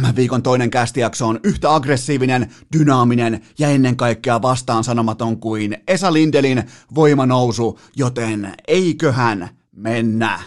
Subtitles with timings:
[0.00, 6.12] Tämän viikon toinen kästijakso on yhtä aggressiivinen, dynaaminen ja ennen kaikkea vastaan sanomaton kuin Esa
[6.12, 6.62] Lindelin
[6.94, 10.40] voimanousu, joten eiköhän mennä.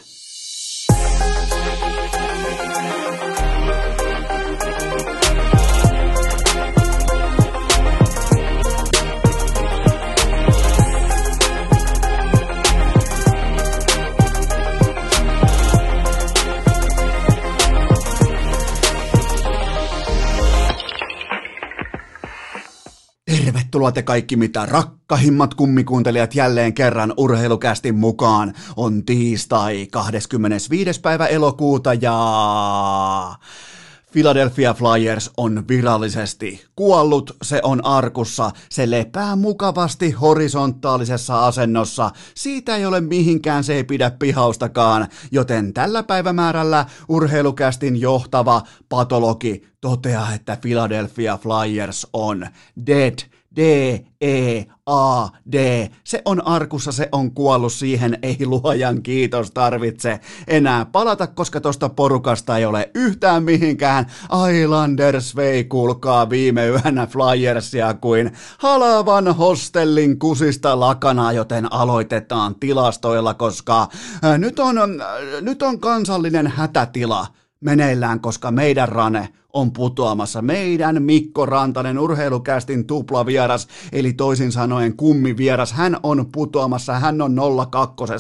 [23.74, 28.54] Tervetuloa te kaikki mitä rakkahimmat kummikuuntelijat jälleen kerran urheilukästin mukaan.
[28.76, 31.02] On tiistai 25.
[31.02, 32.16] päivä elokuuta ja...
[34.12, 42.86] Philadelphia Flyers on virallisesti kuollut, se on arkussa, se lepää mukavasti horisontaalisessa asennossa, siitä ei
[42.86, 51.38] ole mihinkään, se ei pidä pihaustakaan, joten tällä päivämäärällä urheilukästin johtava patologi toteaa, että Philadelphia
[51.38, 52.48] Flyers on
[52.88, 53.60] dead, D,
[54.22, 55.88] E, A, D.
[56.04, 61.90] Se on arkussa, se on kuollut, siihen ei luojan kiitos tarvitse enää palata, koska tosta
[61.90, 64.06] porukasta ei ole yhtään mihinkään.
[64.62, 73.88] Islanders vei, kuulkaa viime yönä Flyersia kuin halavan hostellin kusista lakanaa, joten aloitetaan tilastoilla, koska
[74.38, 74.76] nyt on,
[75.42, 77.28] nyt on kansallinen hätätila
[77.60, 80.42] meneillään, koska meidän rane on putoamassa.
[80.42, 87.36] Meidän Mikko Rantanen, urheilukästin tuplavieras, eli toisin sanoen kummivieras, hän on putoamassa, hän on
[87.72, 88.14] 02.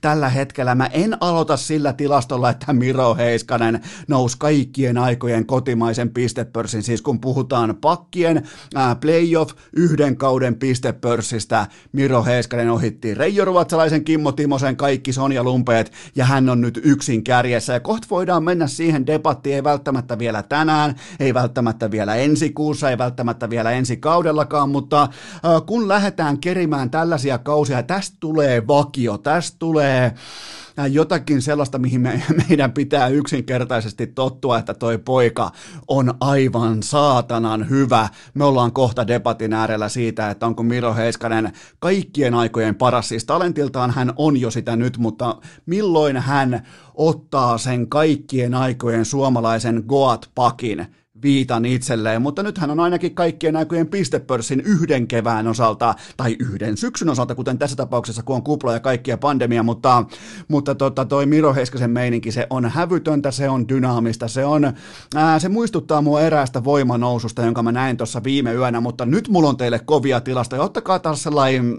[0.00, 6.82] Tällä hetkellä mä en aloita sillä tilastolla, että Miro Heiskanen nousi kaikkien aikojen kotimaisen pistepörssin,
[6.82, 14.32] siis kun puhutaan pakkien ää, playoff yhden kauden pistepörssistä, Miro Heiskanen ohitti Reijo Ruotsalaisen, Kimmo
[14.32, 19.06] Timosen, kaikki Sonja Lumpeet, ja hän on nyt yksin kärjessä, ja kohta voidaan mennä siihen
[19.06, 23.96] debattiin, ei välttämättä vielä tänään, tänään, ei välttämättä vielä ensi kuussa, ei välttämättä vielä ensi
[23.96, 25.08] kaudellakaan, mutta
[25.66, 30.14] kun lähdetään kerimään tällaisia kausia, tästä tulee vakio, tästä tulee
[30.86, 35.50] jotakin sellaista, mihin me, meidän pitää yksinkertaisesti tottua, että toi poika
[35.88, 38.08] on aivan saatanan hyvä.
[38.34, 43.08] Me ollaan kohta debatin äärellä siitä, että onko Miro Heiskanen kaikkien aikojen paras.
[43.08, 45.36] Siis talentiltaan hän on jo sitä nyt, mutta
[45.66, 50.86] milloin hän ottaa sen kaikkien aikojen suomalaisen Goat-pakin
[51.22, 57.08] viitan itselleen, mutta nythän on ainakin kaikkien aikojen pistepörssin yhden kevään osalta, tai yhden syksyn
[57.08, 60.04] osalta, kuten tässä tapauksessa, kun on kupla ja kaikkia pandemia, mutta,
[60.48, 64.72] mutta tota, toi Miro Heiskasen meininki, se on hävytöntä, se on dynaamista, se on,
[65.14, 69.48] ää, se muistuttaa mua eräästä voimanoususta, jonka mä näin tuossa viime yönä, mutta nyt mulla
[69.48, 71.76] on teille kovia tilastoja, ottakaa taas sellainen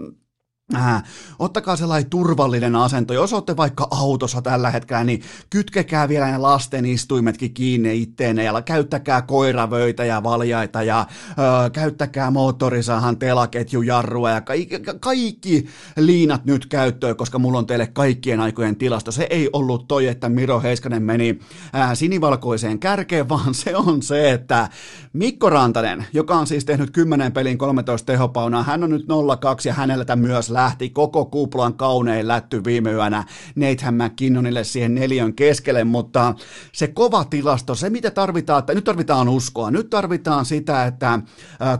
[0.76, 1.02] Äh,
[1.38, 3.14] ottakaa sellainen turvallinen asento.
[3.14, 8.62] Jos olette vaikka autossa tällä hetkellä, niin kytkekää vielä ne lasten istuimetkin kiinni itteenne ja
[8.62, 15.66] käyttäkää koiravöitä ja valjaita ja ö, käyttäkää moottorisahan telaketjujarrua ja kaikki, kaikki
[15.96, 19.12] liinat nyt käyttöön, koska mulla on teille kaikkien aikojen tilasto.
[19.12, 21.40] Se ei ollut toi, että Miro Heiskanen meni
[21.72, 24.68] ää, sinivalkoiseen kärkeen, vaan se on se, että
[25.12, 29.06] Mikko Rantanen, joka on siis tehnyt 10 pelin 13 tehopaunaa, hän on nyt
[29.40, 35.34] 02 ja häneltä myös lähti koko kuplan kaunein lätty viime yönä Nathan McKinnonille siihen neljön
[35.34, 36.34] keskelle, mutta
[36.72, 41.20] se kova tilasto, se mitä tarvitaan, että nyt tarvitaan uskoa, nyt tarvitaan sitä, että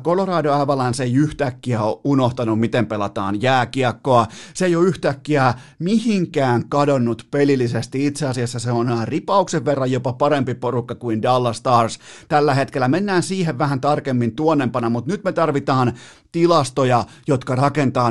[0.02, 7.26] Colorado Avalanche ei yhtäkkiä ole unohtanut, miten pelataan jääkiekkoa, se ei ole yhtäkkiä mihinkään kadonnut
[7.30, 11.98] pelillisesti, itse asiassa se on ripauksen verran jopa parempi porukka kuin Dallas Stars.
[12.28, 15.92] Tällä hetkellä mennään siihen vähän tarkemmin tuonnempana, mutta nyt me tarvitaan
[16.32, 18.10] tilastoja, jotka rakentaa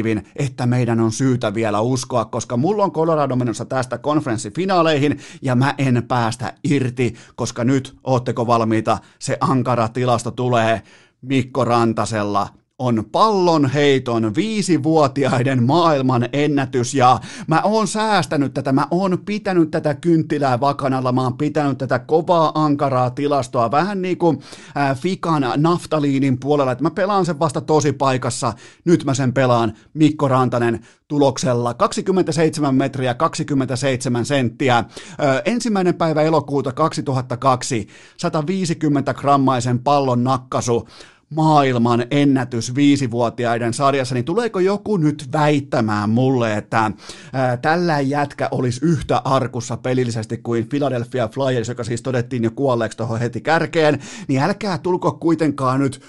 [0.00, 5.54] narratiivin, että meidän on syytä vielä uskoa, koska mulla on Colorado menossa tästä konferenssifinaaleihin ja
[5.54, 10.82] mä en päästä irti, koska nyt ootteko valmiita, se ankara tilasto tulee
[11.22, 12.48] Mikko Rantasella
[12.80, 16.94] on pallon heiton viisivuotiaiden maailman ennätys.
[16.94, 21.98] Ja mä oon säästänyt tätä, mä oon pitänyt tätä kynttilää vakanalla, mä oon pitänyt tätä
[21.98, 24.38] kovaa ankaraa tilastoa vähän niin kuin
[24.76, 28.52] äh, Fikan naftaliinin puolella, että mä pelaan sen vasta tosi paikassa,
[28.84, 31.74] nyt mä sen pelaan Mikko Rantanen tuloksella.
[31.74, 34.78] 27 metriä 27 senttiä.
[34.78, 37.86] Ö, ensimmäinen päivä elokuuta 2002,
[38.16, 40.88] 150 grammaisen pallon nakkasu,
[41.30, 46.90] maailman ennätys viisivuotiaiden sarjassa, niin tuleeko joku nyt väittämään mulle, että
[47.32, 52.98] ää, tällä jätkä olisi yhtä arkussa pelillisesti kuin Philadelphia Flyers, joka siis todettiin jo kuolleeksi
[52.98, 53.98] tuohon heti kärkeen,
[54.28, 56.02] niin älkää tulko kuitenkaan nyt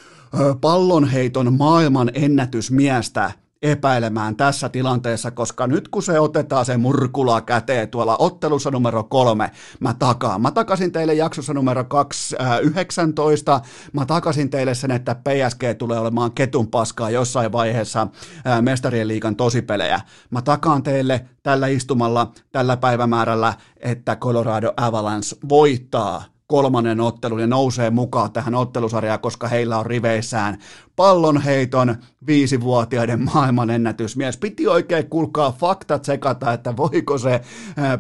[0.62, 3.32] pallonheiton maailman ennätysmiestä
[3.62, 9.52] epäilemään tässä tilanteessa, koska nyt kun se otetaan se murkula käteen tuolla ottelussa numero kolme,
[9.80, 10.42] mä takaan.
[10.42, 13.62] Mä takasin teille jaksossa numero 219, äh,
[13.94, 18.08] mä takasin teille sen, että PSG tulee olemaan ketun paskaa jossain vaiheessa
[18.48, 20.02] äh, mestarien liikan tosipelejä.
[20.30, 27.90] Mä takaan teille tällä istumalla, tällä päivämäärällä, että Colorado Avalanche voittaa kolmannen ottelun ja nousee
[27.90, 30.58] mukaan tähän ottelusarjaan, koska heillä on riveissään
[30.96, 31.96] pallonheiton
[32.28, 34.38] viisivuotiaiden maailmanennätysmies.
[34.38, 37.42] Piti oikein kulkaa fakta tsekata, että voiko se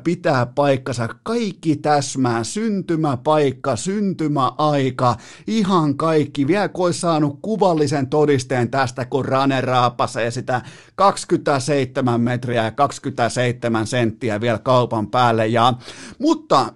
[0.03, 1.07] pitää paikkansa.
[1.24, 5.15] Kaikki täsmää, syntymäpaikka, syntymäaika,
[5.48, 6.48] ihan kaikki.
[6.48, 10.62] Vielä kun olisi saanut kuvallisen todisteen tästä, kun Rane raapasee sitä
[10.95, 15.48] 27 metriä ja 27 senttiä vielä kaupan päälle.
[15.48, 15.74] Ja,
[16.19, 16.74] mutta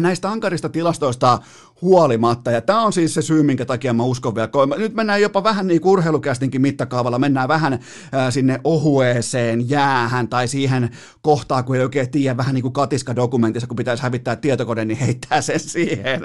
[0.00, 1.38] näistä ankarista tilastoista
[1.82, 2.50] huolimatta.
[2.50, 4.48] Ja tämä on siis se syy, minkä takia mä uskon vielä.
[4.78, 7.78] Nyt mennään jopa vähän niin urheilukästinkin mittakaavalla, mennään vähän
[8.12, 10.90] ää, sinne ohueeseen jäähän tai siihen
[11.22, 15.40] kohtaan, kun ei oikein tiedä, vähän niin kuin katiska-dokumentissa, kun pitäisi hävittää tietokone, niin heittää
[15.40, 16.20] sen siihen.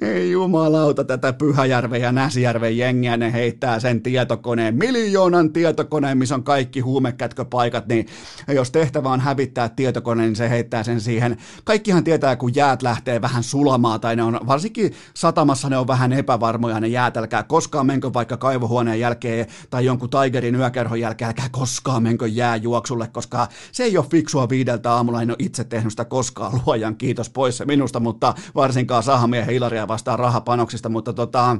[0.00, 6.44] Ei jumalauta tätä Pyhäjärven ja Näsijärven jengiä, ne heittää sen tietokoneen, miljoonan tietokoneen, missä on
[6.44, 8.06] kaikki huumekätköpaikat, niin
[8.48, 11.36] jos tehtävä on hävittää tietokone, niin se heittää sen siihen.
[11.64, 16.12] Kaikkihan tietää, kun jäät lähtee vähän sulamaan, tai ne on varsinkin satamassa ne on vähän
[16.12, 21.48] epävarmoja ne jäät, älkää koskaan menkö vaikka kaivohuoneen jälkeen tai jonkun Tigerin yökerhon jälkeen, älkää
[21.50, 26.04] koskaan menkö jääjuoksulle, koska se ei ole fiksua viideltä aamulla, en ole itse tehnyt sitä
[26.04, 31.56] koskaan, luojan kiitos pois se minusta, mutta varsinkaan sahamiehen Hilaria vastaan rahapanoksista, mutta tota,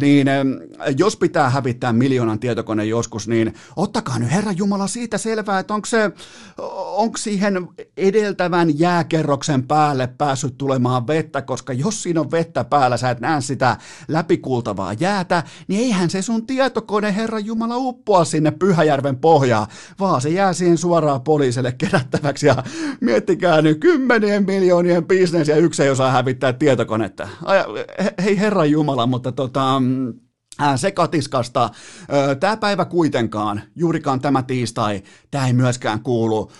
[0.00, 0.26] niin
[0.98, 5.86] jos pitää hävittää miljoonan tietokone joskus, niin ottakaa nyt Herra Jumala siitä selvää, että onko
[5.86, 6.10] se,
[6.96, 12.96] onko siihen edeltävän jääkerroksen päälle päässyt tulemaan vettä, koska jos siinä on vettä päällä, päällä,
[12.96, 13.76] sä et näe sitä
[14.08, 19.66] läpikultavaa jäätä, niin eihän se sun tietokone Herra Jumala uppoa sinne Pyhäjärven pohjaan,
[20.00, 22.62] vaan se jää siihen suoraan poliisille kerättäväksi ja
[23.00, 27.28] miettikää nyt kymmenien miljoonien bisnes ja yksi ei osaa hävittää tietokonetta.
[28.24, 29.82] Hei Herra Jumala, mutta tota,
[30.76, 31.70] se katiskasta.
[32.40, 36.52] Tämä päivä kuitenkaan, juurikaan tämä tiistai, tämä ei myöskään kuulu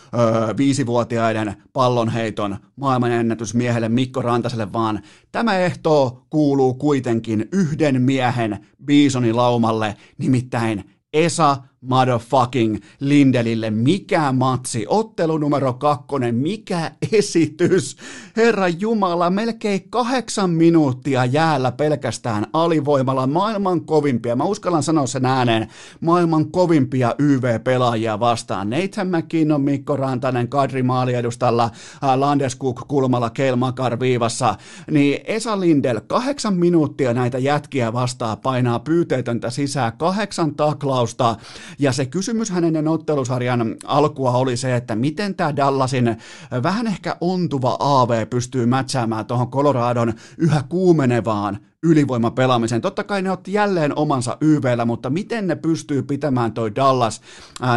[0.57, 5.03] viisivuotiaiden pallonheiton maailmanennätysmiehelle Mikko Rantaselle, vaan
[5.33, 13.71] tämä ehto kuuluu kuitenkin yhden miehen Bisonilaumalle, nimittäin Esa motherfucking Lindelille.
[13.71, 17.97] Mikä matsi, ottelu numero kakkonen, mikä esitys.
[18.37, 24.37] Herra Jumala, melkein kahdeksan minuuttia jäällä pelkästään alivoimalla maailman kovimpia.
[24.37, 25.69] Mä uskallan sanoa sen ääneen,
[26.01, 28.71] maailman kovimpia YV-pelaajia vastaan.
[28.71, 31.71] Nathan McKinnon, Mikko Rantanen, Kadri Maaliedustalla,
[32.17, 34.55] Landeskuk kulmalla, Keil Makar viivassa.
[34.91, 41.37] Niin Esa Lindel, kahdeksan minuuttia näitä jätkiä vastaan painaa pyyteetöntä sisään, kahdeksan taklausta,
[41.79, 46.17] ja se kysymys hänen ottelusarjan alkua oli se, että miten tämä Dallasin
[46.63, 52.81] vähän ehkä ontuva AV pystyy mätsäämään tuohon Coloradon yhä kuumenevaan ylivoimapelaamiseen.
[52.81, 57.21] Totta kai ne otti jälleen omansa YVllä, mutta miten ne pystyy pitämään toi Dallas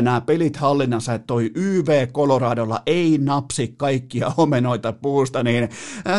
[0.01, 5.69] nämä pelit hallinnassa, että toi YV Coloradolla ei napsi kaikkia omenoita puusta, niin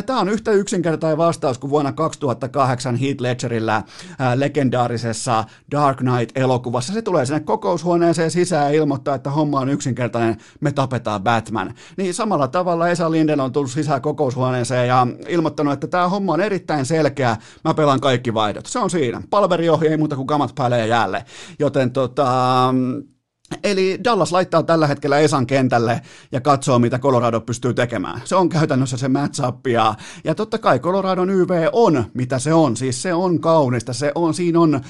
[0.06, 3.82] tämä on yhtä yksinkertainen vastaus kuin vuonna 2008 Heath Ledgerillä
[4.18, 6.92] ää, legendaarisessa Dark Knight-elokuvassa.
[6.92, 11.74] Se tulee sinne kokoushuoneeseen sisään ja ilmoittaa, että homma on yksinkertainen, me tapetaan Batman.
[11.96, 16.40] Niin samalla tavalla Esa Linden on tullut sisään kokoushuoneeseen ja ilmoittanut, että tämä homma on
[16.40, 18.66] erittäin selkeä, mä pelaan kaikki vaihdot.
[18.66, 19.22] Se on siinä.
[19.30, 21.24] Palveriohje ei muuta kuin kamat päälle ja jäälle.
[21.58, 22.74] Joten tota,
[23.64, 26.00] Eli Dallas laittaa tällä hetkellä Esan kentälle
[26.32, 28.20] ja katsoo, mitä Colorado pystyy tekemään.
[28.24, 32.76] Se on käytännössä se matchup ja, ja totta kai Coloradon YV on, mitä se on.
[32.76, 34.80] Siis se on kaunista, se on, siinä on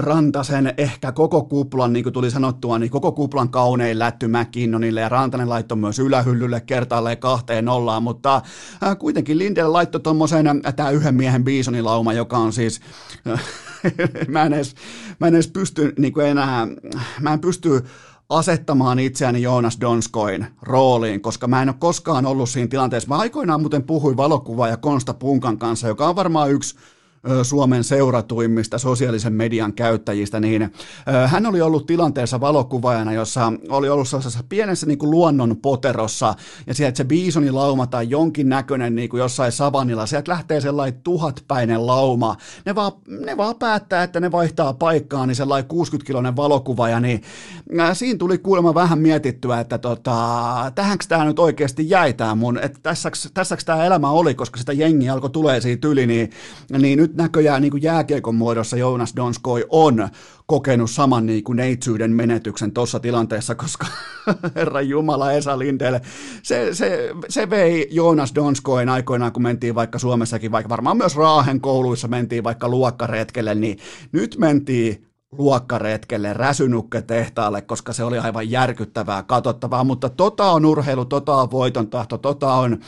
[0.00, 5.08] Rantasen ehkä koko kuplan, niin kuin tuli sanottua, niin koko kuplan kaunein lätty McKinnonille ja
[5.08, 8.42] Rantanen laittoi myös ylähyllylle kertaalleen kahteen nollaan, mutta
[8.82, 12.80] äh, kuitenkin Lindell laittoi tuommoisen, äh, tämä yhden miehen Bisonilauma, joka on siis...
[13.30, 13.42] Äh,
[14.28, 14.74] mä, en edes,
[15.20, 16.68] mä en edes pysty niin kuin enää,
[17.20, 17.84] mä en pysty
[18.28, 23.08] asettamaan itseäni Joonas Donskoin rooliin, koska mä en ole koskaan ollut siinä tilanteessa.
[23.08, 26.76] Mä aikoinaan muuten puhuin valokuvaaja Konsta Punkan kanssa, joka on varmaan yksi
[27.42, 30.72] Suomen seuratuimmista sosiaalisen median käyttäjistä, niin
[31.26, 36.34] hän oli ollut tilanteessa valokuvaajana, jossa oli ollut sellaisessa pienessä niin kuin luonnon poterossa,
[36.66, 41.00] ja sieltä se biisoni lauma tai jonkin näköinen niin kuin jossain savannilla, sieltä lähtee sellainen
[41.02, 42.36] tuhatpäinen lauma,
[42.66, 47.22] ne vaan, ne vaan päättää, että ne vaihtaa paikkaa, niin sellainen 60-kiloinen valokuvaaja, niin
[47.92, 52.78] siinä tuli kuulemma vähän mietittyä, että tota, tähänkö tämä nyt oikeasti jäi tämä mun, että
[52.82, 56.30] tässäks, tässäks tämä elämä oli, koska sitä jengi alkoi tulee siitä yli, niin,
[56.78, 60.08] niin nyt nyt näköjään niin kuin jääkiekon muodossa Jonas Donskoi on
[60.46, 63.86] kokenut saman niin kuin neitsyyden menetyksen tuossa tilanteessa, koska
[64.56, 66.00] herra Jumala Esa Lindelle,
[66.42, 71.60] se, se, se vei Jonas Donskoin aikoinaan, kun mentiin vaikka Suomessakin, vaikka varmaan myös Raahen
[71.60, 73.78] kouluissa mentiin vaikka luokkaretkelle, niin
[74.12, 81.04] nyt mentiin luokkaretkelle, räsynukke tehtaalle, koska se oli aivan järkyttävää, katsottavaa, mutta tota on urheilu,
[81.04, 82.78] tota on voiton tahto, tota on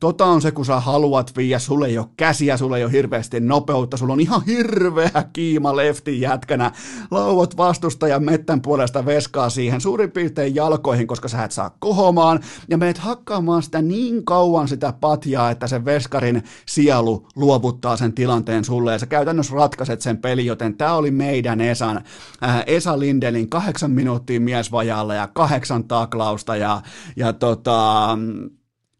[0.00, 3.40] Tota on se, kun sä haluat viiä, sulle ei ole käsiä, sulle ei ole hirveästi
[3.40, 6.72] nopeutta, sulla on ihan hirveä kiima leftin jätkänä,
[7.10, 12.78] lauot vastustajan mettän puolesta veskaa siihen suurin piirtein jalkoihin, koska sä et saa kohomaan, ja
[12.78, 18.92] meet hakkaamaan sitä niin kauan sitä patjaa, että se veskarin sielu luovuttaa sen tilanteen sulle,
[18.92, 22.04] ja sä käytännössä ratkaiset sen peli, joten tää oli meidän Esan,
[22.44, 26.82] äh, Esa Lindelin kahdeksan minuuttia miesvajalla ja kahdeksan taklausta, ja,
[27.16, 28.18] ja tota,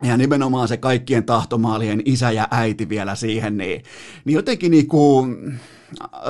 [0.02, 3.82] ja nimenomaan se kaikkien tahtomaalien isä ja äiti vielä siihen, niin,
[4.24, 5.36] niin jotenkin niin kuin,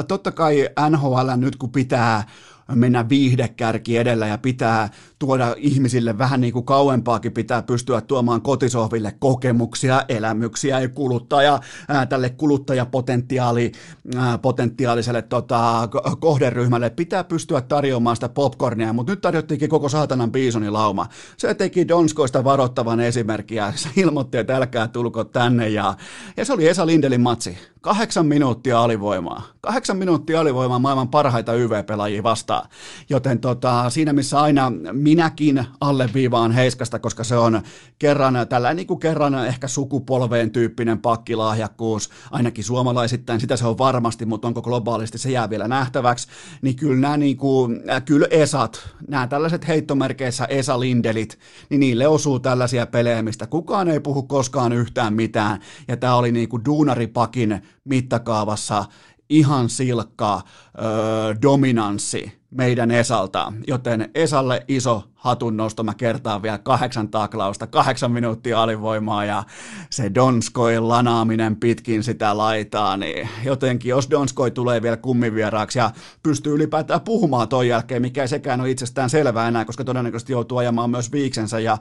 [0.08, 2.26] totta kai NHL nyt kun pitää
[2.74, 9.16] mennä viihdekärki edellä ja pitää tuoda ihmisille vähän niin kuin kauempaakin, pitää pystyä tuomaan kotisohville
[9.18, 13.72] kokemuksia, elämyksiä ja kuluttaja, ää, tälle kuluttajapotentiaali,
[14.16, 15.88] ää, potentiaaliselle tota,
[16.20, 20.32] kohderyhmälle pitää pystyä tarjoamaan sitä popcornia, mutta nyt tarjottiinkin koko saatanan
[20.68, 21.06] lauma.
[21.36, 25.94] Se teki Donskoista varoittavan esimerkkiä, se ilmoitti, että älkää tulko tänne ja,
[26.36, 27.58] ja se oli Esa Lindelin matsi.
[27.82, 29.42] Kahdeksan minuuttia alivoimaa.
[29.60, 32.68] Kahdeksan minuuttia alivoimaa maailman parhaita YV-pelaajia vastaan.
[33.10, 37.62] Joten tota, siinä missä aina minäkin alleviivaan Heiskasta, koska se on
[37.98, 44.26] kerran, tällä niin kuin kerran ehkä sukupolveen tyyppinen pakkilahjakkuus, ainakin suomalaisittain, sitä se on varmasti,
[44.26, 46.28] mutta onko globaalisti, se jää vielä nähtäväksi,
[46.62, 51.38] niin kyllä nämä niin kuin, äh, kyllä Esat, nämä tällaiset heittomerkeissä Esa Lindelit,
[51.70, 56.32] niin niille osuu tällaisia pelejä, mistä kukaan ei puhu koskaan yhtään mitään, ja tämä oli
[56.32, 58.84] niin kuin duunaripakin mittakaavassa
[59.28, 60.42] ihan silkka
[60.78, 68.12] öö, dominanssi meidän Esalta, joten Esalle iso hatun nosto, mä kertaan vielä kahdeksan taklausta, kahdeksan
[68.12, 69.42] minuuttia alivoimaa ja
[69.90, 75.90] se Donskoin lanaaminen pitkin sitä laitaa, niin jotenkin jos Donskoi tulee vielä kummivieraaksi ja
[76.22, 80.58] pystyy ylipäätään puhumaan ton jälkeen, mikä ei sekään ole itsestään selvää enää, koska todennäköisesti joutuu
[80.58, 81.78] ajamaan myös viiksensä ja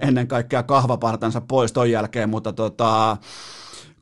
[0.00, 3.16] ennen kaikkea kahvapartansa pois ton jälkeen, mutta tota,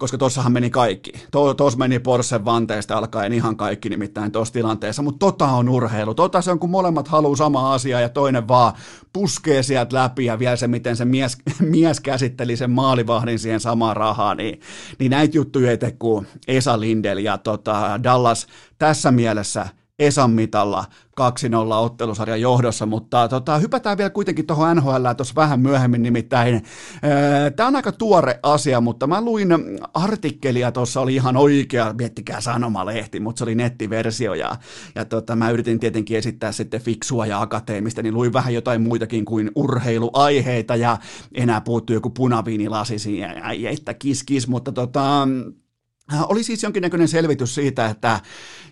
[0.00, 1.12] koska tuossahan meni kaikki.
[1.56, 6.14] Tuossa meni Porsche vanteesta alkaen ihan kaikki nimittäin tuossa tilanteessa, mutta tota on urheilu.
[6.14, 8.72] Tota se on, kun molemmat haluaa sama asia ja toinen vaan
[9.12, 13.96] puskee sieltä läpi ja vielä se, miten se mies, mies käsitteli sen maalivahdin siihen samaan
[13.96, 14.60] rahaan, niin,
[14.98, 18.46] niin näitä juttuja ei tee kuin Esa Lindel ja tota, Dallas
[18.78, 19.68] tässä mielessä–
[20.00, 20.84] Esan mitalla
[21.20, 21.22] 2-0
[21.80, 26.62] ottelusarjan johdossa, mutta tota, hypätään vielä kuitenkin tuohon NHL tuossa vähän myöhemmin, nimittäin.
[27.56, 29.48] Tämä on aika tuore asia, mutta mä luin
[29.94, 34.56] artikkelia, tuossa oli ihan oikea, miettikää sanomalehti, mutta se oli nettiversio ja,
[34.94, 39.24] ja tota, mä yritin tietenkin esittää sitten fiksua ja akateemista, niin luin vähän jotain muitakin
[39.24, 40.98] kuin urheiluaiheita ja
[41.34, 45.28] enää puuttuu joku punaviinilasi siihen, että kis kis, mutta tota,
[46.28, 48.20] oli siis jonkinnäköinen selvitys siitä, että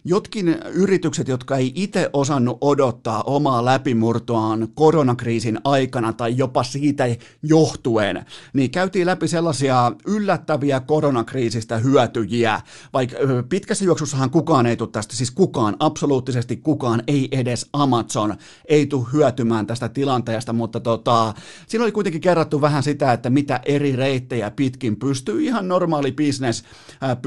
[0.05, 7.05] jotkin yritykset, jotka ei itse osannut odottaa omaa läpimurtoaan koronakriisin aikana tai jopa siitä
[7.43, 12.61] johtuen, niin käytiin läpi sellaisia yllättäviä koronakriisistä hyötyjiä,
[12.93, 13.17] vaikka
[13.49, 18.35] pitkässä juoksussahan kukaan ei tule tästä, siis kukaan, absoluuttisesti kukaan, ei edes Amazon,
[18.69, 21.35] ei tule hyötymään tästä tilanteesta, mutta tota,
[21.67, 25.43] siinä oli kuitenkin kerrattu vähän sitä, että mitä eri reittejä pitkin pystyy.
[25.43, 26.65] Ihan normaali business,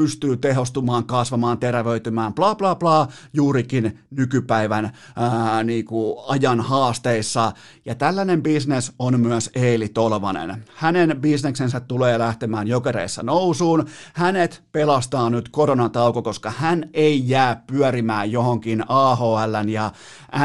[0.02, 7.52] pystyy tehostumaan, kasvamaan, terävöitymään, bla bla bla, juurikin nykypäivän ää, niin kuin ajan haasteissa.
[7.86, 10.66] Ja tällainen bisnes on myös Eeli Tolvanen.
[10.76, 13.86] Hänen bisneksensä tulee lähtemään jokereissa nousuun.
[14.14, 19.92] Hänet pelastaa nyt koronatauko, koska hän ei jää pyörimään johonkin AHL ja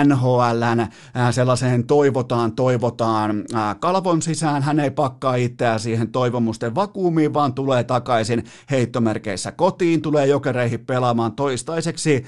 [0.05, 0.81] NHL
[1.31, 3.45] sellaiseen toivotaan, toivotaan
[3.81, 4.63] kalvon sisään.
[4.63, 11.33] Hän ei pakkaa itseään siihen toivomusten vakuumiin, vaan tulee takaisin heittomerkeissä kotiin, tulee jokereihin pelaamaan
[11.33, 12.25] toistaiseksi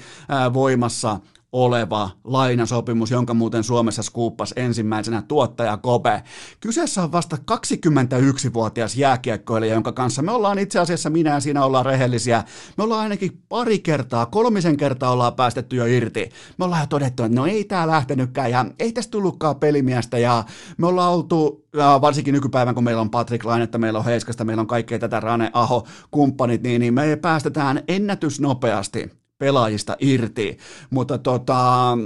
[0.53, 1.19] voimassa
[1.51, 6.23] oleva lainasopimus, jonka muuten Suomessa skuuppas ensimmäisenä tuottaja Kope.
[6.59, 11.85] Kyseessä on vasta 21-vuotias jääkiekkoilija, jonka kanssa me ollaan itse asiassa, minä ja siinä ollaan
[11.85, 12.43] rehellisiä,
[12.77, 16.29] me ollaan ainakin pari kertaa, kolmisen kertaa ollaan päästetty jo irti.
[16.57, 20.43] Me ollaan jo todettu, että no ei tää lähtenytkään ja ei tästä tullutkaan pelimiestä ja
[20.77, 21.65] me ollaan oltu
[22.01, 25.49] varsinkin nykypäivän, kun meillä on Patrick Lainetta, meillä on Heiskasta, meillä on kaikkea tätä Rane,
[25.53, 30.57] Aho, kumppanit, niin, niin me päästetään ennätysnopeasti pelaajista irti,
[30.89, 31.97] mutta tota,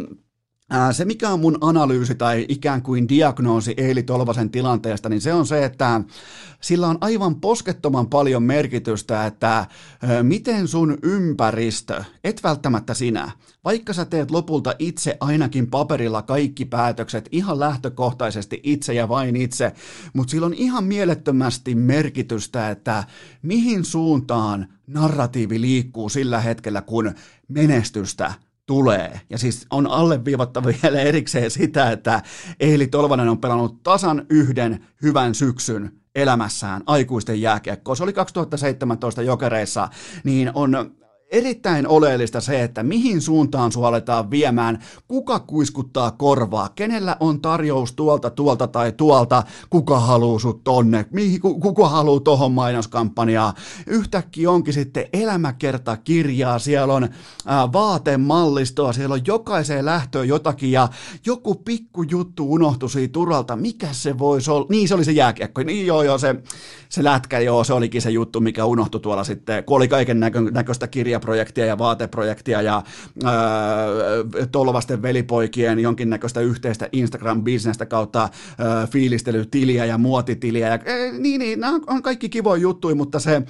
[0.92, 5.46] se, mikä on mun analyysi tai ikään kuin diagnoosi Eili Tolvasen tilanteesta, niin se on
[5.46, 6.02] se, että
[6.62, 9.66] sillä on aivan poskettoman paljon merkitystä, että
[10.24, 13.32] miten sun ympäristö, et välttämättä sinä,
[13.64, 19.72] vaikka sä teet lopulta itse ainakin paperilla kaikki päätökset ihan lähtökohtaisesti itse ja vain itse,
[20.14, 23.04] mutta sillä on ihan mielettömästi merkitystä, että
[23.42, 27.14] mihin suuntaan narratiivi liikkuu sillä hetkellä, kun
[27.48, 28.34] menestystä
[28.66, 29.22] tulee.
[29.30, 32.22] Ja siis on alleviivattava vielä erikseen sitä, että
[32.60, 37.96] Eili Tolvanen on pelannut tasan yhden hyvän syksyn elämässään aikuisten jääkiekkoa.
[37.96, 39.90] Se oli 2017 jokereissa,
[40.24, 40.96] niin on
[41.34, 47.94] erittäin oleellista se, että mihin suuntaan sua aletaan viemään, kuka kuiskuttaa korvaa, kenellä on tarjous
[47.94, 53.54] tuolta, tuolta tai tuolta, kuka haluaa sut tonne, mihin, kuka haluaa tohon mainoskampanjaa.
[53.88, 57.10] Yhtäkkiä onkin sitten elämäkertakirjaa, siellä on
[57.46, 60.90] ää, vaatemallistoa, siellä on jokaiseen lähtöön jotakin ja
[61.26, 65.64] joku pikku juttu unohtui siitä turalta, mikä se voisi olla, niin se oli se jääkiekko,
[65.64, 66.36] niin joo joo se,
[66.90, 70.42] se lätkä, joo se olikin se juttu, mikä unohtui tuolla sitten, kun oli kaiken näkö,
[70.42, 72.84] näköistä kirjaa mediaprojektia ja vaateprojektia ja
[73.24, 73.34] ää,
[74.52, 80.68] Tolvasten velipoikien jonkinnäköistä yhteistä Instagram-bisnestä kautta ää, fiilistelytiliä ja muotitiliä.
[80.68, 83.42] Ja, ää, niin, niin, nämä on kaikki kivoja juttuja, mutta se,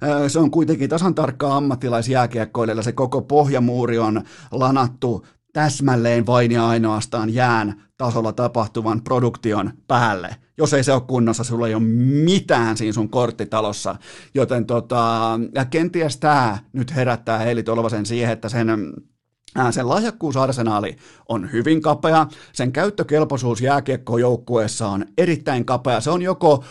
[0.00, 2.82] ää, se on kuitenkin tasan tarkkaa ammattilaisjääkiekkoilijalle.
[2.82, 10.36] Se koko pohjamuuri on lanattu täsmälleen vain ja ainoastaan jään tasolla tapahtuvan produktion päälle.
[10.58, 11.82] Jos ei se ole kunnossa, sulla ei ole
[12.24, 13.96] mitään siinä sun korttitalossa.
[14.34, 18.68] Joten tota, ja kenties tämä nyt herättää Heili Tolvasen siihen, että sen
[19.70, 20.96] sen lahjakkuusarsenaali
[21.28, 26.00] on hyvin kapea, sen käyttökelpoisuus jääkiekkojoukkueessa on erittäin kapea.
[26.00, 26.64] Se on joko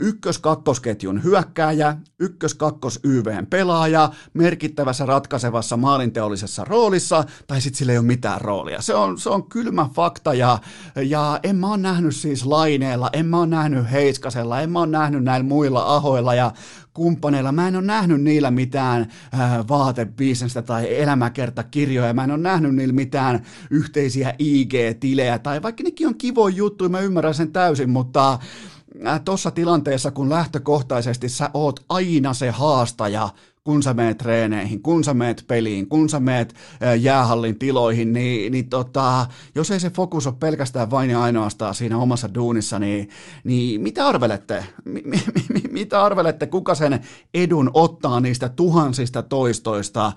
[0.00, 8.40] ykkös-kakkosketjun hyökkääjä, ykkös-kakkos YVn pelaaja, merkittävässä ratkaisevassa maalinteollisessa roolissa, tai sitten sillä ei ole mitään
[8.40, 8.82] roolia.
[8.82, 10.58] Se on, se on kylmä fakta, ja,
[10.96, 14.86] ja en mä ole nähnyt siis Laineella, en mä ole nähnyt Heiskasella, en mä ole
[14.86, 16.52] nähnyt näillä muilla ahoilla, ja
[16.94, 17.52] kumppaneilla.
[17.52, 22.14] Mä en ole nähnyt niillä mitään äh, vaatebisnestä tai elämäkertakirjoja.
[22.14, 27.00] Mä en ole nähnyt niillä mitään yhteisiä IG-tilejä tai vaikka nekin on kivoja juttuja, mä
[27.00, 28.38] ymmärrän sen täysin, mutta
[29.06, 33.28] äh, tuossa tilanteessa, kun lähtökohtaisesti sä oot aina se haastaja
[33.64, 36.54] kun sä meet treeneihin, kun sä meet peliin, kun sä meet
[37.00, 41.98] jäähallin tiloihin, niin, niin tota, jos ei se fokus ole pelkästään vain ja ainoastaan siinä
[41.98, 43.08] omassa duunissa, niin,
[43.44, 44.64] niin mitä arvelette?
[44.84, 45.18] Mi, mi,
[45.52, 47.00] mi, mitä arvelette, kuka sen
[47.34, 50.12] edun ottaa niistä tuhansista toistoista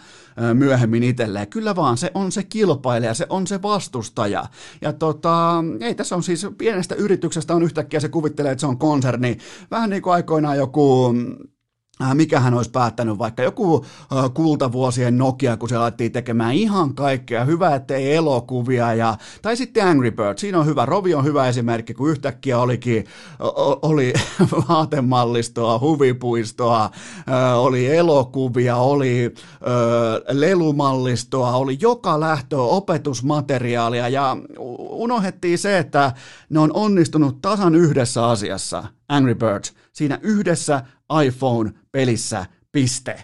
[0.54, 1.48] myöhemmin itselleen?
[1.48, 4.46] Kyllä vaan se on se kilpailija, se on se vastustaja.
[4.82, 8.78] Ja tota, ei tässä on siis pienestä yrityksestä on yhtäkkiä se kuvittelee, että se on
[8.78, 9.38] konserni.
[9.72, 11.14] Vähän niin kuin aikoinaan joku
[12.02, 16.96] Äh, mikä hän olisi päättänyt, vaikka joku äh, kultavuosien Nokia, kun se laitettiin tekemään ihan
[16.96, 21.48] kaikkea, hyvä ettei elokuvia, ja, tai sitten Angry Birds, siinä on hyvä, Rovi on hyvä
[21.48, 23.06] esimerkki, kun yhtäkkiä olikin,
[23.82, 24.14] oli
[24.70, 29.34] vaatemallistoa, huvipuistoa, äh, oli elokuvia, oli
[30.32, 34.38] lelumallistoa, oli joka lähtö opetusmateriaalia, ja
[34.90, 36.12] unohdettiin se, että
[36.50, 40.82] ne on onnistunut tasan yhdessä asiassa, Angry Birds, siinä yhdessä
[41.26, 43.24] iPhone-pelissä, piste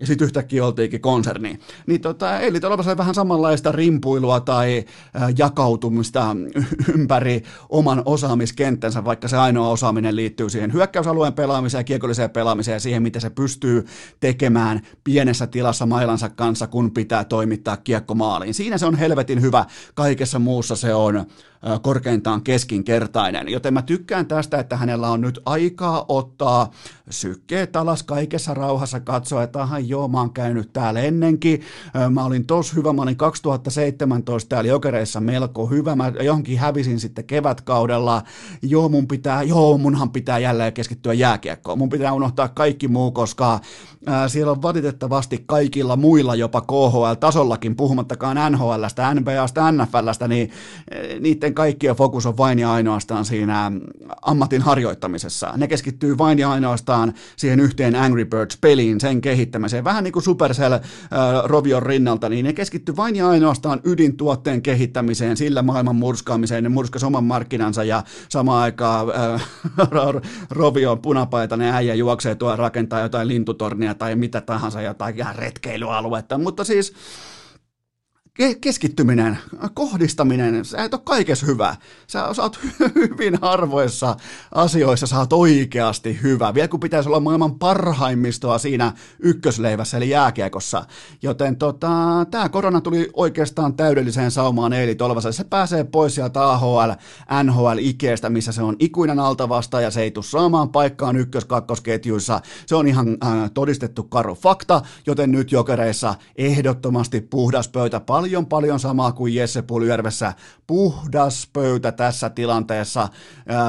[0.00, 1.58] ja sitten yhtäkkiä oltiinkin konserni.
[1.86, 4.84] Niin tota, eli oli vähän samanlaista rimpuilua tai
[5.38, 6.36] jakautumista
[6.94, 13.02] ympäri oman osaamiskenttänsä, vaikka se ainoa osaaminen liittyy siihen hyökkäysalueen pelaamiseen, kiekolliseen pelaamiseen ja siihen,
[13.02, 13.86] miten se pystyy
[14.20, 18.54] tekemään pienessä tilassa mailansa kanssa, kun pitää toimittaa kiekko maaliin.
[18.54, 21.26] Siinä se on helvetin hyvä, kaikessa muussa se on
[21.82, 23.48] korkeintaan keskinkertainen.
[23.48, 26.70] Joten mä tykkään tästä, että hänellä on nyt aikaa ottaa
[27.10, 31.60] sykkeet alas kaikessa rauhassa, katsoa, että joo, mä oon käynyt täällä ennenkin,
[32.10, 37.24] mä olin tos hyvä, mä olin 2017 täällä Jokereissa melko hyvä, mä johonkin hävisin sitten
[37.24, 38.22] kevätkaudella,
[38.62, 43.60] joo mun pitää, joo munhan pitää jälleen keskittyä jääkiekkoon, mun pitää unohtaa kaikki muu, koska
[44.06, 50.50] ää, siellä on valitettavasti kaikilla muilla jopa KHL-tasollakin, puhumattakaan NHLstä, NBAsta, NFLstä, niin
[51.20, 53.72] niiden niiden kaikkien fokus on vain ja ainoastaan siinä
[54.22, 55.52] ammatin harjoittamisessa.
[55.56, 59.79] Ne keskittyy vain ja ainoastaan siihen yhteen Angry Birds-peliin, sen kehittämiseen.
[59.84, 60.80] Vähän niin kuin Supercell äh,
[61.44, 66.62] Rovion rinnalta, niin ne keskittyy vain ja ainoastaan ydintuotteen kehittämiseen, sillä maailman murskaamiseen.
[66.62, 69.48] Ne murskas oman markkinansa ja samaan aikaan äh,
[70.50, 76.38] Rovion punapaitainen äijä juoksee tuolla rakentaa jotain lintutornia tai mitä tahansa, jotain retkeilyaluetta.
[76.38, 76.92] Mutta siis
[78.60, 79.38] keskittyminen,
[79.74, 81.76] kohdistaminen, sä et ole kaikessa hyvä.
[82.06, 82.58] Sä, oot
[82.94, 84.16] hyvin harvoissa
[84.54, 86.54] asioissa, sä oot oikeasti hyvä.
[86.54, 90.84] Vielä kun pitäisi olla maailman parhaimmistoa siinä ykkösleivässä, eli jääkiekossa.
[91.22, 91.90] Joten tota,
[92.30, 95.32] tämä korona tuli oikeastaan täydelliseen saumaan Eili Tolvaselle.
[95.32, 96.90] Se pääsee pois sieltä AHL,
[97.44, 102.40] NHL-ikeestä, missä se on ikuinen altavasta ja se ei tule saamaan paikkaan ykkös-kakkosketjuissa.
[102.66, 108.46] Se on ihan äh, todistettu karu fakta, joten nyt jokereissa ehdottomasti puhdas pöytä paljon paljon
[108.46, 110.32] paljon samaa kuin Jesse Puljärvessä.
[110.66, 113.08] Puhdas pöytä tässä tilanteessa.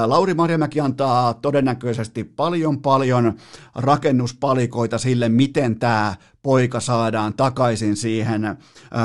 [0.06, 3.34] Lauri Marjamäki antaa todennäköisesti paljon paljon
[3.76, 8.58] rakennuspalikoita sille, miten tämä poika saadaan takaisin siihen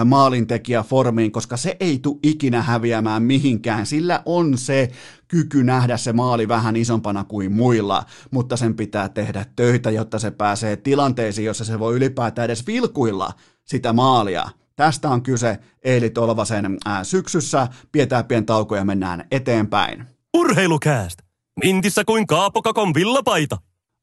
[0.05, 3.87] maalintekijäformiin, koska se ei tule ikinä häviämään mihinkään.
[3.87, 4.91] Sillä on se
[5.29, 10.31] kyky nähdä se maali vähän isompana kuin muilla, mutta sen pitää tehdä töitä, jotta se
[10.31, 13.33] pääsee tilanteisiin, jossa se voi ylipäätään edes vilkuilla
[13.65, 14.49] sitä maalia.
[14.77, 17.69] Tästä on kyse Eeli Tolvasen ää, syksyssä.
[17.93, 20.07] Pidetään pien tauko ja mennään eteenpäin.
[20.35, 21.19] Urheilukääst!
[21.65, 23.59] Mintissä kuin Kaapokakon villapaita.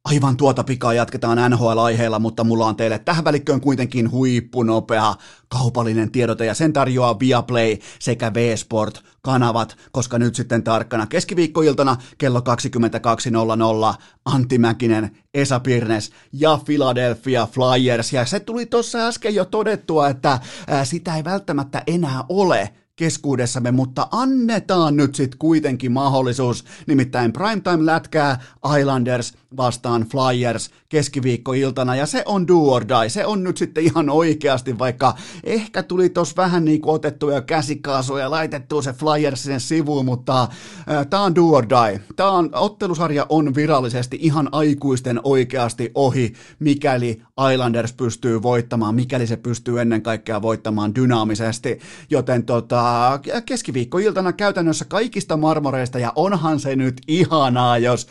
[0.05, 5.15] Aivan tuota pikaa jatketaan NHL-aiheella, mutta mulla on teille tähän välikköön kuitenkin huippunopea
[5.47, 12.39] kaupallinen tiedote ja sen tarjoaa Viaplay sekä V-Sport kanavat, koska nyt sitten tarkkana keskiviikkoiltana kello
[12.39, 18.13] 22.00 Antti Mäkinen, Esa Pirnes ja Philadelphia Flyers.
[18.13, 20.39] Ja se tuli tuossa äsken jo todettua, että
[20.83, 28.39] sitä ei välttämättä enää ole keskuudessamme, mutta annetaan nyt sitten kuitenkin mahdollisuus, nimittäin primetime lätkää
[28.79, 33.09] Islanders vastaan Flyers keskiviikkoiltana, ja se on do or die.
[33.09, 37.41] Se on nyt sitten ihan oikeasti, vaikka ehkä tuli tos vähän niin kuin otettu jo
[37.41, 42.01] käsikaasua ja laitettu se Flyersin sivuun, mutta äh, tää on do or die.
[42.15, 47.21] Tää on, ottelusarja on virallisesti ihan aikuisten oikeasti ohi, mikäli
[47.53, 55.37] Islanders pystyy voittamaan, mikäli se pystyy ennen kaikkea voittamaan dynaamisesti, joten tota, keskiviikkoiltana käytännössä kaikista
[55.37, 58.07] marmoreista, ja onhan se nyt ihanaa, jos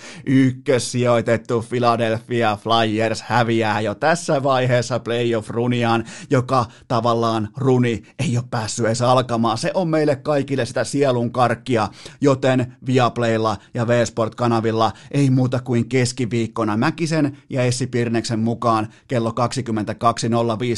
[1.33, 9.03] ykkössijoitettu Philadelphia Flyers häviää jo tässä vaiheessa playoff-runiaan, joka tavallaan runi ei ole päässyt edes
[9.03, 9.59] alkamaan.
[9.59, 11.89] Se on meille kaikille sitä sielun karkkia,
[12.21, 19.37] joten Viaplaylla ja V-Sport-kanavilla ei muuta kuin keskiviikkona Mäkisen ja Essi Pirneksen mukaan kello 22.05.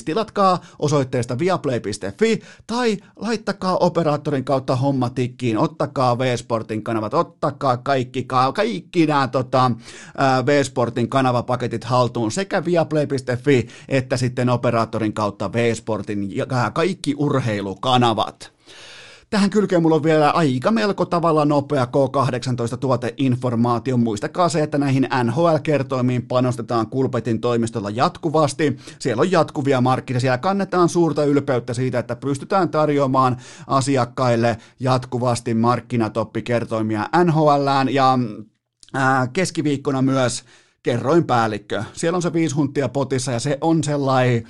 [0.05, 9.07] Tilatkaa osoitteesta viaplay.fi tai laittakaa operaattorin kautta homma tikkiin, ottakaa V-Sportin kanavat, ottakaa kaikki, kaikki
[9.07, 9.71] nämä tota,
[10.47, 16.29] V-Sportin kanavapaketit haltuun sekä viaplay.fi että sitten operaattorin kautta V-Sportin
[16.73, 18.55] kaikki urheilukanavat.
[19.31, 23.97] Tähän kylkeen mulla on vielä aika melko tavalla nopea K18-tuoteinformaatio.
[23.97, 28.77] Muistakaa se, että näihin NHL-kertoimiin panostetaan Kulpetin toimistolla jatkuvasti.
[28.99, 37.09] Siellä on jatkuvia markkinoita, siellä kannetaan suurta ylpeyttä siitä, että pystytään tarjoamaan asiakkaille jatkuvasti markkinatoppikertoimia
[37.25, 38.19] NHLään ja
[39.33, 40.45] keskiviikkona myös
[40.85, 41.85] kerroinpäällikkö.
[41.93, 44.45] Siellä on se viisi huntia potissa ja se on sellainen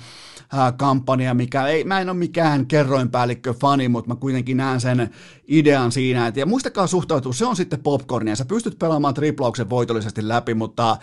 [0.77, 5.09] kampanja, mikä ei, mä en ole mikään kerroinpäällikkö fani, mutta mä kuitenkin näen sen
[5.47, 10.27] idean siinä, että ja muistakaa suhtautua, se on sitten popcornia, sä pystyt pelaamaan triplauksen voitollisesti
[10.27, 10.97] läpi, mutta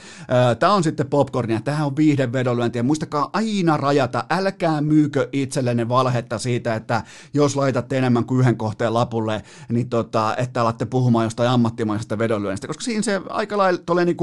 [0.59, 6.38] tämä on sitten popcornia, tähän on viihdevedonlyönti ja muistakaa aina rajata, älkää myykö itsellenne valhetta
[6.38, 7.03] siitä, että
[7.35, 12.66] jos laitatte enemmän kuin yhden kohteen lapulle, niin tota, että alatte puhumaan jostain ammattimaisesta vedonlyönnistä,
[12.66, 14.16] koska siinä se aika lailla niin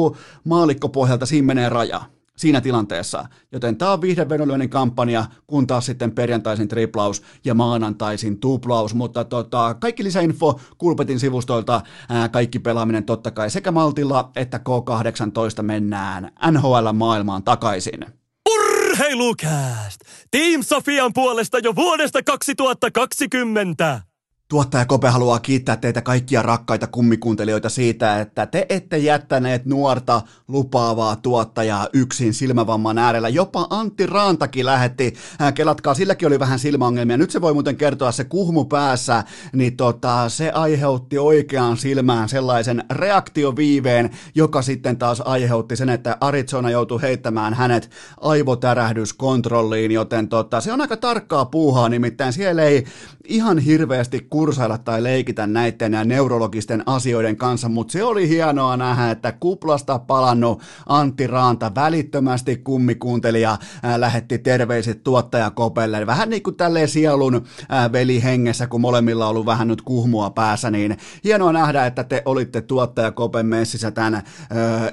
[1.00, 2.02] maalikkopohjalta siinä menee raja
[2.36, 3.26] siinä tilanteessa.
[3.52, 8.94] Joten tämä on viihdevedonlyönnin kampanja, kun taas sitten perjantaisin triplaus ja maanantaisin tuplaus.
[8.94, 15.62] Mutta tota, kaikki lisäinfo Kulpetin sivustoilta, ää, kaikki pelaaminen totta kai sekä Maltilla että K18
[15.62, 18.06] mennään NHL-maailmaan takaisin.
[18.50, 20.02] Urheilukääst!
[20.32, 24.09] Team Sofian puolesta jo vuodesta 2020!
[24.50, 31.16] Tuottaja Kope haluaa kiittää teitä kaikkia rakkaita kummikuuntelijoita siitä, että te ette jättäneet nuorta lupaavaa
[31.16, 33.30] tuottajaa yksin silmävamman äärellä.
[33.30, 37.18] Jopa Antti Rantakin lähetti, äh, kelatkaa, silläkin oli vähän silmäongelmia.
[37.18, 42.84] Nyt se voi muuten kertoa se kuhmu päässä, niin tota, se aiheutti oikeaan silmään sellaisen
[42.92, 47.90] reaktioviiveen, joka sitten taas aiheutti sen, että Arizona joutui heittämään hänet
[48.22, 52.86] aivotärähdyskontrolliin, joten tota, se on aika tarkkaa puuhaa, nimittäin siellä ei
[53.30, 59.12] ihan hirveästi kursailla tai leikitä näiden ja neurologisten asioiden kanssa, mutta se oli hienoa nähdä,
[59.12, 66.08] että kuplasta palannut Antti Raanta välittömästi kummikuuntelija ää, lähetti terveiset tuottaja Kopelle.
[66.08, 70.30] Vähän niin kuin tälleen sielun ää, veli hengessä, kun molemmilla on ollut vähän nyt kuhmua
[70.30, 74.24] päässä, niin hienoa nähdä, että te olitte tuottaja Kopen messissä tämän ää,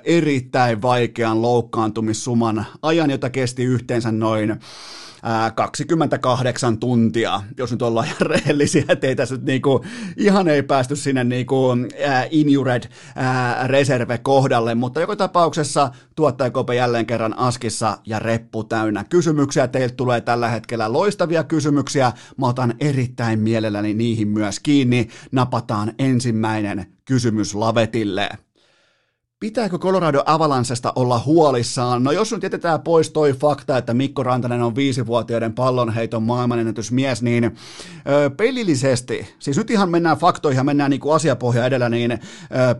[0.04, 4.60] erittäin vaikean loukkaantumissuman ajan, jota kesti yhteensä noin
[5.22, 9.84] ää, 28 tuntia, jos nyt ollaan ihan rehellisiä, ettei tässä nyt niinku,
[10.16, 11.76] ihan ei päästy sinne niinku,
[12.06, 12.82] ää, injured
[13.66, 19.68] reserve kohdalle, mutta joka tapauksessa tuottajakope jälleen kerran askissa ja reppu täynnä kysymyksiä.
[19.68, 22.12] Teiltä tulee tällä hetkellä loistavia kysymyksiä.
[22.36, 25.08] Mä otan erittäin mielelläni niihin myös kiinni.
[25.32, 28.28] Napataan ensimmäinen kysymys lavetille.
[29.40, 32.04] Pitääkö Colorado Avalancesta olla huolissaan?
[32.04, 37.44] No jos nyt jätetään pois toi fakta, että Mikko Rantanen on viisivuotiaiden pallonheiton maailmanennätysmies, niin
[37.44, 42.18] ö, pelillisesti, siis nyt ihan mennään faktoihin ja mennään niin kuin asiapohja edellä, niin ö,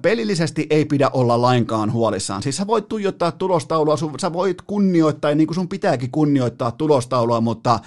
[0.03, 2.43] pelillisesti ei pidä olla lainkaan huolissaan.
[2.43, 7.41] Siis sä voit tuijottaa tulostaulua, sun, sä voit kunnioittaa, niin kuin sun pitääkin kunnioittaa tulostaulua,
[7.41, 7.79] mutta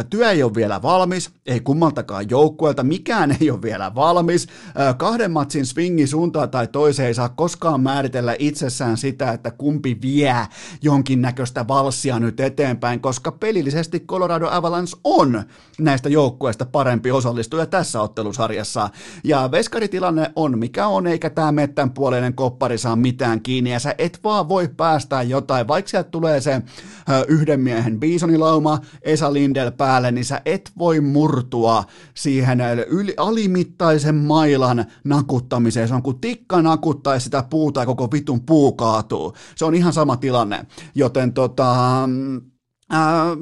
[0.00, 4.46] ö, työ ei ole vielä valmis, ei kummaltakaan joukkueelta, mikään ei ole vielä valmis.
[4.80, 9.98] Ö, kahden matsin swingi suuntaan tai toiseen ei saa koskaan määritellä itsessään sitä, että kumpi
[10.02, 10.36] vie
[10.82, 15.42] jonkinnäköistä valssia nyt eteenpäin, koska pelillisesti Colorado Avalanche on
[15.78, 18.90] näistä joukkueista parempi osallistuja tässä ottelusarjassa.
[19.24, 23.94] Ja veskaritilanne on mikä on, eikä tämä mettän puoleinen koppari saa mitään kiinni, ja sä
[23.98, 26.62] et vaan voi päästää jotain, vaikka sieltä tulee se
[27.28, 34.84] yhden miehen Bisonilauma, Esa Lindel päälle, niin sä et voi murtua siihen yli, alimittaisen mailan
[35.04, 35.88] nakuttamiseen.
[35.88, 39.34] Se on kuin tikka nakuttaisi sitä puuta tai koko vitun puu kaatuu.
[39.56, 40.66] Se on ihan sama tilanne.
[40.94, 41.74] Joten tota,
[42.90, 43.36] ää,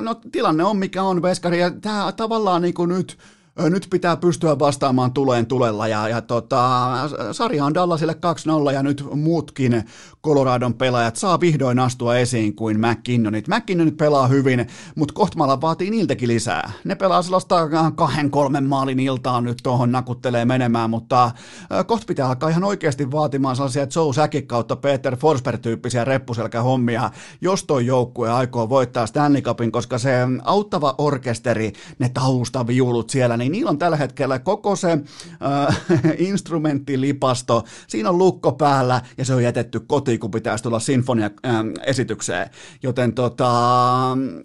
[0.00, 3.18] no, tilanne on mikä on, Veskari, ja tämä tavallaan niin kuin nyt
[3.58, 6.90] nyt pitää pystyä vastaamaan tuleen tulella ja, ja tota,
[7.32, 8.16] sarja on Dallasille
[8.70, 9.84] 2-0 ja nyt muutkin
[10.24, 13.48] Coloradon pelaajat saa vihdoin astua esiin kuin McKinnonit.
[13.48, 16.72] McKinnonit pelaa hyvin, mutta kohtamalla vaatii niiltäkin lisää.
[16.84, 21.30] Ne pelaa sellaista kahden kolmen maalin iltaa nyt tuohon nakuttelee menemään, mutta
[21.86, 27.64] kohta pitää alkaa ihan oikeasti vaatimaan sellaisia Joe Säkin kautta Peter Forsberg-tyyppisiä reppuselkä hommia, jos
[27.64, 30.12] toi joukkue aikoo voittaa Stanley Cupin, koska se
[30.42, 35.80] auttava orkesteri, ne taustaviulut siellä, niin niillä on tällä hetkellä koko se äh,
[36.18, 42.42] instrumenttilipasto, siinä on lukko päällä ja se on jätetty kotiin, kun pitäisi tulla sinfonia-esitykseen.
[42.42, 43.52] Ähm, Joten tota,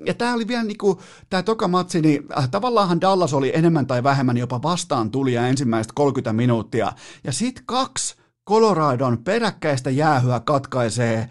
[0.05, 4.03] ja tämä oli vielä niinku, tämä toka matsi, niin äh, tavallaanhan Dallas oli enemmän tai
[4.03, 6.91] vähemmän jopa vastaan tuli ja ensimmäistä 30 minuuttia.
[7.23, 8.15] Ja sitten kaksi
[8.49, 11.29] Coloradon peräkkäistä jäähyä katkaisee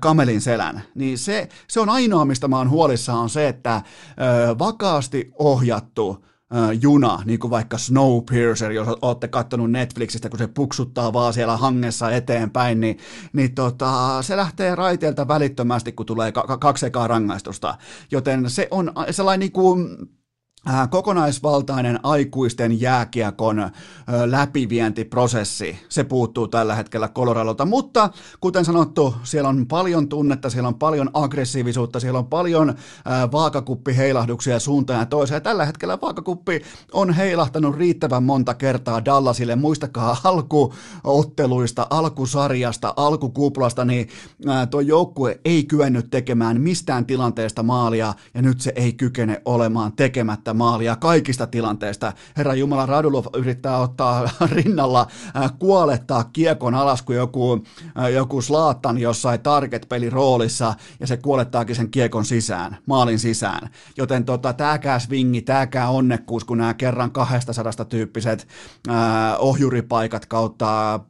[0.00, 4.58] kamelin selän, niin se, se on ainoa, mistä mä oon huolissaan, on se, että ö,
[4.58, 6.24] vakaasti ohjattu
[6.80, 12.10] juna, niin kuin vaikka Snowpiercer, jos olette katsonut Netflixistä, kun se puksuttaa vaan siellä hangessa
[12.10, 12.98] eteenpäin, niin,
[13.32, 17.74] niin tota, se lähtee raiteelta välittömästi, kun tulee kaksi ekaa rangaistusta.
[18.10, 20.19] Joten se on sellainen niin kuin, Äh,
[20.90, 23.72] kokonaisvaltainen aikuisten jääkiekon äh,
[24.24, 30.74] läpivientiprosessi, se puuttuu tällä hetkellä Coloradolta, mutta kuten sanottu, siellä on paljon tunnetta, siellä on
[30.74, 32.76] paljon aggressiivisuutta, siellä on paljon äh,
[33.32, 41.86] vaakakuppi-heilahduksia suuntaan ja toiseen, tällä hetkellä vaakakuppi on heilahtanut riittävän monta kertaa Dallasille, muistakaa alkuotteluista,
[41.90, 44.08] alkusarjasta, alkukuplasta, niin
[44.70, 50.49] tuo joukkue ei kyennyt tekemään mistään tilanteesta maalia, ja nyt se ei kykene olemaan tekemättä
[50.50, 52.12] tekemättä maalia kaikista tilanteista.
[52.36, 57.64] Herra Jumala Radulov yrittää ottaa rinnalla, äh, kuolettaa kiekon alas kuin joku,
[57.98, 63.70] äh, joku slaattan jossain target-peli roolissa ja se kuolettaakin sen kiekon sisään, maalin sisään.
[63.96, 68.46] Joten tota, tääkään swingi, tääkään onnekkuus, kun nämä kerran 200 tyyppiset
[68.88, 68.94] äh,
[69.38, 71.00] ohjuripaikat kautta äh,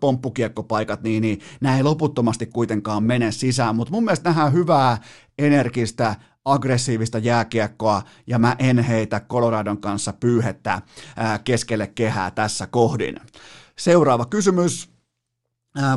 [0.00, 4.98] pomppukiekkopaikat, niin, niin nämä ei loputtomasti kuitenkaan mene sisään, mutta mun mielestä nähdään hyvää,
[5.38, 10.82] energistä, aggressiivista jääkiekkoa ja mä en heitä Coloradon kanssa pyyhettä
[11.44, 13.16] keskelle kehää tässä kohdin.
[13.76, 14.93] Seuraava kysymys.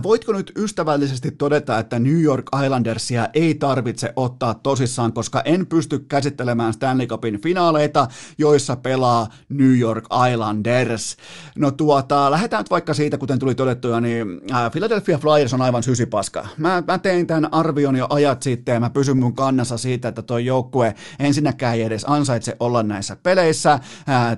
[0.03, 5.99] Voitko nyt ystävällisesti todeta, että New York Islandersia ei tarvitse ottaa tosissaan, koska en pysty
[5.99, 11.17] käsittelemään Stanley Cupin finaaleita, joissa pelaa New York Islanders.
[11.55, 14.27] No tuota, lähdetään nyt vaikka siitä, kuten tuli todettua, niin
[14.71, 16.47] Philadelphia Flyers on aivan sysipaska.
[16.57, 20.21] Mä, mä tein tämän arvion jo ajat sitten ja mä pysyn mun kannassa siitä, että
[20.21, 23.79] toi joukkue ensinnäkään ei edes ansaitse olla näissä peleissä.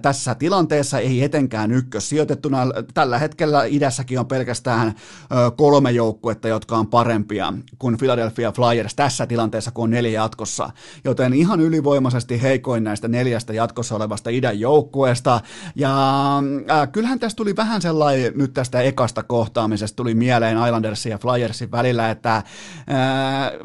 [0.02, 2.58] Tässä tilanteessa ei etenkään ykkös sijoitettuna.
[2.94, 4.96] Tällä hetkellä idässäkin on pelkästään
[5.56, 10.70] kolme joukkuetta, jotka on parempia kuin Philadelphia Flyers tässä tilanteessa, kun on neljä jatkossa.
[11.04, 15.42] Joten ihan ylivoimaisesti heikoin näistä neljästä jatkossa olevasta idän joukkueesta.
[15.76, 15.94] Ja
[16.72, 21.72] äh, kyllähän tästä tuli vähän sellainen nyt tästä ekasta kohtaamisesta tuli mieleen Islandersin ja Flyersin
[21.72, 22.44] välillä, että äh,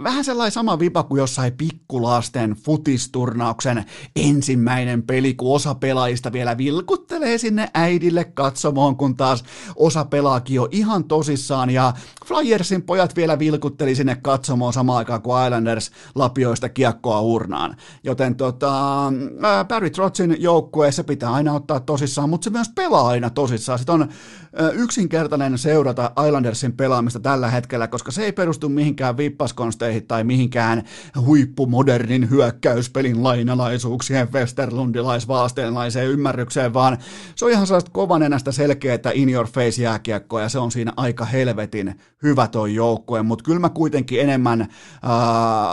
[0.03, 3.85] vähän sellainen sama vipa kuin jossain pikkulasten futisturnauksen
[4.16, 9.44] ensimmäinen peli, kun osa pelaajista vielä vilkuttelee sinne äidille katsomoon, kun taas
[9.77, 11.93] osa pelaakin jo ihan tosissaan tosissaan ja
[12.27, 17.77] Flyersin pojat vielä vilkutteli sinne katsomaan samaan aikaan kuin Islanders lapioista kiekkoa urnaan.
[18.05, 18.73] Joten tota,
[19.69, 23.79] Barry Trotzin joukkueessa pitää aina ottaa tosissaan, mutta se myös pelaa aina tosissaan.
[23.79, 24.09] Sitten on
[24.73, 30.83] yksinkertainen seurata Islandersin pelaamista tällä hetkellä, koska se ei perustu mihinkään vippaskonsteihin tai mihinkään
[31.21, 36.99] huippumodernin hyökkäyspelin lainalaisuuksien westerlundilaisvaasteenlaiseen ymmärrykseen, vaan
[37.35, 41.25] se on ihan sellaista kovanenästä selkeää in your face jääkiekkoa ja se on siinä aika
[41.44, 44.68] helvetin hyvä toi joukkue, mutta kyllä mä kuitenkin enemmän äh,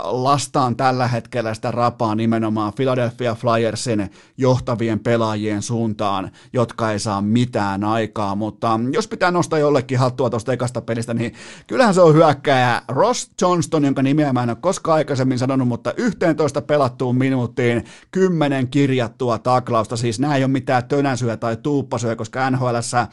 [0.03, 7.83] lastaan tällä hetkellä sitä rapaa nimenomaan Philadelphia Flyersin johtavien pelaajien suuntaan, jotka ei saa mitään
[7.83, 11.33] aikaa, mutta jos pitää nostaa jollekin hattua tuosta ekasta pelistä, niin
[11.67, 15.93] kyllähän se on hyökkäjä Ross Johnston, jonka nimeä mä en ole koskaan aikaisemmin sanonut, mutta
[15.97, 22.49] 11 pelattuun minuuttiin 10 kirjattua taklausta, siis nämä ei ole mitään tönäsyä tai tuuppasyä, koska
[22.49, 23.09] NHLssä äh,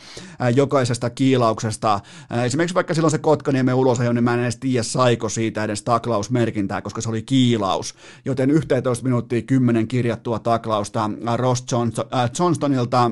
[0.56, 5.28] jokaisesta kiilauksesta, äh, esimerkiksi vaikka silloin se Kotkaniemen ulosajo, niin mä en edes tiedä saiko
[5.28, 12.30] siitä edes taklausmerkintää, koska se oli kiilaus, joten 11 minuuttia 10 kirjattua taklausta Ross äh,
[12.38, 13.10] Johnstonilta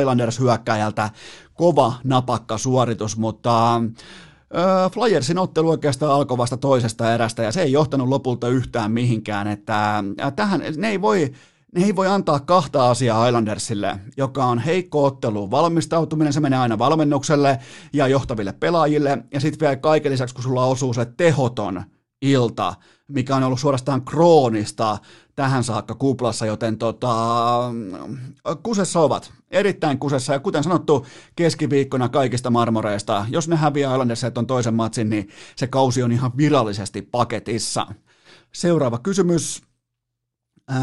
[0.00, 1.10] Islanders-hyökkäjältä.
[1.54, 3.82] Kova napakka suoritus, mutta
[4.92, 10.04] Flyersin ottelu oikeastaan alkoi vasta toisesta erästä ja se ei johtanut lopulta yhtään mihinkään, että
[10.36, 11.32] tähän ne ei voi
[11.74, 16.78] ne ei voi antaa kahta asiaa Islandersille, joka on heikko ottelu valmistautuminen, se menee aina
[16.78, 17.58] valmennukselle
[17.92, 21.82] ja johtaville pelaajille, ja sitten vielä kaiken lisäksi, kun sulla osuu se tehoton
[22.22, 22.74] ilta,
[23.08, 24.98] mikä on ollut suorastaan kroonista
[25.34, 27.14] tähän saakka kuplassa, joten tota,
[28.62, 31.06] kusessa ovat, erittäin kusessa, ja kuten sanottu,
[31.36, 36.36] keskiviikkona kaikista marmoreista, jos ne häviää Islandersia on toisen matsin, niin se kausi on ihan
[36.36, 37.86] virallisesti paketissa.
[38.52, 39.62] Seuraava kysymys.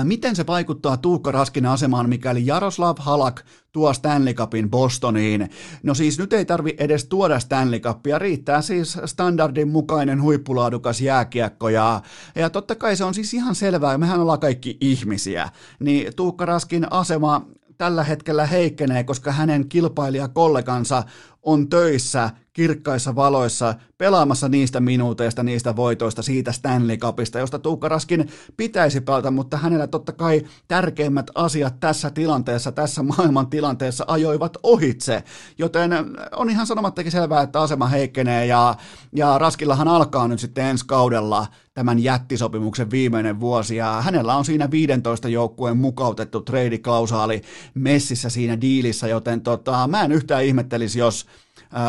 [0.04, 5.50] Miten se vaikuttaa Tuukka Raskin asemaan, mikäli Jaroslav Halak tuo Stanley Cupin Bostoniin?
[5.84, 11.70] No siis nyt ei tarvi edes tuoda Stanley Cupia, riittää siis standardin mukainen huippulaadukas jääkiekko
[11.70, 12.02] ja,
[12.36, 15.50] ja totta kai se on siis ihan selvää, mehän ollaan kaikki ihmisiä,
[15.80, 17.46] niin Tuukka Raskin asema
[17.78, 21.04] tällä hetkellä heikkenee, koska hänen kilpailijakollegansa
[21.44, 28.30] on töissä kirkkaissa valoissa pelaamassa niistä minuuteista, niistä voitoista, siitä Stanley Cupista, josta Tuukka Raskin
[28.58, 35.24] pitäisi pelata, mutta hänellä totta kai tärkeimmät asiat tässä tilanteessa, tässä maailman tilanteessa ajoivat ohitse,
[35.58, 35.92] joten
[36.36, 38.76] on ihan sanomattakin selvää, että asema heikkenee ja,
[39.16, 44.72] ja Raskillahan alkaa nyt sitten ensi kaudella tämän jättisopimuksen viimeinen vuosi ja hänellä on siinä
[44.72, 47.42] 15 joukkueen mukautettu trade-klausaali
[47.74, 51.26] messissä siinä diilissä, joten tota, mä en yhtään ihmettelisi, jos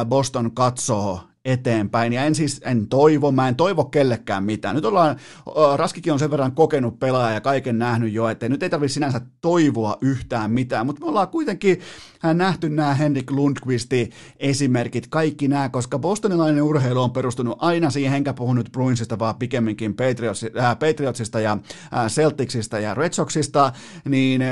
[0.09, 2.13] Boston katsoo eteenpäin.
[2.13, 4.77] Ja en siis, en toivo, mä en toivo kellekään mitään.
[4.77, 5.17] Nyt ollaan,
[5.77, 9.21] Raskikin on sen verran kokenut pelaaja ja kaiken nähnyt jo, että nyt ei tarvitse sinänsä
[9.41, 11.81] toivoa yhtään mitään, mutta me ollaan kuitenkin
[12.35, 18.33] nähty nämä Henrik Lundqvistin esimerkit, kaikki nämä, koska bostonilainen urheilu on perustunut aina siihen, enkä
[18.33, 23.73] puhu nyt Bruinsista, vaan pikemminkin Patriots, äh, Patriotsista ja äh, Celticsista ja Red Soxista,
[24.09, 24.49] niin äh,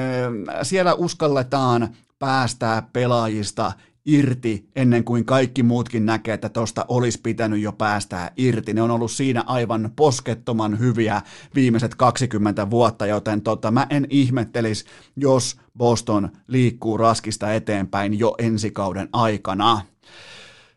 [0.62, 1.88] siellä uskalletaan
[2.18, 3.72] päästää pelaajista
[4.08, 8.74] irti ennen kuin kaikki muutkin näkee, että tosta olisi pitänyt jo päästää irti.
[8.74, 11.22] Ne on ollut siinä aivan poskettoman hyviä
[11.54, 14.84] viimeiset 20 vuotta, joten tota, mä en ihmettelisi,
[15.16, 19.80] jos Boston liikkuu raskista eteenpäin jo ensi kauden aikana.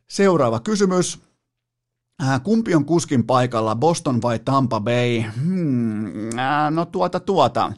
[0.09, 1.19] Seuraava kysymys.
[2.23, 5.23] Äh, kumpi on kuskin paikalla, Boston vai Tampa Bay?
[5.43, 7.73] Hmm, äh, no tuota tuota.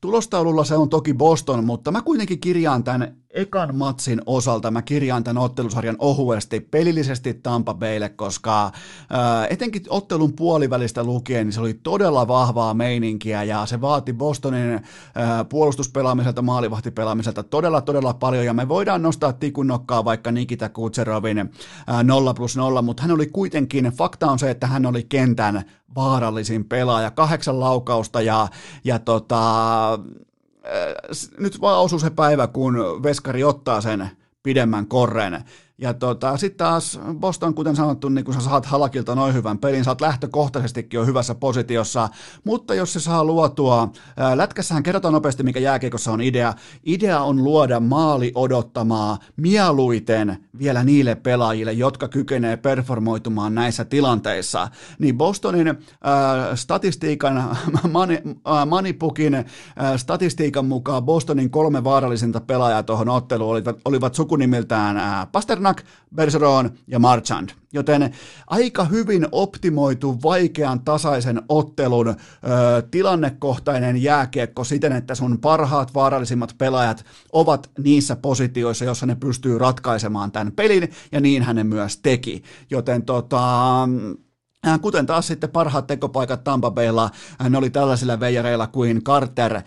[0.00, 5.24] Tulostaululla se on toki Boston, mutta mä kuitenkin kirjaan tämän ekan matsin osalta, mä kirjaan
[5.24, 8.72] tämän ottelusarjan ohuesti, pelillisesti Tampa Baylle, koska
[9.10, 14.80] ää, etenkin ottelun puolivälistä lukien, niin se oli todella vahvaa meininkiä ja se vaati Bostonin
[15.14, 18.44] ää, puolustuspelaamiselta, maalivahtipelaamiselta todella todella paljon.
[18.44, 21.50] Ja me voidaan nostaa tikun nokkaa vaikka Nikita Kutserovin
[21.86, 25.64] ää, 0 plus 0, mutta hän oli kuitenkin, fakta on se, että hän oli kentän
[25.94, 28.48] vaarallisin pelaaja, kahdeksan laukausta ja,
[28.84, 30.27] ja tota, äh,
[31.38, 34.10] nyt vaan osui se päivä, kun Veskari ottaa sen
[34.42, 35.44] pidemmän korren
[35.80, 39.84] ja tota, sitten taas Boston, kuten sanottu, niin kun sä saat Halakilta noin hyvän pelin,
[39.84, 42.08] sä oot lähtökohtaisestikin jo hyvässä positiossa,
[42.44, 46.54] mutta jos se saa luotua, ää, lätkässähän kerrotaan nopeasti, mikä jääkiekossa on idea.
[46.86, 54.68] Idea on luoda maali odottamaa mieluiten vielä niille pelaajille, jotka kykenee performoitumaan näissä tilanteissa.
[54.98, 57.56] Niin Bostonin ää, statistiikan,
[57.92, 64.96] mani, ää, Manipukin ää, statistiikan mukaan Bostonin kolme vaarallisinta pelaajaa tuohon otteluun olivat, olivat sukunimiltään
[64.96, 65.82] ää, Pasternak, Pasternak,
[66.14, 67.50] Bergeron ja Marchand.
[67.72, 68.14] Joten
[68.46, 72.14] aika hyvin optimoitu vaikean tasaisen ottelun ö,
[72.90, 80.32] tilannekohtainen jääkiekko siten, että sun parhaat vaarallisimmat pelaajat ovat niissä positioissa, jossa ne pystyy ratkaisemaan
[80.32, 82.42] tämän pelin, ja niin hänen myös teki.
[82.70, 83.88] Joten tota,
[84.82, 87.10] Kuten taas sitten parhaat tekopaikat Tampa Baylla,
[87.50, 89.62] ne oli tällaisilla veijareilla kuin Carter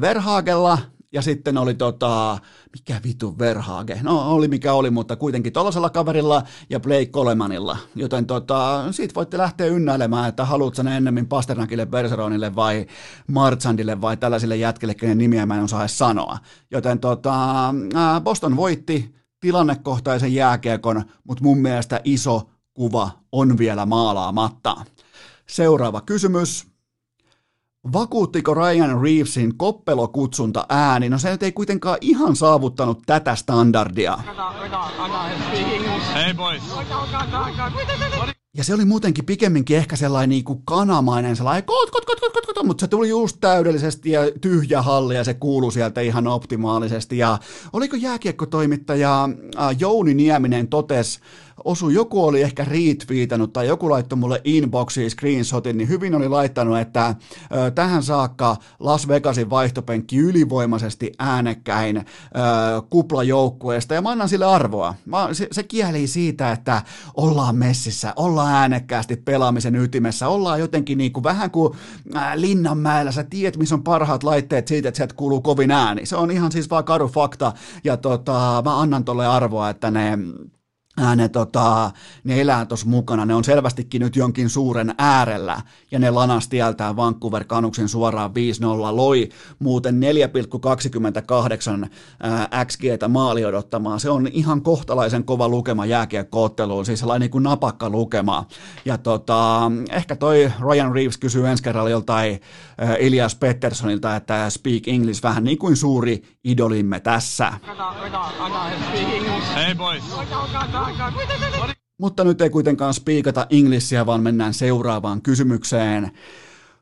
[0.00, 0.78] Verhagella,
[1.12, 2.38] ja sitten oli tota,
[2.72, 8.26] mikä vitu Verhage, no oli mikä oli, mutta kuitenkin tuollaisella kaverilla ja Blake Colemanilla, joten
[8.26, 12.86] tota, siitä voitte lähteä ynnäilemään, että haluatko ne ennemmin Pasternakille, Bergeronille vai
[13.26, 16.38] Marchandille vai tällaisille jätkille, kenen nimiä mä en osaa edes sanoa.
[16.70, 17.32] Joten tota,
[18.24, 24.76] Boston voitti tilannekohtaisen jääkiekon, mutta mun mielestä iso kuva on vielä maalaamatta.
[25.48, 26.71] Seuraava kysymys.
[27.92, 31.08] Vakuuttiko Ryan Reevesin koppelokutsunta ääni?
[31.08, 34.18] No se nyt ei kuitenkaan ihan saavuttanut tätä standardia.
[36.14, 36.62] Hey boys.
[38.56, 42.32] Ja se oli muutenkin pikemminkin ehkä sellainen niin kuin kanamainen, sellainen kot, kot, kot, kot,
[42.32, 46.26] kot, kot, mutta se tuli just täydellisesti ja tyhjä halli ja se kuului sieltä ihan
[46.26, 47.18] optimaalisesti.
[47.18, 47.38] Ja
[47.72, 49.28] oliko jääkiekkotoimittaja
[49.78, 51.20] Jouni Nieminen totes
[51.64, 56.78] osu, joku oli ehkä retweetannut tai joku laittoi mulle inboxiin screenshotin, niin hyvin oli laittanut,
[56.78, 57.14] että
[57.74, 62.04] tähän saakka Las Vegasin vaihtopenkki ylivoimaisesti äänekkäin
[62.90, 64.94] kuplajoukkueesta, ja mä annan sille arvoa.
[65.06, 66.82] Mä, se, se kieli siitä, että
[67.14, 71.72] ollaan messissä, ollaan äänekkäästi pelaamisen ytimessä, ollaan jotenkin niin kuin, vähän kuin
[72.34, 76.06] Linnanmäellä, sä tiedät, missä on parhaat laitteet siitä, että sieltä kuuluu kovin ääni.
[76.06, 77.52] Se on ihan siis vaan karu fakta,
[77.84, 80.18] ja tota, mä annan tolle arvoa, että ne
[81.16, 81.90] ne, tota,
[82.24, 86.96] ne elää tuossa mukana, ne on selvästikin nyt jonkin suuren äärellä, ja ne lanas tieltään
[86.96, 88.32] Vancouver Canuksen suoraan 5-0,
[88.96, 89.28] loi
[89.58, 90.00] muuten
[91.84, 91.88] 4,28
[92.66, 97.90] XGtä maali odottamaan, se on ihan kohtalaisen kova lukema jääkiekkootteluun, siis sellainen niin kuin napakka
[97.90, 98.46] lukema,
[98.84, 102.40] ja tota, ehkä toi Ryan Reeves kysyy ensi kerralla joltain
[102.98, 107.52] Elias Petterssonilta, että speak English vähän niin kuin suuri idolimme tässä.
[109.54, 110.02] Hey boys.
[111.98, 116.10] Mutta nyt ei kuitenkaan spiikata Englishia, vaan mennään seuraavaan kysymykseen.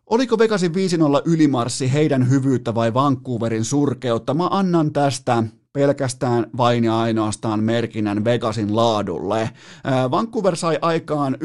[0.06, 0.74] Oliko Vegasin 5-0
[1.24, 4.34] ylimarssi heidän hyvyyttä vai Vancouverin surkeutta?
[4.34, 5.42] Mä annan tästä
[5.72, 9.50] pelkästään vain ja ainoastaan merkinnän Vegasin laadulle.
[10.10, 11.38] Vancouver sai aikaan 1,34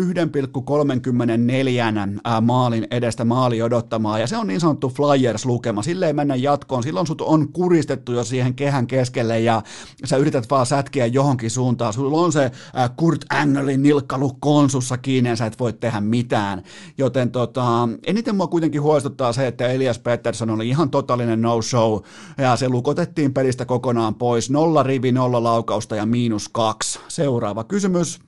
[2.42, 5.84] maalin edestä maali odottamaan, ja se on niin sanottu Flyers-lukema.
[5.84, 9.62] Sille ei mennä jatkoon, silloin sut on kuristettu jo siihen kehän keskelle, ja
[10.06, 11.94] sä yrität vaan sätkiä johonkin suuntaan.
[11.94, 12.52] Sulla on se
[12.96, 16.64] Kurt Angelin nilkkalu konsussa kiinni, ja sä et voi tehdä mitään.
[16.98, 22.00] Joten tota, eniten mua kuitenkin huolestuttaa se, että Elias Pettersson oli ihan totaalinen no-show,
[22.38, 24.50] ja se lukotettiin pelistä kokonaan pois.
[24.50, 27.00] Nolla rivi, nolla laukausta ja miinus kaksi.
[27.08, 28.20] Seuraava kysymys.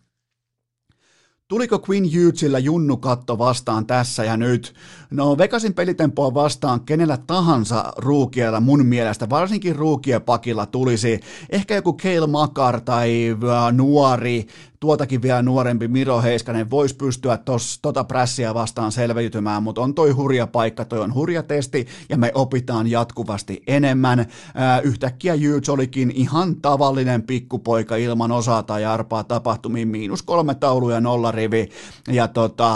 [1.48, 4.74] Tuliko Quinn Hughesillä junnukatto vastaan tässä ja nyt?
[5.12, 11.20] No Vegasin pelitempoa vastaan kenellä tahansa ruukiella mun mielestä, varsinkin ruukiepakilla tulisi
[11.50, 14.48] ehkä joku Kale Makar tai äh, nuori
[14.80, 20.12] tuotakin vielä nuorempi Miro Heiskanen voisi pystyä tos, tota prässiä vastaan selviytymään, mutta on toi
[20.12, 24.26] hurja paikka, toi on hurja testi ja me opitaan jatkuvasti enemmän.
[24.56, 31.02] Ää, yhtäkkiä Jyts olikin ihan tavallinen pikkupoika ilman osaa tai arpaa tapahtumiin, miinus kolme tauluja
[31.02, 31.70] nolla rivi
[32.08, 32.72] ja tota,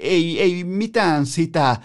[0.00, 1.76] ei, ei mitään sitä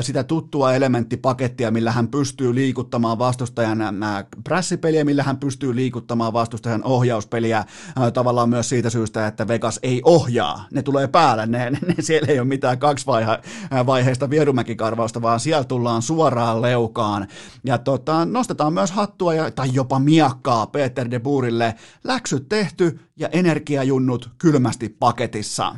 [0.00, 6.84] sitä tuttua elementtipakettia, millä hän pystyy liikuttamaan vastustajan äh, prässipeliä, millä hän pystyy liikuttamaan vastustajan
[6.84, 7.66] ohjauspeliä äh,
[8.12, 10.64] tavallaan myös siitä syystä, että Vegas ei ohjaa.
[10.70, 16.02] Ne tulee päälle, ne, ne, ne siellä ei ole mitään kaksivaiheista vierumäkikarvausta, vaan siellä tullaan
[16.02, 17.26] suoraan leukaan.
[17.64, 21.74] Ja tota, nostetaan myös hattua ja, tai jopa miakkaa Peter de Boerille.
[22.04, 25.76] Läksyt tehty ja energiajunnut kylmästi paketissa.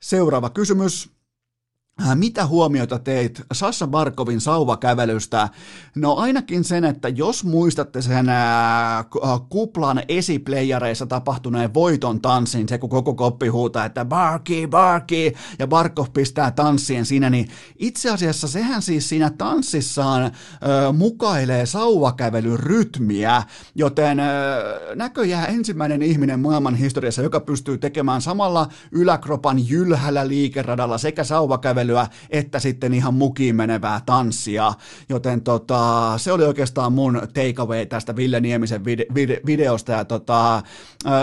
[0.00, 1.15] Seuraava kysymys.
[2.02, 5.48] Äh, mitä huomiota teit Sassa Barkovin sauvakävelystä?
[5.94, 9.04] No ainakin sen, että jos muistatte sen ää, äh,
[9.48, 16.06] kuplan esiplayareissa tapahtuneen voiton tanssin, se kun koko koppi huutaa, että Barki, Barki, ja Barkov
[16.12, 20.30] pistää tanssien siinä, niin itse asiassa sehän siis siinä tanssissaan ää,
[20.86, 23.42] äh, mukailee sauvakävelyn rytmiä,
[23.74, 24.62] joten ää,
[24.94, 32.06] näköjään ensimmäinen ihminen maailman historiassa, joka pystyy tekemään samalla yläkropan jylhällä liikeradalla sekä sauvakävelyn pyöräilyä,
[32.30, 34.72] että sitten ihan mukiin menevää tanssia,
[35.08, 40.62] joten tota, se oli oikeastaan mun takeaway tästä Ville Niemisen vide- vide- videosta, ja tota,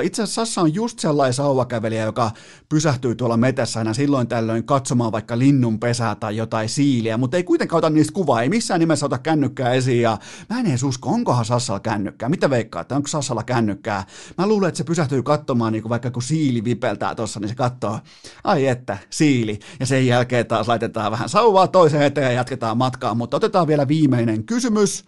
[0.04, 2.32] itse asiassa Sassa on just sellainen sauvakävelijä, joka
[2.70, 7.44] pysähtyy tuolla metässä aina silloin tällöin katsomaan vaikka linnun pesää tai jotain siiliä, mutta ei
[7.44, 10.18] kuitenkaan ota niistä kuvaa, ei missään nimessä ota kännykkää esiin, ja
[10.50, 14.04] mä en edes usko, onkohan Sassalla kännykkää, mitä veikkaa, onko Sassalla kännykkää,
[14.38, 17.56] mä luulen, että se pysähtyy katsomaan, niin kuin vaikka kun siili vipeltää tuossa, niin se
[17.56, 18.00] katsoo,
[18.44, 23.16] ai että, siili, ja sen jälkeen taas laitetaan vähän sauvaa toiseen eteen ja jatketaan matkaa,
[23.16, 25.06] mutta otetaan vielä viimeinen kysymys.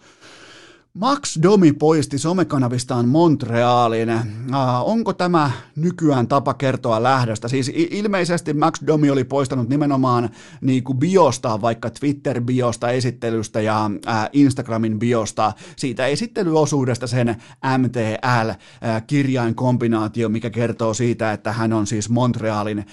[1.00, 4.08] Max Domi poisti somekanavistaan Montrealin.
[4.08, 4.24] Äh,
[4.84, 7.48] onko tämä nykyään tapa kertoa lähdöstä?
[7.48, 10.30] Siis ilmeisesti Max Domi oli poistanut nimenomaan
[10.60, 17.36] niin kuin biosta, vaikka Twitter-biosta, esittelystä ja äh, Instagramin biosta, siitä esittelyosuudesta sen
[17.78, 22.86] MTL-kirjainkombinaatio, äh, mikä kertoo siitä, että hän on siis Montrealin äh,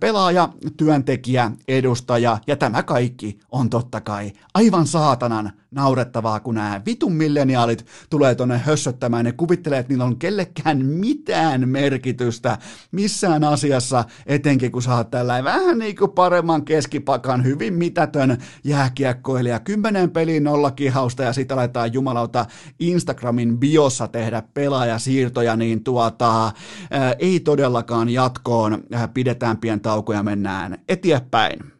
[0.00, 7.12] pelaaja, työntekijä, edustaja, ja tämä kaikki on totta kai aivan saatanan naurettavaa, kun nämä vitun
[7.12, 9.24] milleniaalit tulee tonne hössöttämään.
[9.24, 12.58] Ne kuvittelee, että niillä on kellekään mitään merkitystä
[12.92, 19.60] missään asiassa, etenkin kun sä oot tällainen vähän niin kuin paremman keskipakan, hyvin mitätön jääkiekkoilija.
[19.60, 22.46] Kymmenen peliin nolla kihausta ja sitä laitetaan jumalauta
[22.80, 26.52] Instagramin biossa tehdä pelaajasiirtoja, niin tuota,
[26.90, 28.82] ää, ei todellakaan jatkoon.
[28.92, 31.78] Ää, pidetään pien tauko ja mennään eteenpäin.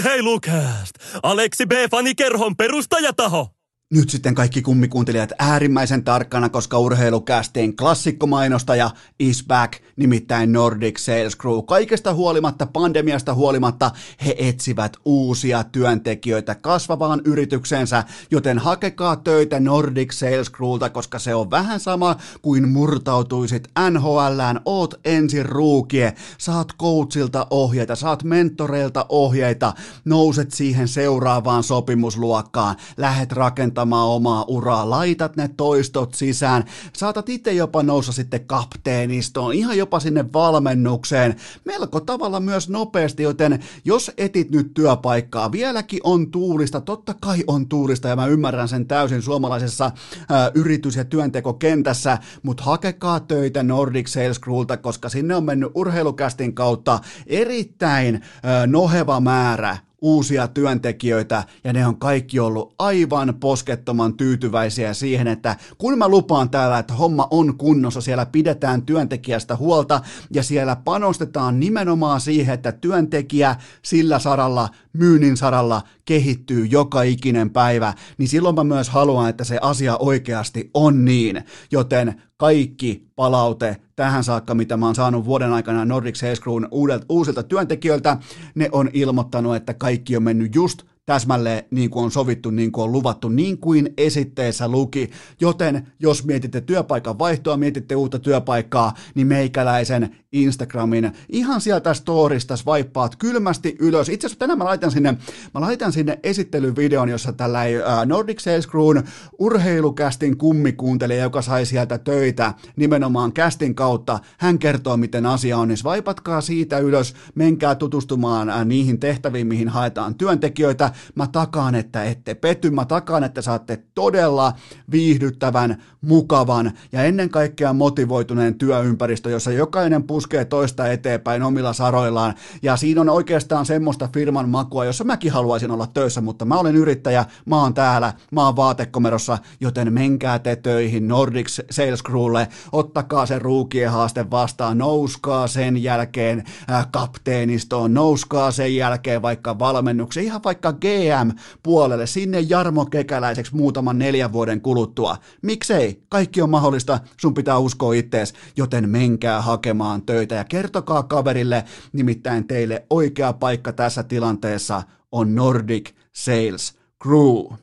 [0.00, 0.94] Urheilukääst!
[1.22, 1.72] Aleksi B.
[1.90, 3.48] Fanikerhon perustajataho!
[3.92, 11.62] Nyt sitten kaikki kummikuuntelijat äärimmäisen tarkkana, koska urheilukästeen klassikkomainostaja is back, nimittäin Nordic Sales Crew.
[11.66, 13.90] Kaikesta huolimatta, pandemiasta huolimatta,
[14.26, 21.50] he etsivät uusia työntekijöitä kasvavaan yrityksensä, joten hakekaa töitä Nordic Sales Crewlta, koska se on
[21.50, 29.72] vähän sama kuin murtautuisit NHLään, oot ensin ruukie, saat coachilta ohjeita, saat mentoreilta ohjeita,
[30.04, 37.82] nouset siihen seuraavaan sopimusluokkaan, lähet rakentamaan omaa uraa, laitat ne toistot sisään, saatat itse jopa
[37.82, 44.74] nousta sitten kapteenistoon, ihan jopa sinne valmennukseen, melko tavalla myös nopeasti, joten jos etit nyt
[44.74, 49.90] työpaikkaa, vieläkin on tuulista, totta kai on tuulista ja mä ymmärrän sen täysin suomalaisessa
[50.28, 56.54] ää, yritys- ja työntekokentässä, mutta hakekaa töitä Nordic Sales Crewlta, koska sinne on mennyt urheilukästin
[56.54, 64.94] kautta erittäin ää, noheva määrä uusia työntekijöitä ja ne on kaikki ollut aivan poskettoman tyytyväisiä
[64.94, 70.00] siihen, että kun mä lupaan täällä, että homma on kunnossa, siellä pidetään työntekijästä huolta
[70.34, 77.94] ja siellä panostetaan nimenomaan siihen, että työntekijä sillä saralla, myynnin saralla kehittyy joka ikinen päivä,
[78.18, 84.24] niin silloin mä myös haluan, että se asia oikeasti on niin, joten kaikki palaute tähän
[84.24, 86.68] saakka, mitä mä oon saanut vuoden aikana Nordic Sales Crewn
[87.08, 88.16] uusilta työntekijöiltä,
[88.54, 92.84] ne on ilmoittanut, että kaikki on mennyt just täsmälleen niin kuin on sovittu, niin kuin
[92.84, 95.10] on luvattu, niin kuin esitteessä luki.
[95.40, 103.16] Joten jos mietitte työpaikan vaihtoa, mietitte uutta työpaikkaa, niin meikäläisen Instagramin ihan sieltä storista swipeaat
[103.16, 104.08] kylmästi ylös.
[104.08, 105.12] Itse asiassa tänään mä laitan sinne,
[105.54, 107.60] mä laitan sinne esittelyvideon, jossa tällä
[108.06, 109.02] Nordic Sales Crewn
[109.38, 115.78] urheilukästin kummikuuntelija, joka sai sieltä töitä nimenomaan kästin kautta, hän kertoo, miten asia on, niin
[115.78, 122.70] swipatkaa siitä ylös, menkää tutustumaan niihin tehtäviin, mihin haetaan työntekijöitä, mä takaan, että ette pety,
[122.70, 124.52] mä takaan, että saatte todella
[124.90, 132.34] viihdyttävän, mukavan ja ennen kaikkea motivoituneen työympäristö, jossa jokainen puskee toista eteenpäin omilla saroillaan.
[132.62, 136.76] Ja siinä on oikeastaan semmoista firman makua, jossa mäkin haluaisin olla töissä, mutta mä olen
[136.76, 143.26] yrittäjä, mä oon täällä, mä oon vaatekomerossa, joten menkää te töihin Nordic Sales Crewlle, ottakaa
[143.26, 150.40] se ruukien haaste vastaan, nouskaa sen jälkeen äh, kapteenistoon, nouskaa sen jälkeen vaikka valmennukseen, ihan
[150.44, 155.16] vaikka GM-puolelle, sinne Jarmo Kekäläiseksi muutaman neljän vuoden kuluttua.
[155.42, 156.02] Miksei?
[156.08, 162.46] Kaikki on mahdollista, sun pitää uskoa ittees, joten menkää hakemaan töitä ja kertokaa kaverille, nimittäin
[162.46, 167.58] teille oikea paikka tässä tilanteessa on Nordic Sales Crew.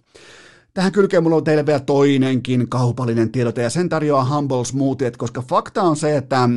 [0.74, 5.42] Tähän kylkeen mulla on teille vielä toinenkin kaupallinen tiedote ja sen tarjoaa Humble Smoothiet, koska
[5.42, 6.50] fakta on se, että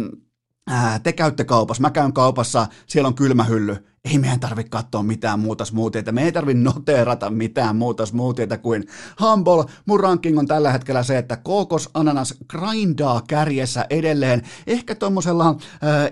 [1.03, 5.41] te käytte kaupassa, mä käyn kaupassa, siellä on kylmä hylly, ei meidän tarvitse katsoa mitään
[5.41, 8.85] muuta smoothieita, me ei tarvitse noteerata mitään muuta smoothieita kuin
[9.21, 9.65] Humble.
[9.87, 15.57] Mun ranking on tällä hetkellä se, että kookos ananas grindaa kärjessä edelleen, ehkä tuommoisella äh,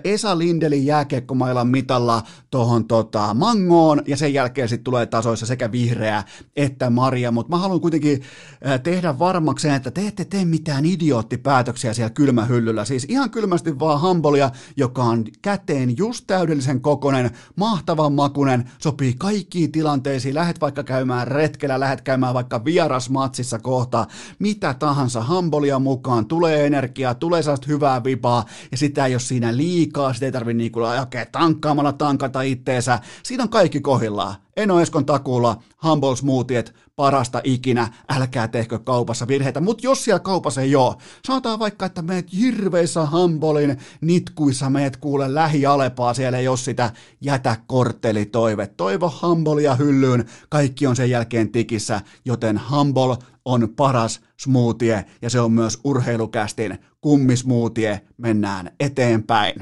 [0.03, 6.23] Esa Lindelin jääkiekkomailan mitalla tuohon tota, mangoon, ja sen jälkeen sitten tulee tasoissa sekä vihreä
[6.55, 8.21] että Maria, mutta mä haluan kuitenkin
[8.67, 14.01] äh, tehdä varmakseen, että te ette tee mitään idioottipäätöksiä siellä kylmähyllyllä, siis ihan kylmästi vaan
[14.01, 17.31] Humbleja, joka on käteen just täydellisen kokonen,
[17.79, 24.07] mahtavan makunen, sopii kaikkiin tilanteisiin, lähet vaikka käymään retkellä, lähet käymään vaikka vierasmatsissa kohta,
[24.39, 29.57] mitä tahansa, hambolia mukaan, tulee energiaa, tulee sellaista hyvää vipaa, ja sitä ei ole siinä
[29.57, 34.35] liikaa, sitä ei tarvitse niinku oikein tankkaamalla tankata itteensä, siinä on kaikki kohillaan.
[34.57, 40.61] Eno Eskon takuulla Humble Smoothiet, parasta ikinä, älkää tehkö kaupassa virheitä, mutta jos siellä kaupassa
[40.61, 40.95] ei ole,
[41.25, 46.91] sanotaan vaikka, että meet hirveissä Humbolin nitkuissa, meet kuule lähialepaa, siellä ei ole sitä,
[47.21, 55.05] jätä korttelitoive, toivo Humbolia hyllyyn, kaikki on sen jälkeen tikissä, joten Humble on paras smoothie
[55.21, 59.55] ja se on myös urheilukästin kummismoothie, mennään eteenpäin.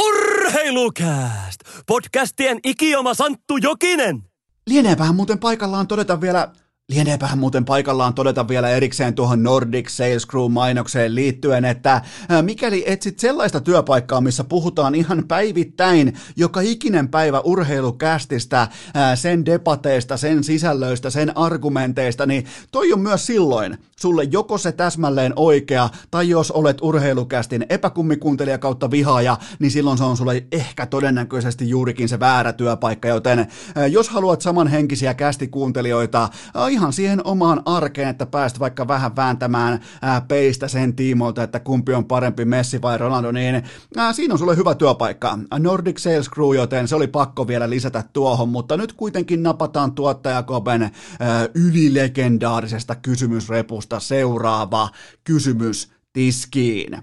[0.00, 1.60] Urheilukääst!
[1.86, 4.22] Podcastien ikioma Santtu Jokinen!
[4.66, 6.52] Lieneepähän muuten paikallaan todeta vielä
[6.92, 12.02] Lieneepähän muuten paikallaan todeta vielä erikseen tuohon Nordic Sales Crew-mainokseen liittyen, että
[12.42, 18.68] mikäli etsit sellaista työpaikkaa, missä puhutaan ihan päivittäin joka ikinen päivä urheilukästistä,
[19.14, 25.32] sen debateista, sen sisällöistä, sen argumenteista, niin toi on myös silloin sulle joko se täsmälleen
[25.36, 31.68] oikea, tai jos olet urheilukästin epäkummikuuntelija kautta vihaaja, niin silloin se on sulle ehkä todennäköisesti
[31.68, 33.46] juurikin se väärä työpaikka, joten
[33.90, 36.28] jos haluat samanhenkisiä kästikuuntelijoita,
[36.76, 41.94] ihan siihen omaan arkeen, että pääst vaikka vähän vääntämään ää, peistä sen tiimoilta, että kumpi
[41.94, 43.62] on parempi Messi vai Ronaldo, niin
[43.96, 45.38] ää, siinä on sulle hyvä työpaikka.
[45.58, 50.82] Nordic Sales Crew, joten se oli pakko vielä lisätä tuohon, mutta nyt kuitenkin napataan tuottajakopen
[50.82, 54.88] ää, ylilegendaarisesta kysymysrepusta seuraava
[55.24, 56.98] kysymys tiskiin.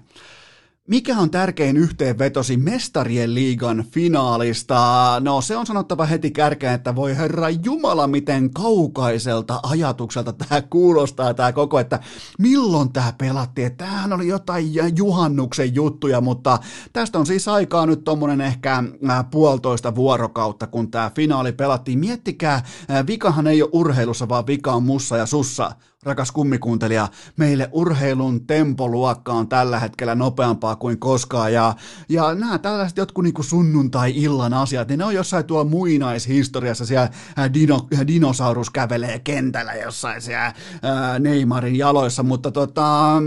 [0.88, 4.76] Mikä on tärkein yhteenvetosi mestarien liigan finaalista?
[5.20, 11.34] No se on sanottava heti kärkeen, että voi herra Jumala, miten kaukaiselta ajatukselta tämä kuulostaa
[11.34, 12.00] tämä koko, että
[12.38, 13.76] milloin tämä pelattiin.
[13.76, 14.66] Tämähän oli jotain
[14.96, 16.58] juhannuksen juttuja, mutta
[16.92, 21.98] tästä on siis aikaa nyt tuommoinen ehkä äh, puolitoista vuorokautta, kun tämä finaali pelattiin.
[21.98, 25.72] Miettikää, äh, vikahan ei ole urheilussa, vaan vika on mussa ja sussa
[26.04, 31.74] rakas kummikuuntelija, meille urheilun tempoluokka on tällä hetkellä nopeampaa kuin koskaan, ja,
[32.08, 37.10] ja nämä tällaiset jotkut niin sunnuntai-illan asiat, niin ne on jossain tuolla muinaishistoriassa, siellä
[37.54, 40.52] dino, dinosaurus kävelee kentällä jossain siellä
[40.82, 43.22] ää, Neymarin jaloissa, mutta tota,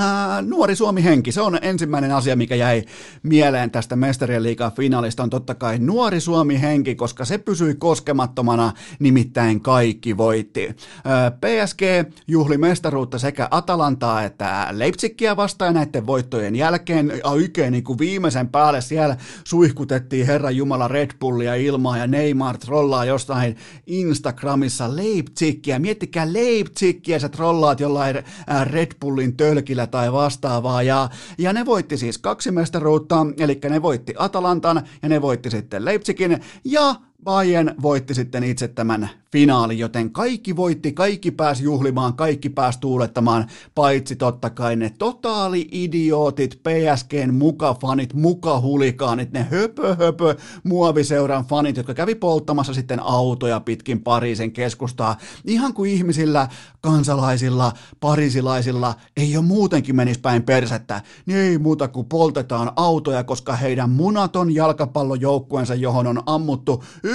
[0.00, 2.84] Ää, nuori Suomi-henki, se on ensimmäinen asia, mikä jäi
[3.22, 9.60] mieleen tästä Mestarien liigan finaalista, on totta kai nuori Suomi-henki, koska se pysyi koskemattomana, nimittäin
[9.60, 10.76] kaikki voitti.
[11.04, 11.80] Ää, PSG
[12.28, 18.80] juhli mestaruutta sekä Atalantaa että Leipzigia vastaan näiden voittojen jälkeen, oikein niin kuin viimeisen päälle
[18.80, 27.20] siellä suihkutettiin Herra Jumala Red Bullia ilmaa ja Neymar trollaa jostain Instagramissa Leipzigia, miettikää Leipzigia,
[27.20, 28.16] sä trollaat jollain
[28.64, 30.82] Red Bullin tölkillä tai vastaavaa.
[30.82, 31.08] Ja,
[31.38, 36.40] ja ne voitti siis kaksi mestaruutta, eli ne voitti Atalantan ja ne voitti sitten Leipzigin.
[36.64, 42.80] Ja Bayern voitti sitten itse tämän finaali, joten kaikki voitti, kaikki pääsi juhlimaan, kaikki pääsi
[42.80, 51.94] tuulettamaan, paitsi totta kai ne totaali-idiootit, PSGn mukafanit, mukahuligaanit, ne höpö höpö muoviseuran fanit, jotka
[51.94, 56.48] kävi polttamassa sitten autoja pitkin Pariisin keskustaa, ihan kuin ihmisillä,
[56.80, 63.56] kansalaisilla, parisilaisilla ei ole muutenkin menisi päin persettä, niin ei muuta kuin poltetaan autoja, koska
[63.56, 67.12] heidän munaton jalkapallojoukkueensa, johon on ammuttu 1,40,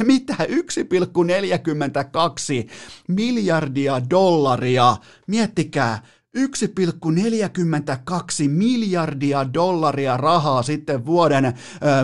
[0.04, 0.42] mitä 1,42
[3.08, 4.96] miljardia dollaria.
[5.26, 6.02] Miettikää,
[6.36, 6.42] 1,42
[8.48, 11.54] miljardia dollaria rahaa sitten vuoden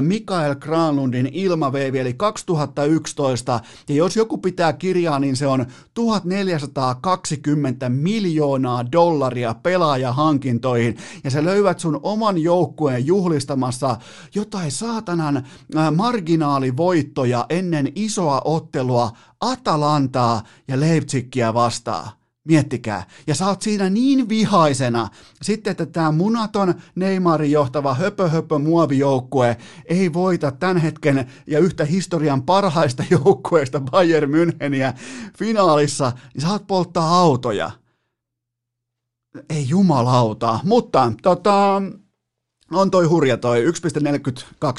[0.01, 3.61] Mikael Granlundin ilmaveivi, eli 2011.
[3.89, 10.97] Ja jos joku pitää kirjaa, niin se on 1420 miljoonaa dollaria pelaajahankintoihin.
[11.25, 13.97] Ja sä löydät sun oman joukkueen juhlistamassa
[14.35, 15.47] jotain saatanan
[15.97, 22.11] marginaalivoittoja ennen isoa ottelua Atalantaa ja Leipzigia vastaan.
[22.47, 23.07] Miettikää.
[23.27, 25.09] Ja sä oot siinä niin vihaisena,
[25.43, 31.85] sitten että tämä munaton Neymarin johtava höpö höpö muovijoukkue ei voita tämän hetken ja yhtä
[31.85, 34.99] historian parhaista joukkueista Bayern Müncheniä
[35.39, 37.71] finaalissa, niin oot polttaa autoja.
[39.51, 41.83] Ei jumalauta, mutta tota,
[42.71, 43.73] on toi hurja toi 1,42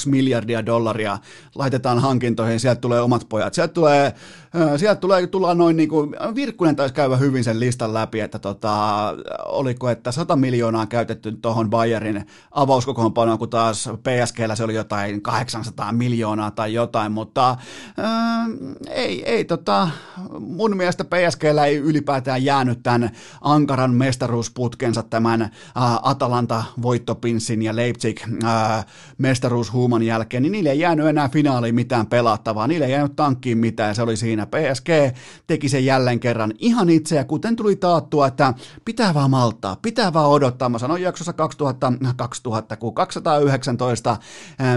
[0.06, 1.18] miljardia dollaria
[1.56, 4.14] laitetaan hankintoihin, sieltä tulee omat pojat, sieltä tulee
[4.78, 9.14] sieltä tulee, tullaan noin niin kuin, Virkkunen taisi käydä hyvin sen listan läpi, että tota,
[9.46, 15.92] oliko, että 100 miljoonaa käytetty tuohon Bayerin avauskokoonpanoon, kun taas PSGllä se oli jotain 800
[15.92, 17.58] miljoonaa tai jotain, mutta
[17.98, 18.46] ää,
[18.90, 19.90] ei, ei tota,
[20.40, 23.10] mun mielestä PSGllä ei ylipäätään jäänyt tämän
[23.42, 25.52] ankaran mestaruusputkensa tämän ää,
[26.04, 28.84] Atalanta-voittopinssin ja Leipzig ää,
[29.18, 33.96] mestaruushuuman jälkeen, niin niille ei jäänyt enää finaaliin mitään pelattavaa, niille ei jäänyt tankkiin mitään,
[33.96, 34.37] se oli siinä.
[34.46, 35.18] PSG
[35.48, 38.54] teki sen jälleen kerran ihan itse, ja kuten tuli taattua, että
[38.86, 40.70] pitää vaan malttaa, pitää vaan odottaa.
[40.70, 44.18] Mä sanoin jaksossa 2000, 2000 kun 219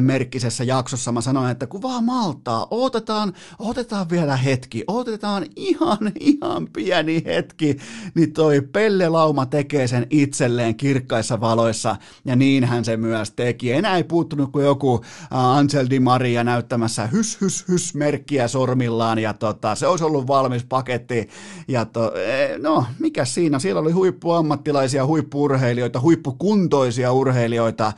[0.01, 6.69] merkkisessä jaksossa, mä sanoin, että kun vaan malttaa, otetaan, otetaan vielä hetki, otetaan ihan, ihan
[6.73, 7.77] pieni hetki,
[8.15, 13.73] niin toi Pelle Lauma tekee sen itselleen kirkkaissa valoissa, ja niinhän se myös teki.
[13.73, 15.01] Enää ei puuttunut kuin joku
[15.31, 20.65] Ansel Di Maria näyttämässä hys, hys, hys merkkiä sormillaan, ja tota, se olisi ollut valmis
[20.65, 21.29] paketti,
[21.69, 27.93] ja to, e, no, mikä siinä, siellä oli huippuammattilaisia, huippuurheilijoita, huippukuntoisia urheilijoita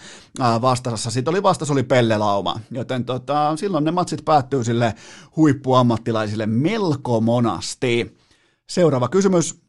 [0.62, 4.94] vastassa, sitten oli vastas oli Pelle Lauma, joten tota, silloin ne matsit päättyy sille
[5.36, 8.16] huippuammattilaisille melko monasti.
[8.68, 9.62] Seuraava kysymys.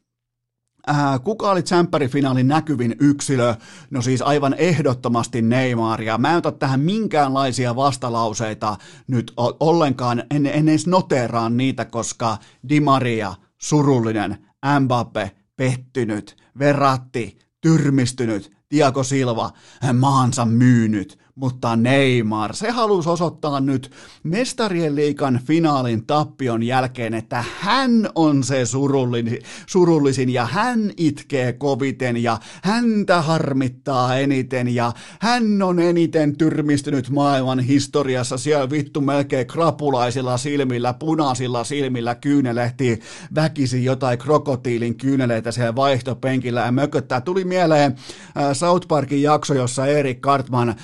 [0.89, 3.55] Äh, kuka oli tsemppärifinaalin näkyvin yksilö?
[3.89, 8.77] No siis aivan ehdottomasti Neymar, ja mä en ota tähän minkäänlaisia vastalauseita
[9.07, 12.37] nyt ollenkaan, en, en edes noteraa niitä, koska
[12.69, 14.37] Di Maria, surullinen,
[14.79, 19.51] Mbappe, pettynyt, Verratti, tyrmistynyt, Tiago Silva,
[19.93, 23.91] maansa myynyt, mutta Neymar, se halusi osoittaa nyt
[24.23, 32.23] mestarien liikan finaalin tappion jälkeen, että hän on se surullisin, surullisin ja hän itkee koviten
[32.23, 40.37] ja häntä harmittaa eniten ja hän on eniten tyrmistynyt maailman historiassa siellä vittu melkein krapulaisilla
[40.37, 42.99] silmillä, punaisilla silmillä kyynelehti
[43.35, 47.21] väkisi jotain krokotiilin kyyneleitä siellä vaihtopenkillä ja mököttää.
[47.21, 47.95] Tuli mieleen
[48.37, 50.75] äh, South Parkin jakso, jossa Erik Cartman äh,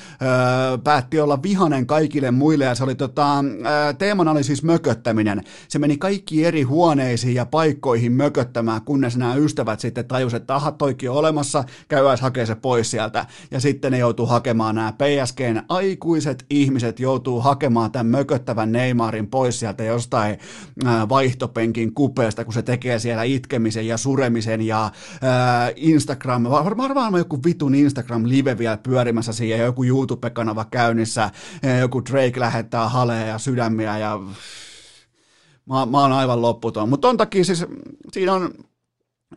[0.84, 3.28] päätti olla vihanen kaikille muille ja se oli tota,
[3.98, 5.44] teemana oli siis mököttäminen.
[5.68, 10.72] Se meni kaikki eri huoneisiin ja paikkoihin mököttämään, kunnes nämä ystävät sitten tajusivat, että aha,
[10.72, 13.26] toikin on olemassa, käydään hakea se pois sieltä.
[13.52, 19.60] Ja sitten ne joutuu hakemaan nämä PSGn aikuiset ihmiset joutuu hakemaan tämän mököttävän Neymarin pois
[19.60, 20.38] sieltä jostain
[21.10, 24.92] vaihtopenkin kupeesta, kun se tekee siellä itkemisen ja suremisen ja
[25.76, 29.84] Instagram, varmaan joku vitun Instagram-live vielä pyörimässä siihen ja joku
[30.30, 31.32] YouTube-kanava käynnissä,
[31.80, 34.19] joku Drake lähettää haleja ja sydämiä ja
[35.65, 36.89] mä, mä oon aivan lopputon.
[36.89, 37.65] Mutta ton takia siis
[38.11, 38.53] siinä on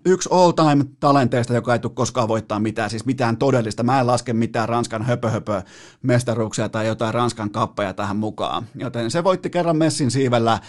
[0.06, 3.82] yksi all-time talenteista, joka ei tule koskaan voittaa mitään, siis mitään todellista.
[3.82, 5.62] Mä en laske mitään Ranskan höpö-höpö
[6.02, 8.66] mestaruuksia tai jotain Ranskan kappeja tähän mukaan.
[8.74, 10.60] Joten se voitti kerran Messin siivellä äh,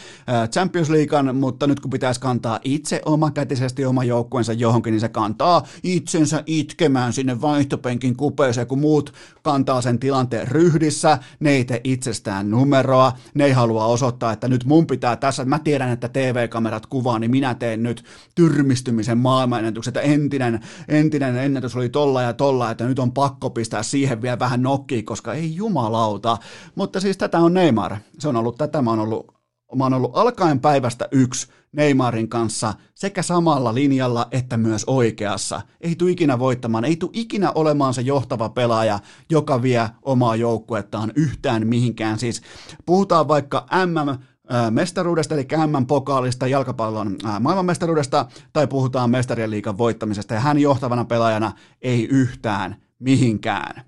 [0.49, 5.63] Champions Leaguean, mutta nyt kun pitäisi kantaa itse omakätisesti oma joukkueensa johonkin, niin se kantaa
[5.83, 12.51] itsensä itkemään sinne vaihtopenkin kupeeseen, kun muut kantaa sen tilanteen ryhdissä, ne ei tee itsestään
[12.51, 17.19] numeroa, ne ei halua osoittaa, että nyt mun pitää tässä, mä tiedän, että TV-kamerat kuvaa,
[17.19, 18.03] niin minä teen nyt
[18.35, 23.83] tyrmistymisen maailmanennätyksen, että entinen, entinen ennätys oli tolla ja tolla, että nyt on pakko pistää
[23.83, 26.37] siihen vielä vähän nokkiin, koska ei jumalauta.
[26.75, 27.95] Mutta siis tätä on Neymar.
[28.19, 29.33] Se on ollut tätä, mä oon ollut,
[29.75, 35.61] mä oon ollut alkaen päivästä yksi Neymarin kanssa sekä samalla linjalla että myös oikeassa.
[35.81, 38.99] Ei tule ikinä voittamaan, ei tule ikinä olemaan se johtava pelaaja,
[39.29, 42.19] joka vie omaa joukkuettaan yhtään mihinkään.
[42.19, 42.41] Siis
[42.85, 44.23] puhutaan vaikka MM
[44.69, 52.07] mestaruudesta, eli M-pokaalista, jalkapallon maailmanmestaruudesta, tai puhutaan mestarien liikan voittamisesta, ja hän johtavana pelaajana ei
[52.07, 53.85] yhtään mihinkään.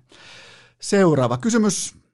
[0.80, 2.05] Seuraava kysymys.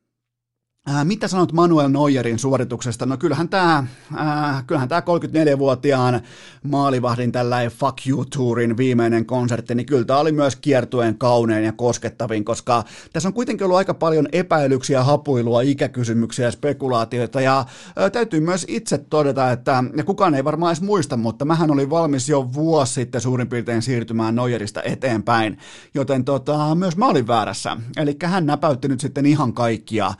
[0.90, 3.06] Äh, mitä sanot Manuel Neuerin suorituksesta?
[3.06, 3.84] No kyllähän tämä,
[4.20, 6.20] äh, kyllähän tämä 34-vuotiaan
[6.62, 11.72] maalivahdin tällainen Fuck You Tourin viimeinen konsertti, niin kyllä tämä oli myös kiertueen kaunein ja
[11.72, 18.40] koskettavin, koska tässä on kuitenkin ollut aika paljon epäilyksiä, hapuilua, ikäkysymyksiä spekulaatioita, ja äh, täytyy
[18.40, 22.52] myös itse todeta, että ja kukaan ei varmaan edes muista, mutta mähän oli valmis jo
[22.54, 25.58] vuosi sitten suurin piirtein siirtymään Neuerista eteenpäin,
[25.94, 30.14] joten tota, myös mä olin väärässä, eli hän näpäytti nyt sitten ihan kaikkia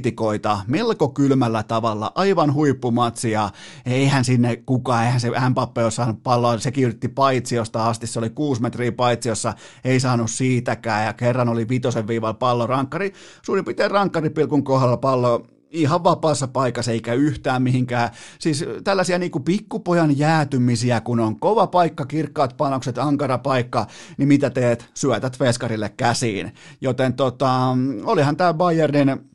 [0.00, 3.50] kriitikoita melko kylmällä tavalla, aivan huippumatsia.
[3.86, 8.30] Eihän sinne kukaan, eihän se Mbappe ole saanut palloa, sekin yritti paitsiosta asti, se oli
[8.30, 13.90] kuusi metriä paitsiossa, ei saanut siitäkään ja kerran oli vitosen viivalla pallo rankkari, suurin piirtein
[13.90, 18.10] rankkaripilkun kohdalla pallo ihan vapaassa paikassa eikä yhtään mihinkään.
[18.38, 23.86] Siis tällaisia niin kuin pikkupojan jäätymisiä, kun on kova paikka, kirkkaat panokset, ankara paikka,
[24.16, 24.90] niin mitä teet?
[24.94, 26.52] Syötät veskarille käsiin.
[26.80, 29.30] Joten tota, olihan tämä Bayernin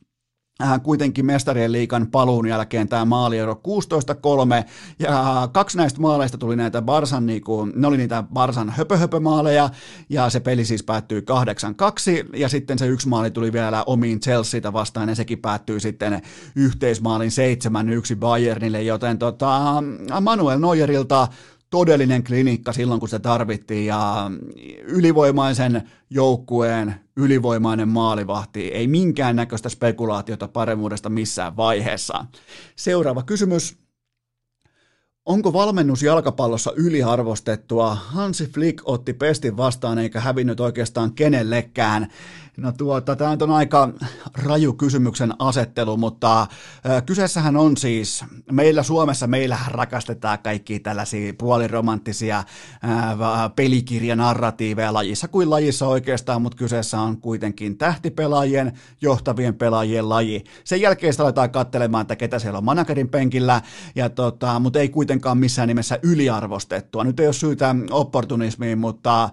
[0.84, 3.62] kuitenkin mestarien liikan paluun jälkeen tämä maaliero
[4.64, 4.66] 16-3,
[5.00, 9.70] ja kaksi näistä maaleista tuli näitä Barsan, niinku, ne oli niitä Barsan höpöhöpömaaleja,
[10.10, 14.74] ja se peli siis päättyi 8-2, ja sitten se yksi maali tuli vielä omiin Chelseaitä
[14.74, 16.22] vastaan, ja sekin päättyi sitten
[16.56, 17.32] yhteismaalin
[18.14, 19.84] 7-1 Bayernille, joten tota,
[20.22, 21.28] Manuel Neuerilta
[21.70, 24.32] todellinen klinikka silloin, kun se tarvittiin ja
[24.88, 32.26] ylivoimaisen joukkueen ylivoimainen maalivahti, ei minkään näköistä spekulaatiota paremmuudesta missään vaiheessa.
[32.76, 33.78] Seuraava kysymys.
[35.26, 37.96] Onko valmennus jalkapallossa yliarvostettua?
[37.96, 42.08] Hansi Flick otti pestin vastaan eikä hävinnyt oikeastaan kenellekään.
[42.58, 43.90] No tuota, tämä on aika
[44.44, 46.48] raju kysymyksen asettelu, mutta äh,
[47.06, 52.44] kyseessähän on siis, meillä Suomessa, meillä rakastetaan kaikki tällaisia puoliromanttisia
[53.56, 60.44] pelikirjanarratiiveja lajissa kuin lajissa oikeastaan, mutta kyseessä on kuitenkin tähtipelaajien, johtavien pelaajien laji.
[60.64, 63.62] Sen jälkeen sitä aletaan katselemaan, että ketä siellä on managerin penkillä,
[63.96, 67.04] ja tota, mutta ei kuitenkaan missään nimessä yliarvostettua.
[67.04, 69.30] Nyt ei ole syytä opportunismiin, mutta äh,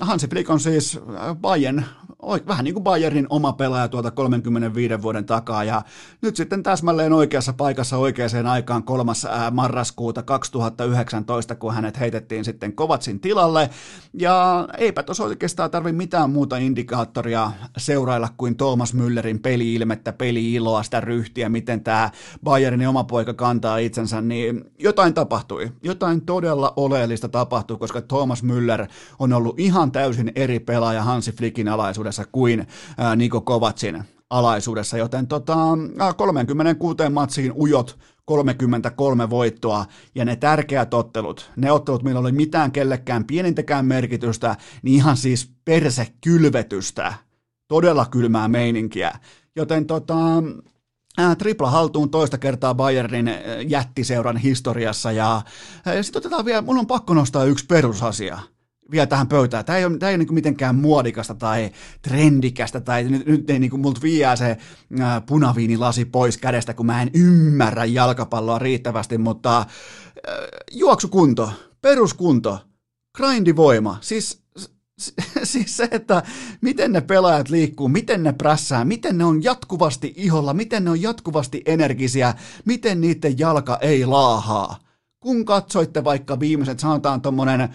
[0.00, 1.00] Hansi Flick on siis
[1.40, 1.84] Bayern
[2.46, 5.64] vähän niin kuin Bayernin oma pelaaja tuolta 35 vuoden takaa.
[5.64, 5.82] Ja
[6.22, 13.20] nyt sitten täsmälleen oikeassa paikassa oikeaan aikaan kolmas marraskuuta 2019, kun hänet heitettiin sitten Kovatsin
[13.20, 13.70] tilalle.
[14.14, 21.00] Ja eipä tuossa oikeastaan tarvi mitään muuta indikaattoria seurailla kuin Thomas Müllerin peli-ilmettä, peli-iloa, sitä
[21.00, 22.10] ryhtiä, miten tämä
[22.44, 25.72] Bayernin oma poika kantaa itsensä, niin jotain tapahtui.
[25.82, 28.86] Jotain todella oleellista tapahtui, koska Thomas Müller
[29.18, 32.66] on ollut ihan täysin eri pelaaja Hansi Flickin alaisuudessa alaisuudessa kuin
[33.16, 35.56] Niko Kovacin alaisuudessa, joten tota,
[36.16, 43.24] 36 matsiin ujot 33 voittoa ja ne tärkeät ottelut, ne ottelut, millä oli mitään kellekään
[43.24, 47.14] pienintäkään merkitystä, niin ihan siis perse kylvetystä,
[47.68, 49.18] todella kylmää meininkiä.
[49.56, 50.16] Joten tota,
[51.38, 53.30] tripla haltuun toista kertaa Bayernin
[53.68, 55.42] jättiseuran historiassa ja,
[55.86, 58.38] ja sitten otetaan vielä, mun on pakko nostaa yksi perusasia–
[58.90, 59.64] vielä tähän pöytään.
[59.64, 61.70] Tämä ei ole, tämä ei ole niin mitenkään muodikasta tai
[62.02, 64.58] trendikästä, tai nyt, nyt ei niin kuin multa viiää se
[65.26, 69.66] punaviinilasi pois kädestä, kun mä en ymmärrä jalkapalloa riittävästi, mutta
[70.72, 72.58] juoksukunto, peruskunto,
[73.16, 74.42] grindivoima, siis
[75.44, 76.22] siis se, että
[76.60, 81.02] miten ne pelaajat liikkuu, miten ne prässää, miten ne on jatkuvasti iholla, miten ne on
[81.02, 82.34] jatkuvasti energisiä,
[82.64, 84.78] miten niiden jalka ei laahaa.
[85.20, 87.68] Kun katsoitte vaikka viimeiset, sanotaan tuommoinen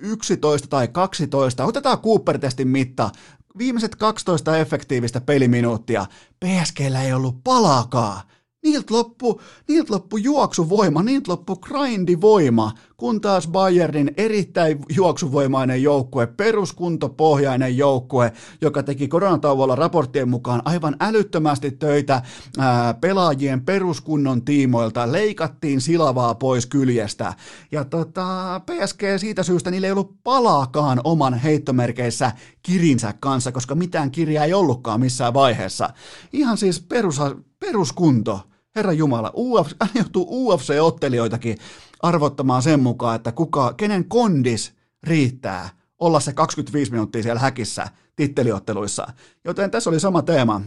[0.00, 3.10] 11 tai 12, otetaan Cooper-testin mitta,
[3.58, 6.06] viimeiset 12 efektiivistä peliminuuttia,
[6.44, 8.20] PSGllä ei ollut palaakaan.
[8.64, 17.76] Niiltä loppu, niiltä loppu juoksuvoima, niiltä loppu grindivoima, kun taas Bayernin erittäin juoksuvoimainen joukkue, peruskuntopohjainen
[17.76, 22.22] joukkue, joka teki koronatauolla raporttien mukaan aivan älyttömästi töitä
[22.58, 27.34] ää, pelaajien peruskunnon tiimoilta, leikattiin silavaa pois kyljestä.
[27.72, 32.32] Ja tota, PSG siitä syystä niillä ei ollut palaakaan oman heittomerkeissä
[32.62, 35.90] kirinsä kanssa, koska mitään kirjaa ei ollutkaan missään vaiheessa.
[36.32, 37.20] Ihan siis perus,
[37.60, 38.40] peruskunto.
[38.76, 41.58] Herra Jumala, UFC, joutuu UFC-ottelijoitakin
[42.04, 49.06] arvottamaan sen mukaan, että kuka, kenen kondis riittää olla se 25 minuuttia siellä häkissä titteliotteluissa.
[49.44, 50.60] Joten tässä oli sama teema.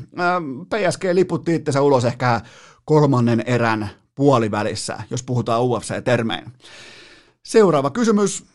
[0.69, 2.41] PSG liputti itsensä ulos ehkä
[2.85, 6.51] kolmannen erän puolivälissä, jos puhutaan UFC-termein.
[7.43, 8.45] Seuraava kysymys.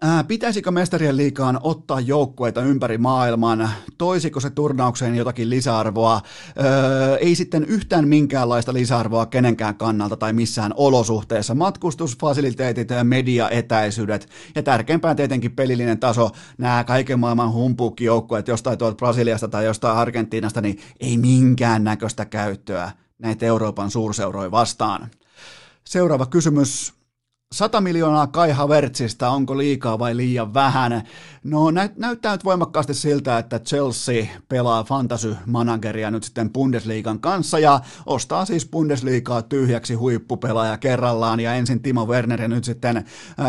[0.00, 3.70] Ää, pitäisikö mestarien liikaan ottaa joukkueita ympäri maailman?
[3.98, 6.20] Toisiko se turnaukseen jotakin lisäarvoa?
[6.60, 11.54] Öö, ei sitten yhtään minkäänlaista lisäarvoa kenenkään kannalta tai missään olosuhteessa.
[11.54, 16.30] Matkustusfasiliteetit, mediaetäisyydet ja tärkeimpään tietenkin pelillinen taso.
[16.58, 22.90] Nämä kaiken maailman humpuukkijoukkueet jostain tuolta Brasiliasta tai jostain Argentiinasta, niin ei minkään näköistä käyttöä
[23.18, 25.10] näitä Euroopan suurseuroja vastaan.
[25.84, 26.97] Seuraava kysymys
[27.54, 31.02] 100 miljoonaa Kai Havertzista, onko liikaa vai liian vähän?
[31.48, 37.80] No nä- näyttää nyt voimakkaasti siltä, että Chelsea pelaa fantasy-manageria nyt sitten Bundesliigan kanssa ja
[38.06, 43.04] ostaa siis Bundesliigaa tyhjäksi huippupelaaja kerrallaan ja ensin Timo Werner ja nyt sitten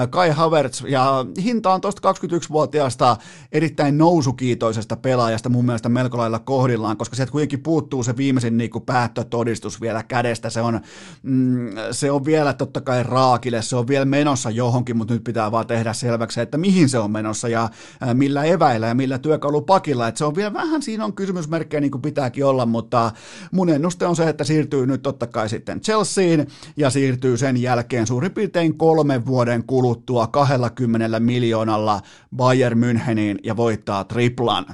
[0.10, 0.84] Kai Havertz.
[0.88, 3.18] Ja hinta on tuosta 21-vuotiaasta
[3.52, 8.70] erittäin nousukiitoisesta pelaajasta mun mielestä melko lailla kohdillaan, koska sieltä kuitenkin puuttuu se viimeisin niin
[8.70, 10.82] kuin päättötodistus vielä kädestä, se on,
[11.24, 15.52] mm, se on vielä totta kai raakille, se on vielä menossa johonkin, mutta nyt pitää
[15.52, 17.48] vaan tehdä selväksi, että mihin se on menossa.
[17.48, 17.70] Ja
[18.14, 20.08] millä eväillä ja millä työkalupakilla.
[20.08, 23.12] Että se on vielä vähän, siinä on kysymysmerkkejä niin kuin pitääkin olla, mutta
[23.52, 28.08] mun ennuste on se, että siirtyy nyt totta kai sitten Chelseain ja siirtyy sen jälkeen
[28.08, 32.02] suurin piirtein kolmen vuoden kuluttua 20 miljoonalla
[32.36, 34.66] Bayern Müncheniin ja voittaa triplan.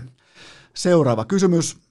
[0.73, 1.84] Seuraava kysymys.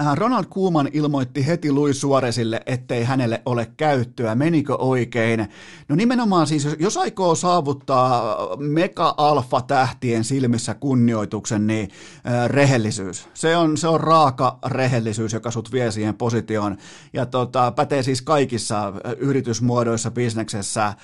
[0.00, 4.34] Äh, Ronald Koeman ilmoitti heti Luis Suoresille, ettei hänelle ole käyttöä.
[4.34, 5.48] Menikö oikein?
[5.88, 11.88] No nimenomaan siis, jos aikoo saavuttaa mega-alfa-tähtien silmissä kunnioituksen, niin
[12.26, 13.28] äh, rehellisyys.
[13.34, 16.76] Se on, se on raaka rehellisyys, joka sut vie siihen positioon.
[17.12, 20.94] Ja tota, pätee siis kaikissa äh, yritysmuodoissa, bisneksessä,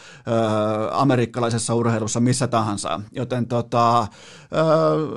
[0.93, 3.01] amerikkalaisessa urheilussa, missä tahansa.
[3.13, 4.07] Joten tota,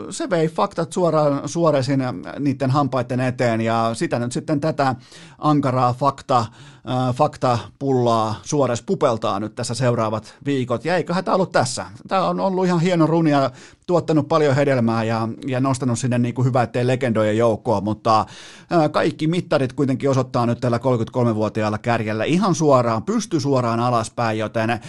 [0.10, 2.04] se vei faktat suoraan Suoresin
[2.40, 4.96] niiden hampaiden eteen ja sitä nyt sitten tätä
[5.38, 6.46] ankaraa fakta,
[6.90, 10.86] äh, faktapullaa Suores pupeltaa nyt tässä seuraavat viikot.
[10.86, 11.86] Ja eiköhän tämä ollut tässä.
[12.08, 13.52] Tämä on ollut ihan hieno runi ja
[13.88, 18.92] tuottanut paljon hedelmää ja, ja nostanut sinne niin kuin hyvä, ettei legendojen joukkoa, mutta äh,
[18.92, 24.80] kaikki mittarit kuitenkin osoittaa nyt tällä 33-vuotiaalla kärjellä ihan suoraan, pysty suoraan alaspäin, joten äh,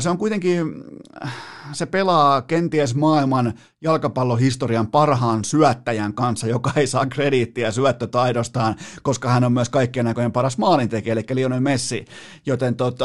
[0.00, 0.84] se on kuitenkin,
[1.72, 9.44] se pelaa kenties maailman jalkapallohistorian parhaan syöttäjän kanssa, joka ei saa krediittiä syöttötaidostaan, koska hän
[9.44, 12.04] on myös kaikkien näköjen paras maalintekijä, eli Lionel Messi.
[12.46, 13.02] Joten tuossa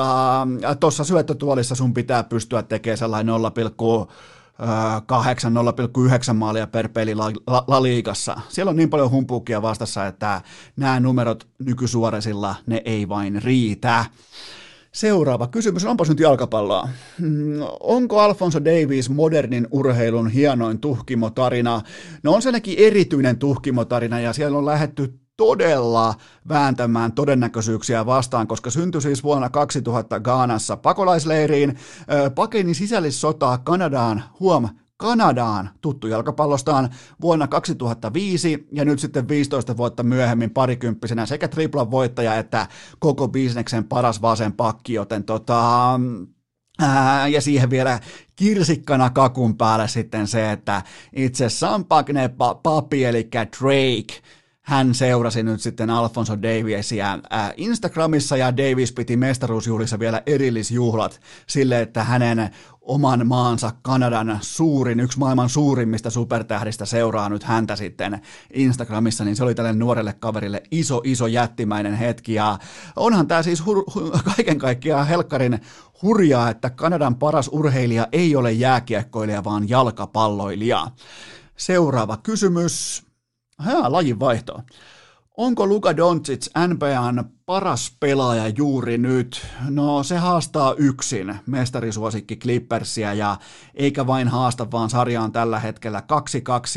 [0.79, 3.35] tota, syöttötuolissa sun pitää pystyä tekemään sellainen
[5.05, 8.37] 8 0,9 maalia per peli la, la, la liigassa.
[8.49, 10.41] Siellä on niin paljon humpuukia vastassa, että
[10.75, 14.05] nämä numerot nykysuoresilla, ne ei vain riitä.
[14.91, 16.89] Seuraava kysymys, onpas nyt jalkapalloa.
[17.19, 21.81] Mm, onko Alfonso Davies modernin urheilun hienoin tuhkimotarina?
[22.23, 26.13] No on se erityinen tuhkimotarina ja siellä on lähetty todella
[26.49, 31.77] vääntämään todennäköisyyksiä vastaan, koska syntyi siis vuonna 2000 Gaanassa pakolaisleiriin,
[32.35, 36.89] pakeni sisällissotaa Kanadaan, huom, Kanadaan tuttu jalkapallostaan
[37.21, 42.67] vuonna 2005 ja nyt sitten 15 vuotta myöhemmin parikymppisenä sekä triplan voittaja että
[42.99, 45.99] koko bisneksen paras vasen pakki, joten tota,
[46.81, 47.99] Ää, ja siihen vielä
[48.35, 50.81] kirsikkana kakun päälle sitten se, että
[51.15, 52.29] itse Sampagne
[52.63, 54.21] Papi, eli Drake,
[54.71, 57.19] hän seurasi nyt sitten Alfonso Daviesia
[57.57, 62.49] Instagramissa ja Davis piti mestaruusjuhlissa vielä erillisjuhlat sille, että hänen
[62.81, 68.21] oman maansa Kanadan suurin, yksi maailman suurimmista supertähdistä seuraa nyt häntä sitten
[68.53, 72.33] Instagramissa, niin se oli tälle nuorelle kaverille iso, iso jättimäinen hetki.
[72.33, 72.57] Ja
[72.95, 75.59] onhan tämä siis hur- hu- kaiken kaikkiaan helkkarin
[76.01, 80.87] hurjaa, että Kanadan paras urheilija ei ole jääkiekkoilija, vaan jalkapalloilija.
[81.57, 83.10] Seuraava kysymys.
[83.61, 84.61] Hää, lajin vaihto.
[85.37, 89.47] Onko Luka Doncic NBAn paras pelaaja juuri nyt?
[89.69, 93.37] No se haastaa yksin mestarisuosikki Clippersia ja
[93.75, 96.03] eikä vain haasta, vaan sarja on tällä hetkellä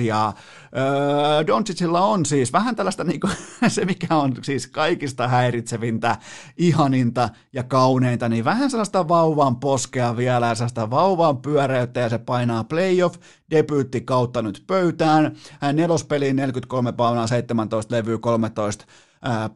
[0.01, 0.33] 2-2 ja
[0.77, 3.33] öö, Doncicilla on siis vähän tällaista niin kuin,
[3.69, 6.17] se mikä on siis kaikista häiritsevintä,
[6.57, 12.19] ihaninta ja kauneinta, niin vähän sellaista vauvan poskea vielä ja sellaista vauvan pyöreyttä ja se
[12.19, 15.37] painaa playoff debyytti kautta nyt pöytään.
[15.73, 18.87] Nelospeliin 43 paunaa 17 levyä 13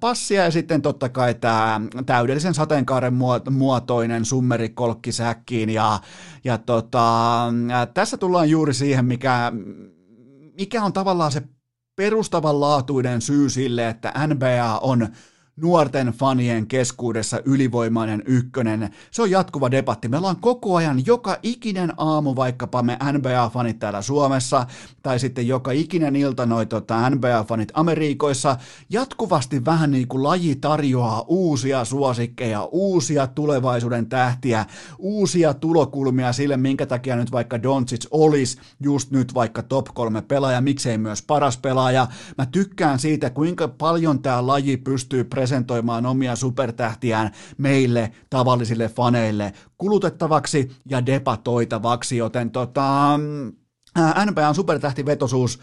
[0.00, 3.14] passia ja sitten totta kai tämä täydellisen sateenkaaren
[3.50, 6.00] muotoinen summerikolkki säkkiin ja,
[6.44, 7.44] ja tota,
[7.94, 9.52] tässä tullaan juuri siihen, mikä,
[10.58, 11.42] mikä on tavallaan se
[11.96, 15.08] perustavanlaatuinen syy sille, että NBA on
[15.62, 18.90] nuorten fanien keskuudessa ylivoimainen ykkönen.
[19.10, 20.08] Se on jatkuva debatti.
[20.08, 24.66] Me ollaan koko ajan joka ikinen aamu, vaikkapa me NBA-fanit täällä Suomessa,
[25.02, 28.56] tai sitten joka ikinen ilta noi tota, NBA-fanit Amerikoissa,
[28.90, 34.66] jatkuvasti vähän niin kuin laji tarjoaa uusia suosikkeja, uusia tulevaisuuden tähtiä,
[34.98, 40.60] uusia tulokulmia sille, minkä takia nyt vaikka Doncic olisi just nyt vaikka top kolme pelaaja,
[40.60, 42.06] miksei myös paras pelaaja.
[42.38, 50.70] Mä tykkään siitä, kuinka paljon tämä laji pystyy presentoimaan omia supertähtiään meille, tavallisille faneille, kulutettavaksi
[50.90, 53.18] ja debatoitavaksi, joten tota,
[54.30, 55.60] NBAn supertähtivetosuus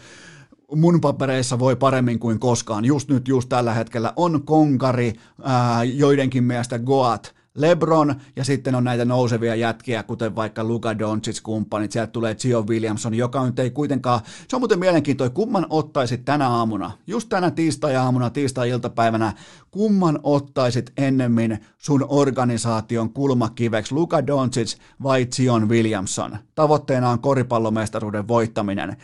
[0.74, 2.84] mun papereissa voi paremmin kuin koskaan.
[2.84, 5.12] Just nyt, just tällä hetkellä on konkari,
[5.42, 11.42] ää, joidenkin mielestä Goat, LeBron ja sitten on näitä nousevia jätkiä, kuten vaikka Luka Doncic
[11.42, 16.24] kumppanit, sieltä tulee Gio Williamson, joka nyt ei kuitenkaan, se on muuten mielenkiintoinen, kumman ottaisit
[16.24, 19.32] tänä aamuna, just tänä tiistai-aamuna, tiistai-iltapäivänä,
[19.70, 26.38] kumman ottaisit ennemmin sun organisaation kulmakiveksi, Luka Doncic vai Zion Williamson?
[26.54, 28.96] Tavoitteena on koripallomestaruuden voittaminen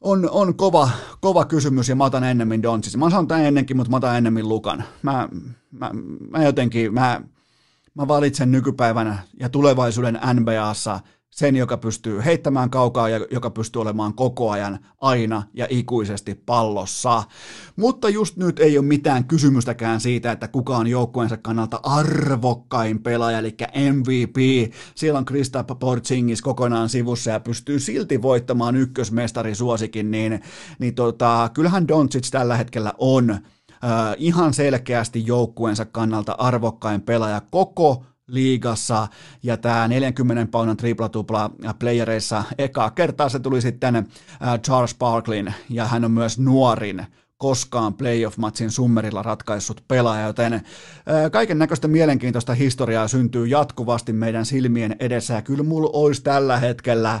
[0.00, 2.96] on, on kova, kova kysymys ja mä otan ennemmin Doncic.
[2.96, 4.84] Mä sanon tämän ennenkin, mutta mä otan ennemmin Lukan.
[5.02, 5.28] Mä,
[5.70, 5.90] mä,
[6.30, 7.20] mä jotenkin, mä,
[7.96, 14.14] mä valitsen nykypäivänä ja tulevaisuuden NBAssa sen, joka pystyy heittämään kaukaa ja joka pystyy olemaan
[14.14, 17.22] koko ajan aina ja ikuisesti pallossa.
[17.76, 23.38] Mutta just nyt ei ole mitään kysymystäkään siitä, että kuka on joukkueensa kannalta arvokkain pelaaja,
[23.38, 23.56] eli
[23.92, 24.72] MVP.
[24.94, 30.40] Siellä on Kristaps Porzingis kokonaan sivussa ja pystyy silti voittamaan ykkösmestarisuosikin, niin,
[30.78, 33.38] niin tota, kyllähän Doncic tällä hetkellä on
[34.16, 39.08] ihan selkeästi joukkueensa kannalta arvokkain pelaaja koko liigassa,
[39.42, 44.08] ja tämä 40 paunan tripla-tupla playereissa eka kertaa se tuli sitten
[44.64, 47.06] Charles Barklin, ja hän on myös nuorin
[47.38, 50.62] koskaan playoff-matsin summerilla ratkaissut pelaaja, joten
[51.32, 57.20] kaiken näköistä mielenkiintoista historiaa syntyy jatkuvasti meidän silmien edessä, ja kyllä mulla olisi tällä hetkellä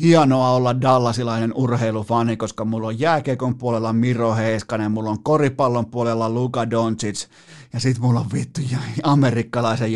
[0.00, 6.30] hienoa olla dallasilainen urheilufani, koska mulla on jääkiekon puolella Miro Heiskanen, mulla on koripallon puolella
[6.30, 7.26] Luka Doncic,
[7.72, 8.60] ja sit mulla on vittu
[9.02, 9.92] amerikkalaisen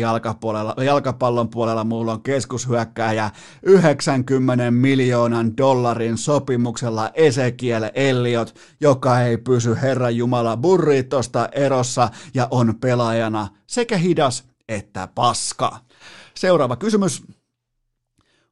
[0.85, 3.31] jalkapallon puolella mulla on keskushyökkääjä
[3.63, 12.75] 90 miljoonan dollarin sopimuksella Ezekiel Elliot, joka ei pysy Herran Jumala burritosta erossa ja on
[12.81, 15.79] pelaajana sekä hidas että paska.
[16.35, 17.23] Seuraava kysymys.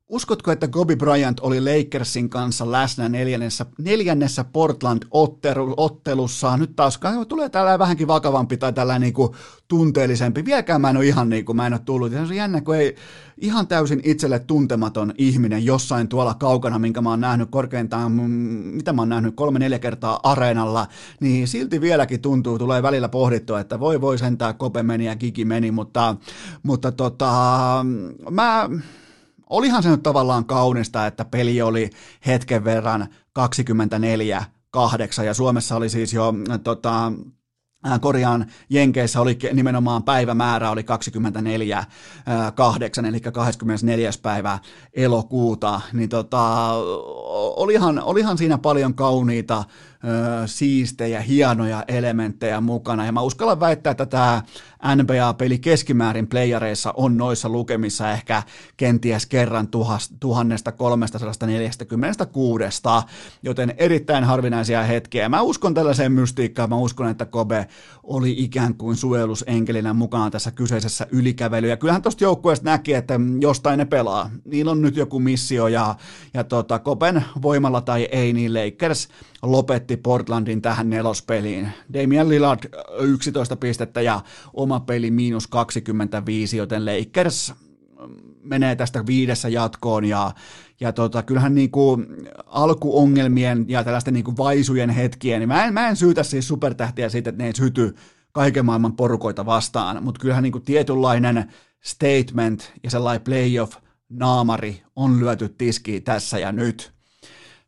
[0.10, 6.58] Uskotko, että Kobe Bryant oli Lakersin kanssa läsnä neljännessä, neljännessä Portland-ottelussa?
[6.58, 9.34] Nyt taas tulee tällä vähänkin vakavampi tai tällä niin kuin
[9.68, 10.45] tunteellisempi.
[10.45, 12.12] Vieläkään mä en ole ihan niin kuin mä en ole tullut.
[12.12, 12.95] Se on jännä, kun ei
[13.38, 19.01] ihan täysin itselle tuntematon ihminen jossain tuolla kaukana, minkä mä oon nähnyt korkeintaan, mitä mä
[19.01, 20.88] oon nähnyt kolme-neljä kertaa areenalla,
[21.20, 25.45] niin silti vieläkin tuntuu, tulee välillä pohdittua, että voi voi sentää Kobe meni ja Kiki
[25.45, 26.16] meni, mutta,
[26.64, 27.86] mutta tota,
[28.30, 28.70] mä
[29.50, 31.89] olihan se nyt tavallaan kaunista, että peli oli
[32.26, 36.34] hetken verran 24 8 ja Suomessa oli siis jo
[36.64, 37.12] tota,
[38.02, 41.86] korjaan Jenkeissä oli nimenomaan päivämäärä oli 24
[42.56, 44.10] 8, eli 24.
[44.22, 44.60] päivä
[44.93, 46.72] elokuuta, niin tota,
[47.56, 49.64] olihan, olihan siinä paljon kauniita
[50.45, 53.06] siistejä, hienoja elementtejä mukana.
[53.06, 54.41] Ja mä uskallan väittää, että tämä
[54.95, 58.43] NBA-peli keskimäärin playareissa on noissa lukemissa ehkä
[58.78, 62.64] kenties kerran 1346,
[63.43, 65.30] joten erittäin harvinaisia hetkiä.
[65.30, 67.68] Mä uskon tällaiseen mystiikkaan, mä uskon, että Kobe
[68.04, 71.70] oli ikään kuin suojelusenkelinä mukana tässä kyseisessä ylikävely.
[71.70, 74.30] Ja kyllähän tuosta joukkueesta näki, että jostain ne pelaa.
[74.45, 75.95] Niillä on nyt joku missio ja,
[76.34, 79.08] ja tota, Koben voimalla tai ei, niin Lakers
[79.41, 81.69] lopetti Portlandin tähän nelospeliin.
[81.93, 82.59] Damian Lillard
[82.99, 84.21] 11 pistettä ja
[84.53, 87.53] oma peli miinus 25, joten Lakers
[88.43, 90.31] menee tästä viidessä jatkoon ja,
[90.79, 92.07] ja tota, kyllähän niin kuin
[92.45, 97.09] alkuongelmien ja tällaisten niin kuin vaisujen hetkien, niin mä en, mä en syytä siis supertähtiä
[97.09, 97.95] siitä, että ne ei syty
[98.31, 101.51] kaiken maailman porukoita vastaan, mutta kyllähän niin kuin tietynlainen
[101.83, 103.75] statement ja sellainen playoff
[104.09, 106.91] naamari on lyöty tiskiin tässä ja nyt.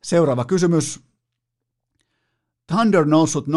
[0.04, 1.09] Seuraava kysymys.
[2.70, 3.52] Thunder noussut 0-2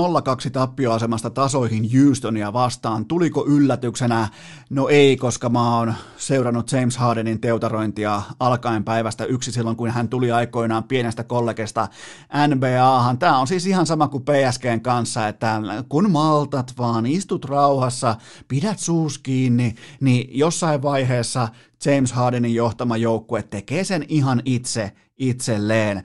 [0.53, 3.05] tappioasemasta tasoihin Houstonia vastaan.
[3.05, 4.29] Tuliko yllätyksenä?
[4.71, 10.09] No ei, koska mä oon seurannut James Hardenin teutarointia alkaen päivästä yksi silloin, kun hän
[10.09, 11.89] tuli aikoinaan pienestä kollegesta
[12.49, 13.19] NBAhan.
[13.19, 18.17] Tämä on siis ihan sama kuin PSGn kanssa, että kun maltat vaan, istut rauhassa,
[18.49, 21.49] pidät suus kiinni, niin jossain vaiheessa
[21.85, 24.93] James Hardenin johtama joukkue tekee sen ihan itse
[25.23, 26.03] itselleen.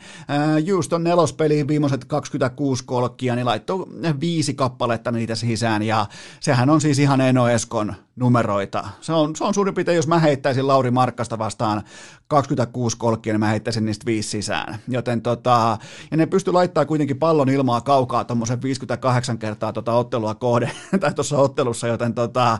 [0.71, 3.85] Houston nelospeliin viimeiset 26 kolkkia, niin laittoi
[4.19, 6.05] viisi kappaletta niitä sisään, ja
[6.39, 8.87] sehän on siis ihan Eno Eskon numeroita.
[9.01, 11.83] Se on, se on suurin piirtein, jos mä heittäisin Lauri Markkasta vastaan
[12.27, 14.79] 26 kolkkia, niin mä heittäisin niistä viisi sisään.
[14.87, 15.77] Joten tota,
[16.11, 21.13] ja ne pysty laittaa kuitenkin pallon ilmaa kaukaa tuommoisen 58 kertaa tota ottelua kohde, tai
[21.13, 22.57] tuossa ottelussa, joten tota,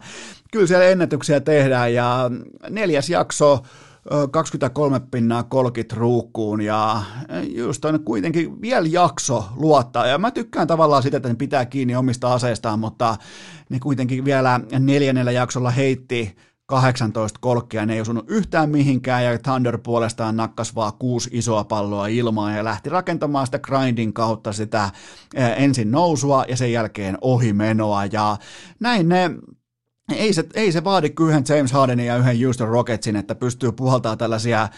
[0.52, 2.32] kyllä siellä ennätyksiä tehdään, ja
[2.70, 3.64] neljäs jakso,
[4.32, 7.02] 23 pinnaa kolkit ruukkuun ja
[7.44, 10.08] just on kuitenkin vielä jakso luottaa.
[10.08, 13.16] Ja mä tykkään tavallaan sitä, että ne pitää kiinni omista aseistaan, mutta
[13.70, 16.36] ne kuitenkin vielä neljännellä jaksolla heitti
[16.66, 22.08] 18 kolkkia, ne ei osunut yhtään mihinkään ja Thunder puolestaan nakkas vaan kuusi isoa palloa
[22.08, 24.90] ilmaan ja lähti rakentamaan sitä grindin kautta sitä
[25.36, 28.38] ensin nousua ja sen jälkeen ohimenoa ja
[28.80, 29.32] näin ne
[30.16, 34.18] ei se, ei se vaadi yhden James Hardenin ja yhden Houston Rocketsin, että pystyy puhaltaa
[34.18, 34.70] tällaisia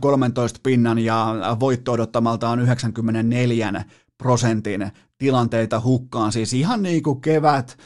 [0.00, 3.84] 13 pinnan ja voitto odottamaltaan 94
[4.18, 6.32] prosentin tilanteita hukkaan.
[6.32, 7.78] Siis ihan niin kuin kevät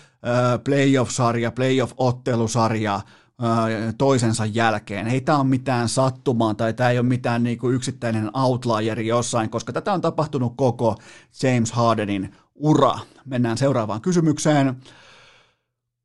[0.64, 3.00] playoff-sarja, playoff-ottelusarja
[3.98, 5.06] toisensa jälkeen.
[5.06, 9.50] Ei tämä ole mitään sattumaa tai tämä ei ole mitään niin kuin yksittäinen outlieri jossain,
[9.50, 10.96] koska tätä on tapahtunut koko
[11.42, 12.98] James Hardenin ura.
[13.24, 14.76] Mennään seuraavaan kysymykseen.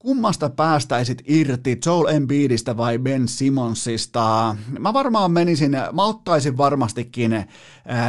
[0.04, 4.56] Kummasta päästäisit irti, Joel Embiidistä vai Ben Simmonsista?
[4.80, 7.48] Mä varmaan menisin, mä ottaisin varmastikin äh,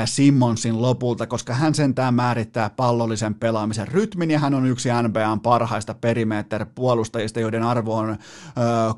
[0.05, 5.95] Simmonsin lopulta, koska hän sentään määrittää pallollisen pelaamisen rytmin ja hän on yksi NBAn parhaista
[5.95, 8.17] perimeter-puolustajista, joiden arvo on äh,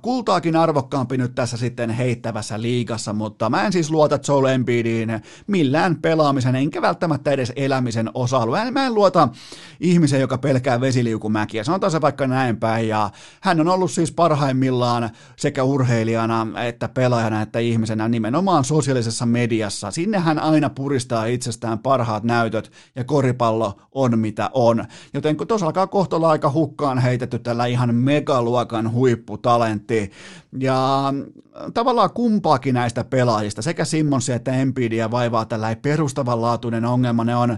[0.02, 5.96] kultaakin arvokkaampi nyt tässä sitten heittävässä liigassa, mutta mä en siis luota Joel Embiidiin millään
[6.02, 8.72] pelaamisen, enkä välttämättä edes elämisen osa-alueen.
[8.72, 9.28] Mä en luota
[9.80, 13.10] ihmisen, joka pelkää vesiliukumäkiä, sanotaan se vaikka näin päin, ja
[13.40, 19.90] hän on ollut siis parhaimmillaan sekä urheilijana että pelaajana että ihmisenä nimenomaan sosiaalisessa mediassa.
[19.90, 24.84] Sinne hän aina puristaa itsestään parhaat näytöt ja koripallo on mitä on.
[25.14, 30.10] Joten kun tuossa alkaa kohta aika hukkaan heitetty tällä ihan megaluokan huipputalentti
[30.60, 31.12] ja
[31.74, 37.24] tavallaan kumpaakin näistä pelaajista, sekä Simmonsia että Embiidia vaivaa tällä perustavanlaatuinen ongelma.
[37.24, 37.56] Ne on, ö,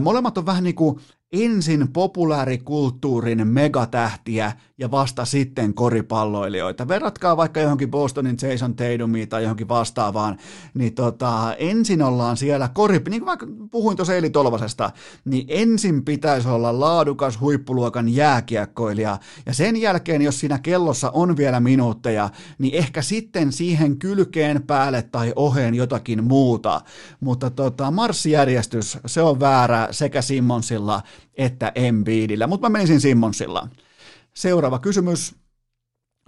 [0.00, 1.00] molemmat on vähän niin kuin
[1.32, 6.88] ensin populaarikulttuurin megatähtiä ja vasta sitten koripalloilijoita.
[6.88, 10.38] Verratkaa vaikka johonkin Bostonin Jason Tatumia tai johonkin vastaavaan,
[10.74, 14.90] niin tota, ensin ollaan siellä kori, niin kuin vaikka puhuin tuossa Eli Tolvasesta,
[15.24, 21.60] niin ensin pitäisi olla laadukas huippuluokan jääkiekkoilija, ja sen jälkeen, jos siinä kellossa on vielä
[21.60, 26.80] minuutteja, niin ehkä sitten siihen kylkeen päälle tai oheen jotakin muuta,
[27.20, 31.02] mutta tota, marssijärjestys, se on väärä sekä Simmonsilla
[31.34, 33.68] että Embiidillä, mutta mä menisin Simmonsilla.
[34.34, 35.34] Seuraava kysymys.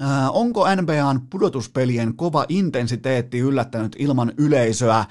[0.02, 5.04] Äh, onko NBAn pudotuspelien kova intensiteetti yllättänyt ilman yleisöä?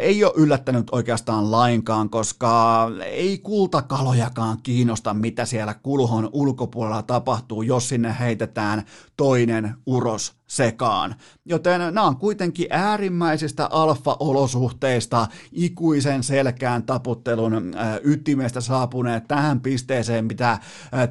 [0.00, 7.88] Ei ole yllättänyt oikeastaan lainkaan, koska ei kultakalojakaan kiinnosta, mitä siellä kulhon ulkopuolella tapahtuu, jos
[7.88, 8.82] sinne heitetään
[9.16, 11.14] toinen uros sekaan.
[11.44, 17.74] Joten nämä on kuitenkin äärimmäisistä alfa-olosuhteista ikuisen selkään taputtelun
[18.04, 20.58] ytimestä saapuneet tähän pisteeseen, mitä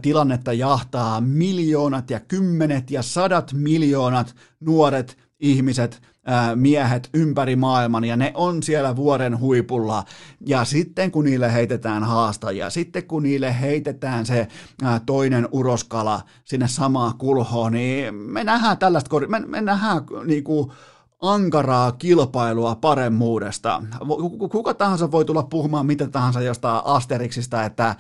[0.01, 6.12] tilannetta jahtaa miljoonat ja kymmenet ja sadat miljoonat nuoret ihmiset
[6.55, 10.03] miehet ympäri maailman ja ne on siellä vuoren huipulla
[10.45, 14.47] ja sitten kun niille heitetään haastajia, sitten kun niille heitetään se
[15.05, 20.71] toinen uroskala sinne samaa kulhoon, niin me nähdään tällaista, me, me nähdään niinku,
[21.23, 23.83] ankaraa kilpailua paremmuudesta.
[24.51, 27.95] Kuka tahansa voi tulla puhumaan mitä tahansa jostain Asteriksista, että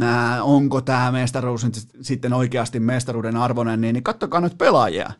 [0.00, 1.66] ää, onko tämä mestaruus
[2.00, 5.10] sitten oikeasti mestaruuden arvoinen, niin, niin kattokaa nyt pelaajia.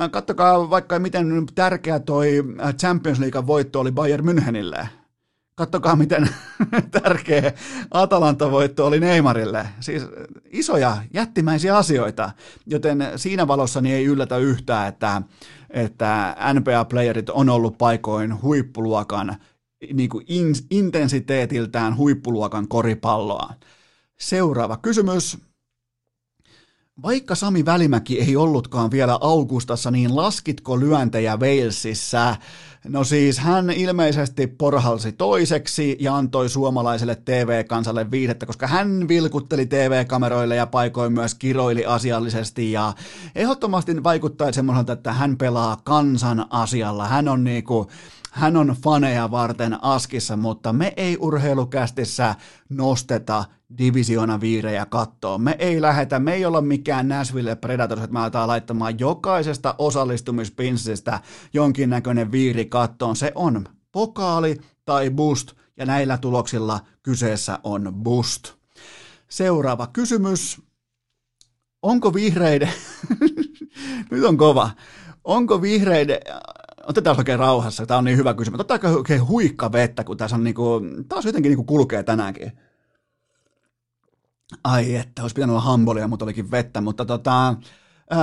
[0.00, 4.86] Äh, kattokaa vaikka miten tärkeä toi äh, Champions League voitto oli Bayern Münchenille.
[5.54, 6.28] Kattokaa miten
[7.02, 7.52] tärkeä
[7.90, 9.68] Atalanta-voitto oli Neymarille.
[9.80, 10.02] Siis
[10.50, 12.30] isoja, jättimäisiä asioita,
[12.66, 15.22] joten siinä valossa niin ei yllätä yhtään, että,
[15.70, 19.36] että NBA-playerit on ollut paikoin huippuluokan,
[19.92, 23.54] niin kuin in, intensiteetiltään huippuluokan koripalloa.
[24.20, 25.38] Seuraava kysymys.
[27.02, 32.36] Vaikka Sami Välimäki ei ollutkaan vielä Augustassa, niin laskitko lyöntejä Walesissa?
[32.88, 40.56] No siis hän ilmeisesti porhalsi toiseksi ja antoi suomalaiselle TV-kansalle viihdettä, koska hän vilkutteli TV-kameroille
[40.56, 42.92] ja paikoin myös kiroili asiallisesti ja
[43.34, 47.08] ehdottomasti vaikuttaa semmoiselta, että hän pelaa kansan asialla.
[47.08, 47.86] Hän on niinku,
[48.32, 52.34] hän on faneja varten askissa, mutta me ei urheilukästissä
[52.68, 53.44] nosteta
[53.78, 55.42] divisiona viirejä kattoon.
[55.42, 61.20] Me ei lähetä, me ei olla mikään Nashville Predators, että me aletaan laittamaan jokaisesta osallistumispinssistä
[61.52, 63.16] jonkinnäköinen viiri kattoon.
[63.16, 68.52] Se on pokaali tai boost, ja näillä tuloksilla kyseessä on boost.
[69.28, 70.62] Seuraava kysymys.
[71.82, 72.72] Onko vihreiden...
[74.10, 74.70] Nyt on kova.
[75.24, 76.18] Onko vihreiden
[76.86, 78.60] otetaan oikein rauhassa, tämä on niin hyvä kysymys.
[78.60, 82.52] Ottakaa oikein huikka vettä, kun tässä on niinku, taas jotenkin niinku kulkee tänäänkin.
[84.64, 87.48] Ai että, olisi pitänyt olla hambolia, mutta olikin vettä, mutta tota,
[88.12, 88.18] öö,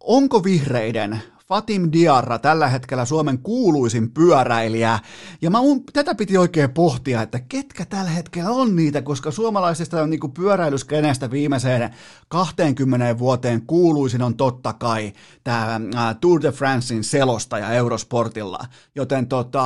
[0.00, 4.98] onko vihreiden Fatim Diarra, tällä hetkellä Suomen kuuluisin pyöräilijä.
[5.42, 10.02] Ja mä mun, tätä piti oikein pohtia, että ketkä tällä hetkellä on niitä, koska suomalaisista
[10.02, 11.94] on niin pyöräilyskenestä viimeiseen
[12.28, 15.12] 20 vuoteen kuuluisin on totta kai
[15.44, 15.80] tämä
[16.20, 18.64] Tour de Francein selostaja Eurosportilla.
[18.94, 19.64] Joten tota,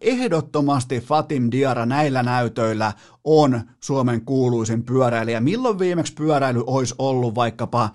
[0.00, 2.92] ehdottomasti Fatim Diarra näillä näytöillä
[3.24, 5.40] on Suomen kuuluisin pyöräilijä.
[5.40, 7.90] Milloin viimeksi pyöräily olisi ollut vaikkapa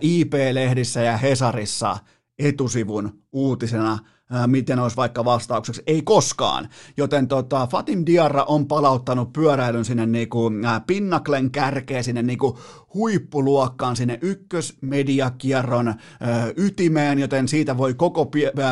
[0.00, 1.96] IP-lehdissä ja Hesarissa–
[2.40, 3.98] etusivun uutisena,
[4.46, 6.68] miten olisi vaikka vastaukseksi, ei koskaan.
[6.96, 10.50] Joten tota, Fatim Diarra on palauttanut pyöräilyn sinne niinku,
[10.86, 12.58] pinnaklen kärkeen, sinne niinku
[12.94, 18.30] huippuluokkaan, sinne ykkösmediakierron ää, ytimeen, joten siitä voi koko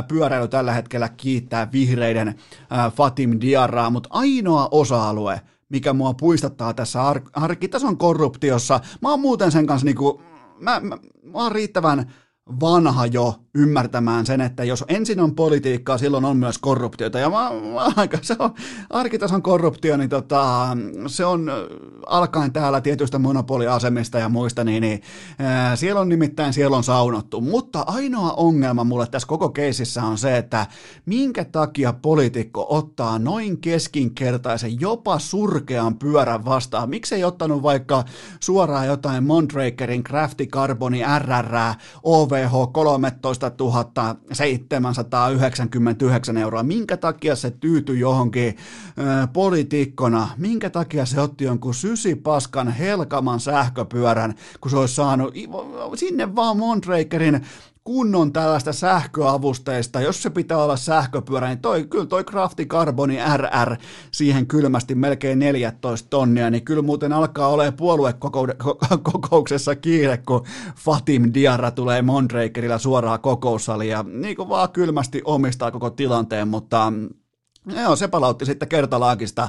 [0.09, 2.35] pyöräily tällä hetkellä kiittää vihreiden
[2.71, 8.81] ää, Fatim Diarraa, mutta ainoa osa-alue, mikä mua puistattaa tässä ar- arkitason korruptiossa.
[9.03, 10.23] Mä oon muuten sen kanssa niinku,
[10.61, 12.13] mä, mä, mä oon riittävän
[12.61, 17.19] vanha jo ymmärtämään sen, että jos ensin on politiikkaa, silloin on myös korruptiota.
[17.19, 18.51] Ja mä, mä, aika, se on
[18.91, 20.69] arkitason korruptio, niin tota,
[21.07, 21.51] se on
[22.07, 25.03] alkaen täällä tietystä monopoliasemista ja muista, niin, niin
[25.39, 27.41] ää, siellä on nimittäin siellä on saunottu.
[27.41, 30.67] Mutta ainoa ongelma mulle tässä koko keisissä on se, että
[31.07, 36.91] minkä takia poliitikko ottaa noin keskinkertaisen, jopa surkean pyörän vastaan.
[36.91, 38.05] Miksi ei ottanut vaikka
[38.41, 41.57] suoraan jotain Mondrakerin, Crafty Carboni, RR,
[42.03, 43.48] OVH 13
[44.33, 46.63] 799 euroa.
[46.63, 48.55] Minkä takia se tyytyi johonkin äh,
[49.33, 50.29] poliitikkona?
[50.37, 55.35] Minkä takia se otti jonkun sysipaskan helkaman sähköpyörän, kun se olisi saanut
[55.95, 57.47] sinne vaan Montrakerin
[57.89, 63.77] kunnon tällaista sähköavusteista, jos se pitää olla sähköpyörä, niin toi, kyllä toi Crafty Carboni RR
[64.13, 70.45] siihen kylmästi melkein 14 tonnia, niin kyllä muuten alkaa olemaan puoluekokouksessa kiire, kun
[70.77, 76.93] Fatim Diarra tulee Mondrakerilla suoraan kokoussaliin ja niin kuin vaan kylmästi omistaa koko tilanteen, mutta
[77.83, 79.49] Joo, se palautti sitten kertalaakista.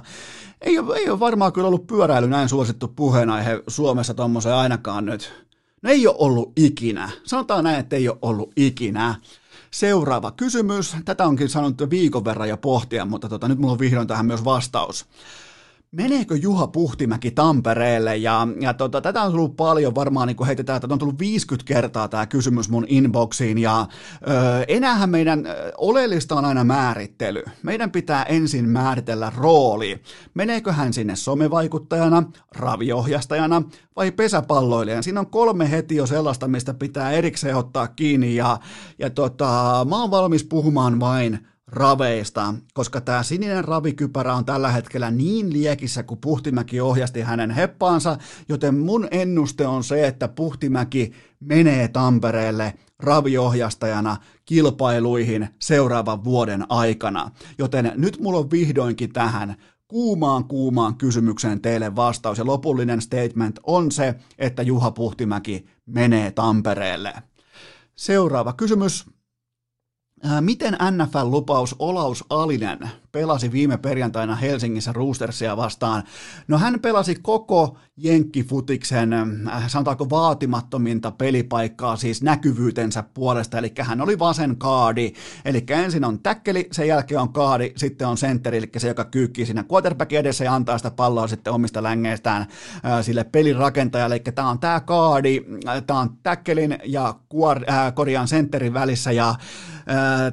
[0.61, 5.48] Ei ole, ei ole varmaan kyllä ollut pyöräily näin suosittu puheenaihe Suomessa tuommoisen ainakaan nyt
[5.81, 7.09] No ei ole ollut ikinä.
[7.23, 9.15] Sanotaan näin, että ei ole ollut ikinä.
[9.71, 10.95] Seuraava kysymys.
[11.05, 14.45] Tätä onkin sanottu viikon verran jo pohtia, mutta tota, nyt mulla on vihdoin tähän myös
[14.45, 15.05] vastaus
[15.91, 18.17] meneekö Juha Puhtimäki Tampereelle?
[18.17, 22.07] Ja, ja tota, tätä on tullut paljon, varmaan niin heitetään, että on tullut 50 kertaa
[22.07, 23.57] tämä kysymys mun inboxiin.
[23.57, 25.45] Ja ö, enäähän meidän
[25.77, 27.43] oleellista on aina määrittely.
[27.63, 30.01] Meidän pitää ensin määritellä rooli.
[30.33, 32.23] Meneekö hän sinne somevaikuttajana,
[32.55, 33.63] raviohjastajana
[33.95, 35.01] vai pesäpalloilijana?
[35.01, 38.35] Siinä on kolme heti jo sellaista, mistä pitää erikseen ottaa kiinni.
[38.35, 38.59] Ja,
[38.99, 45.11] ja tota, mä oon valmis puhumaan vain raveista, koska tämä sininen ravikypärä on tällä hetkellä
[45.11, 48.17] niin liekissä, kun Puhtimäki ohjasti hänen heppaansa,
[48.49, 57.31] joten mun ennuste on se, että Puhtimäki menee Tampereelle raviohjastajana kilpailuihin seuraavan vuoden aikana.
[57.57, 59.55] Joten nyt mulla on vihdoinkin tähän
[59.87, 67.13] kuumaan kuumaan kysymykseen teille vastaus ja lopullinen statement on se, että Juha Puhtimäki menee Tampereelle.
[67.95, 69.05] Seuraava kysymys
[70.41, 72.79] miten NFL-lupaus Olaus Alinen
[73.11, 76.03] pelasi viime perjantaina Helsingissä Roostersia vastaan?
[76.47, 84.19] No hän pelasi koko Jenkkifutiksen, äh, sanotaanko vaatimattominta pelipaikkaa siis näkyvyytensä puolesta, eli hän oli
[84.19, 85.13] vasen kaadi,
[85.45, 89.45] eli ensin on täkkeli, sen jälkeen on kaadi, sitten on sentteri, eli se, joka kyykkii
[89.45, 94.49] siinä quarterbackin edessä ja antaa sitä palloa sitten omista längeistään äh, sille pelirakentajalle, eli tämä
[94.49, 95.45] on tämä kaadi,
[95.87, 99.35] tämä on täkkelin ja kuor, äh, korjaan sentterin välissä, ja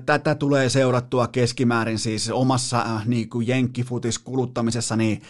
[0.07, 2.66] Tätä tulee seurattua keskimäärin siis omassa
[3.05, 5.23] niin kuin jenkkifutis kuluttamisessa, niin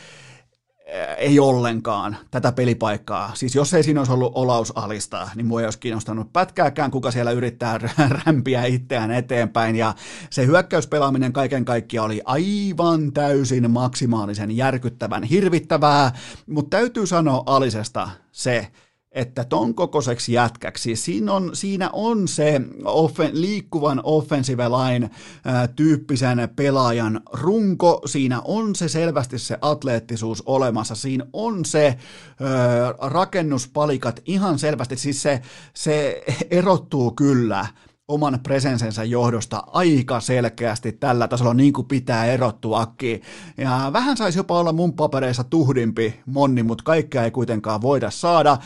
[1.17, 3.31] ei ollenkaan tätä pelipaikkaa.
[3.35, 7.31] Siis jos ei siinä olisi ollut olausalista, niin mua ei olisi kiinnostanut pätkääkään, kuka siellä
[7.31, 7.79] yrittää
[8.27, 9.77] rämpiä itseään eteenpäin.
[9.77, 9.95] Ja
[10.31, 16.13] se hyökkäyspelaaminen kaiken kaikkiaan oli aivan täysin maksimaalisen järkyttävän hirvittävää,
[16.47, 18.71] mutta täytyy sanoa Alisesta se,
[19.17, 25.11] että ton kokoiseksi jätkäksi, siinä on, siinä on se offen, liikkuvan offensive line
[25.45, 32.95] ää, tyyppisen pelaajan runko, siinä on se selvästi se atleettisuus olemassa, siinä on se ää,
[33.11, 35.43] rakennuspalikat ihan selvästi, siis se,
[35.75, 37.67] se erottuu kyllä
[38.09, 43.23] oman presensensä johdosta aika selkeästi tällä tasolla niin kuin pitää erottuakin.
[43.57, 48.59] Ja vähän saisi jopa olla mun papereissa tuhdimpi monni, mutta kaikkea ei kuitenkaan voida saada.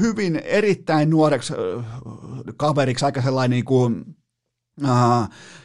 [0.00, 1.52] Hyvin erittäin nuoreksi
[2.56, 4.04] kaveriksi aika sellainen niin kuin,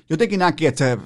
[0.10, 0.98] jotenkin näki, että se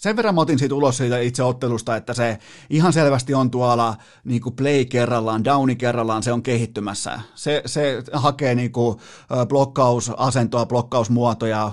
[0.00, 2.38] sen verran mä otin siitä ulos siitä itse ottelusta, että se
[2.70, 7.20] ihan selvästi on tuolla niin kuin play kerrallaan, downi kerrallaan, se on kehittymässä.
[7.34, 8.98] Se, se hakee niin kuin
[9.48, 11.72] blokkausasentoa, blokkausmuotoja,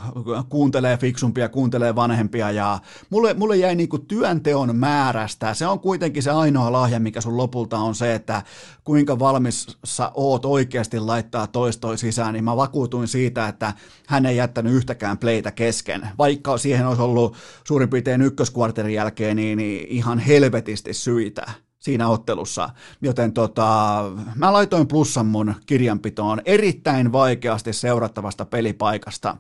[0.49, 2.79] kuuntelee fiksumpia, kuuntelee vanhempia ja
[3.09, 5.53] mulle, mulle jäi niin kuin työnteon määrästä.
[5.53, 8.43] Se on kuitenkin se ainoa lahja, mikä sun lopulta on se, että
[8.83, 13.73] kuinka valmis sä oot oikeasti laittaa toistoi sisään, niin mä vakuutuin siitä, että
[14.07, 19.35] hän ei jättänyt yhtäkään playtä kesken, vaikka siihen olisi ollut suurin piirtein sen ykköskvarterin jälkeen
[19.35, 21.45] niin, niin ihan helvetisti syitä
[21.79, 22.69] siinä ottelussa,
[23.01, 24.03] joten tota,
[24.35, 29.37] mä laitoin plussan mun kirjanpitoon erittäin vaikeasti seurattavasta pelipaikasta.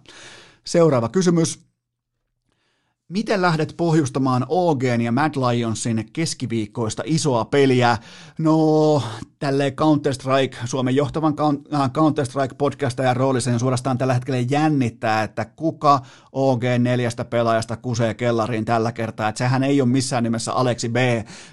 [0.63, 1.66] Seuraava kysymys.
[3.09, 7.97] Miten lähdet pohjustamaan OGn ja Mad Lionsin keskiviikkoista isoa peliä?
[8.37, 9.03] No,
[9.39, 11.35] tälle Counter-Strike, Suomen johtavan
[11.73, 15.99] äh, Counter-Strike-podcastajan roolisen suorastaan tällä hetkellä jännittää, että kuka
[16.31, 19.29] OG neljästä pelaajasta kusee kellariin tällä kertaa.
[19.29, 20.95] Että sehän ei ole missään nimessä Aleksi B.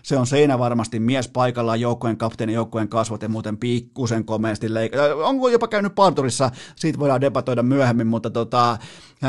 [0.02, 4.98] Se on seinä varmasti mies paikalla, joukkueen kapteeni, joukkueen kasvot ja muuten pikkusen komeasti leik-
[4.98, 8.78] äh, Onko jopa käynyt parturissa, siitä voidaan debatoida myöhemmin, mutta tota,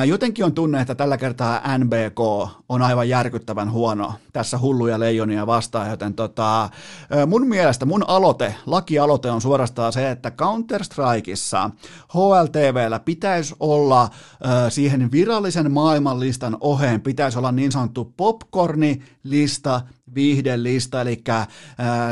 [0.06, 2.15] Jotenkin on tunne, että tällä kertaa NBK
[2.70, 6.70] on aivan järkyttävän huono tässä hulluja leijonia vastaan, joten tota,
[7.28, 11.70] mun mielestä mun aloite, lakialoite on suorastaan se, että Counter-Strikeissa
[12.14, 14.10] HLTVllä pitäisi olla
[14.70, 19.82] siihen virallisen maailmanlistan oheen, pitäisi olla niin sanottu popcorni-lista,
[20.16, 21.48] viihdelista, eli äh,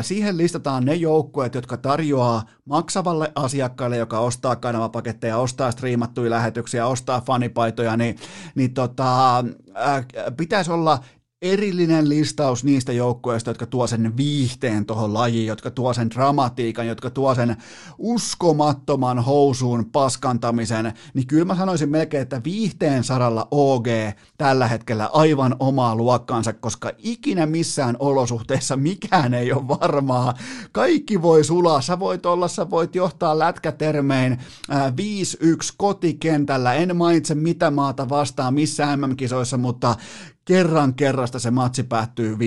[0.02, 7.22] siihen listataan ne joukkueet, jotka tarjoaa maksavalle asiakkaalle, joka ostaa kanavapaketteja, ostaa striimattuja lähetyksiä, ostaa
[7.22, 8.16] fanipaitoja, niin,
[8.56, 10.06] niin tota, äh,
[10.38, 11.00] pitäisi olla
[11.44, 17.10] erillinen listaus niistä joukkueista, jotka tuo sen viihteen tuohon lajiin, jotka tuo sen dramatiikan, jotka
[17.10, 17.58] tuo sen
[17.98, 23.88] uskomattoman housuun paskantamisen, niin kyllä mä sanoisin melkein, että viihteen saralla OG
[24.38, 30.34] tällä hetkellä aivan omaa luokkaansa, koska ikinä missään olosuhteissa mikään ei ole varmaa.
[30.72, 34.38] Kaikki voi sulaa, sä voit olla, sä voit johtaa lätkätermein
[34.72, 34.76] 5-1
[35.78, 39.96] kotikentällä, en mainitse mitä maata vastaan missään MM-kisoissa, mutta
[40.46, 42.38] kerran kerrasta se matsi päättyy 5-6.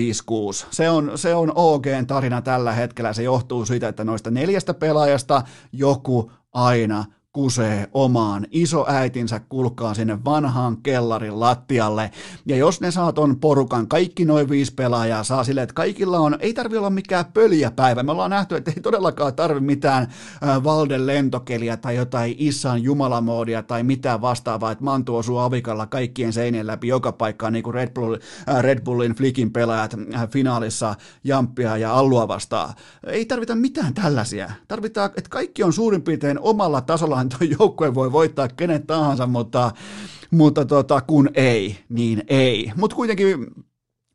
[0.71, 3.13] Se on, se on OGn tarina tällä hetkellä.
[3.13, 5.41] Se johtuu siitä, että noista neljästä pelaajasta
[5.71, 7.05] joku aina
[7.37, 12.11] kusee omaan isoäitinsä kulkaa sinne vanhaan kellarin lattialle.
[12.45, 16.37] Ja jos ne saa ton porukan, kaikki noin viisi pelaajaa saa silleen, että kaikilla on,
[16.39, 18.03] ei tarvi olla mikään pöljäpäivä.
[18.03, 23.63] Me ollaan nähty, että ei todellakaan tarvi mitään äh, Valden lentokeliä tai jotain Issan jumalamoodia
[23.63, 27.89] tai mitään vastaavaa, että Mantu osuu avikalla kaikkien seinien läpi joka paikkaan, niin kuin Red,
[27.93, 28.17] Bull,
[28.49, 32.73] äh, Red Bullin Flickin pelaajat äh, finaalissa Jamppia ja Allua vastaan.
[33.07, 34.51] Ei tarvita mitään tällaisia.
[34.67, 36.81] Tarvitaan, että kaikki on suurin piirtein omalla
[37.29, 39.71] tasollaan tuo joukkue voi voittaa kenet tahansa, mutta,
[40.31, 42.71] mutta tota, kun ei, niin ei.
[42.75, 43.47] Mutta kuitenkin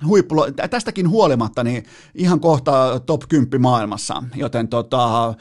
[0.06, 1.84] huippulo, tästäkin huolimatta, niin
[2.14, 5.34] ihan kohta top 10 maailmassa, joten tota,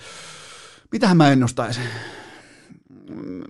[0.91, 1.83] mitähän mä ennustaisin?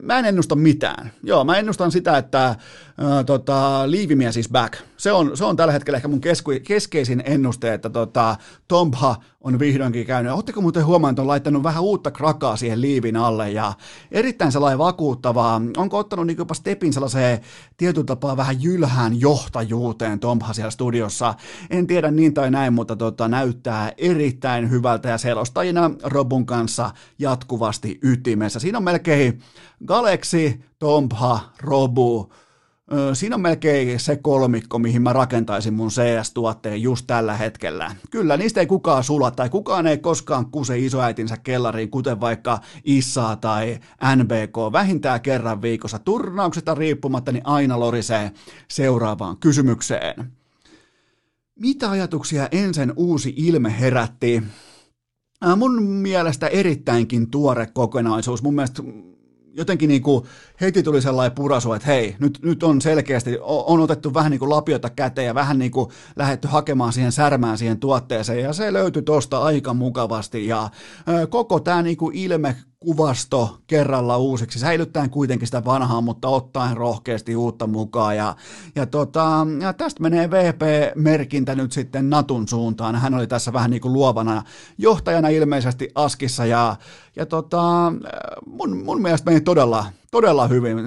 [0.02, 1.12] Mä en ennusta mitään.
[1.24, 2.56] Joo, mä ennustan sitä, että
[3.02, 4.74] ää, tota, Liivimies is back.
[4.98, 8.36] Se on, se on tällä hetkellä ehkä mun kesku, keskeisin ennuste, että tota,
[8.68, 10.32] Tompha on vihdoinkin käynyt.
[10.32, 13.74] Oletteko muuten huomannut, että on laittanut vähän uutta krakaa siihen liivin alle ja
[14.12, 15.62] erittäin sellainen vakuuttavaa.
[15.78, 17.40] Onko ottanut niin jopa stepin sellaiseen
[17.78, 21.34] tietyllä tapaa vähän jylhään johtajuuteen Tompha siellä studiossa?
[21.70, 28.00] En tiedä niin tai näin, mutta tota, näyttää erittäin hyvältä ja selostajina Robun kanssa jatkuvasti
[28.02, 28.60] ytimessä.
[28.60, 29.42] Siinä on melkein
[29.86, 32.32] Galaxy, Tompha, Robu,
[33.14, 37.96] Siinä on melkein se kolmikko, mihin mä rakentaisin mun CS-tuotteen just tällä hetkellä.
[38.10, 43.36] Kyllä, niistä ei kukaan sula tai kukaan ei koskaan kuse isoäitinsä kellariin, kuten vaikka Issa
[43.36, 43.80] tai
[44.16, 46.00] NBK, vähintään kerran viikossa.
[46.00, 48.32] Turnauksesta riippumatta, niin aina lorisee
[48.68, 50.32] seuraavaan kysymykseen.
[51.56, 54.44] Mitä ajatuksia ensin uusi ilme herätti?
[55.56, 58.44] Mun mielestä erittäinkin tuore kokonaisuus.
[58.44, 58.84] Mun mielestä
[59.54, 60.26] jotenkin niin kuin
[60.62, 64.50] heti tuli sellainen purasu, että hei, nyt, nyt on selkeästi, on otettu vähän niin kuin
[64.50, 68.40] lapiota käteen ja vähän niin kuin lähdetty hakemaan siihen särmään siihen tuotteeseen.
[68.40, 70.48] Ja se löytyi tuosta aika mukavasti.
[70.48, 70.70] Ja
[71.30, 72.56] koko tämä niin kuin ilme
[72.86, 78.18] kuvasto kerralla uusiksi, säilyttäen kuitenkin sitä vanhaa, mutta ottaen rohkeasti uutta mukaan.
[78.18, 78.36] Ja,
[78.76, 82.96] ja, tota, ja tästä menee VP-merkintä nyt sitten Natun suuntaan.
[82.96, 84.44] Hän oli tässä vähän niin kuin luovana
[84.78, 86.76] johtajana ilmeisesti Askissa ja,
[87.16, 87.94] ja tota,
[88.46, 90.78] mun, mun mielestä meni todella, todella hyvin.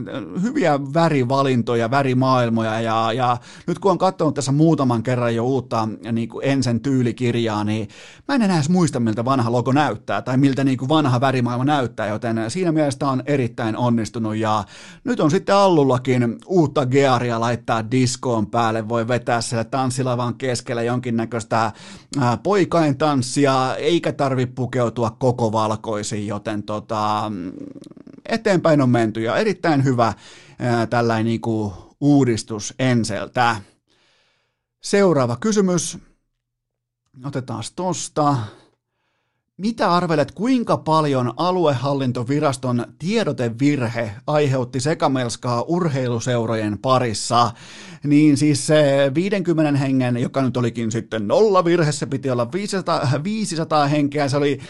[0.42, 3.36] Hyviä värivalintoja, värimaailmoja ja, ja
[3.66, 7.88] nyt kun on katsonut tässä muutaman kerran jo uutta niin kuin ensin tyylikirjaa, niin
[8.28, 11.64] mä en enää edes muista, miltä vanha logo näyttää tai miltä niin kuin vanha värimaailma
[11.64, 14.64] näyttää, joten siinä mielessä on erittäin onnistunut ja
[15.04, 21.72] nyt on sitten Allullakin uutta gearia laittaa diskoon päälle, voi vetää siellä tanssilavan keskellä jonkinnäköistä
[22.42, 27.32] poikain tanssia, eikä tarvi pukeutua koko valkoisiin, joten tota,
[28.28, 30.12] eteenpäin on menty ja erittäin hyvä
[30.90, 33.56] tällainen niin kuin uudistus enseltä.
[34.82, 35.98] Seuraava kysymys.
[37.24, 38.36] Otetaan tosta.
[39.56, 47.50] Mitä arvelet, kuinka paljon aluehallintoviraston tiedotevirhe aiheutti sekamelskaa urheiluseurojen parissa?
[48.04, 53.08] Niin siis se 50 hengen, joka nyt olikin sitten nolla virhe, se piti olla 500,
[53.24, 54.60] 500 henkeä, se oli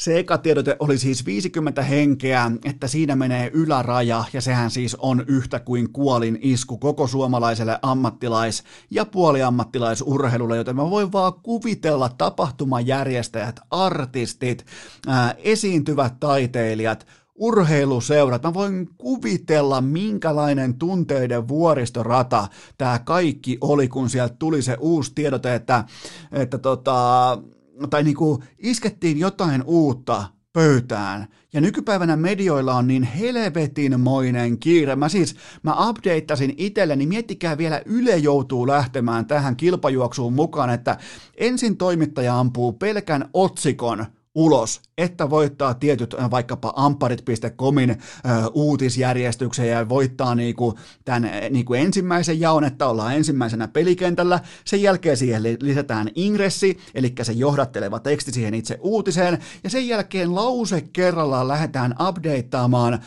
[0.00, 5.24] se eka tiedote oli siis 50 henkeä, että siinä menee yläraja, ja sehän siis on
[5.26, 13.60] yhtä kuin kuolin isku koko suomalaiselle ammattilais- ja puoliammattilaisurheilulle, joten mä voin vaan kuvitella tapahtumajärjestäjät,
[13.70, 14.66] artistit,
[15.06, 18.42] ää, esiintyvät taiteilijat, urheiluseurat.
[18.42, 22.48] Mä voin kuvitella, minkälainen tunteiden vuoristorata
[22.78, 25.84] tämä kaikki oli, kun sieltä tuli se uusi tiedote, että,
[26.32, 27.38] että tota,
[27.90, 31.26] tai niinku iskettiin jotain uutta pöytään.
[31.52, 34.96] Ja nykypäivänä medioilla on niin helvetinmoinen kiire.
[34.96, 40.98] Mä siis, mä updateasin itselleni, miettikää vielä Yle joutuu lähtemään tähän kilpajuoksuun mukaan, että
[41.36, 44.06] ensin toimittaja ampuu pelkän otsikon–
[44.38, 47.96] ulos, että voittaa tietyt vaikkapa amparit.comin
[48.54, 54.40] uutisjärjestyksen ja voittaa niinku tämän niinku ensimmäisen jaon, että ollaan ensimmäisenä pelikentällä.
[54.64, 60.34] Sen jälkeen siihen lisätään ingressi, eli se johdatteleva teksti siihen itse uutiseen, ja sen jälkeen
[60.34, 62.98] lause kerrallaan lähdetään updateaamaan ö,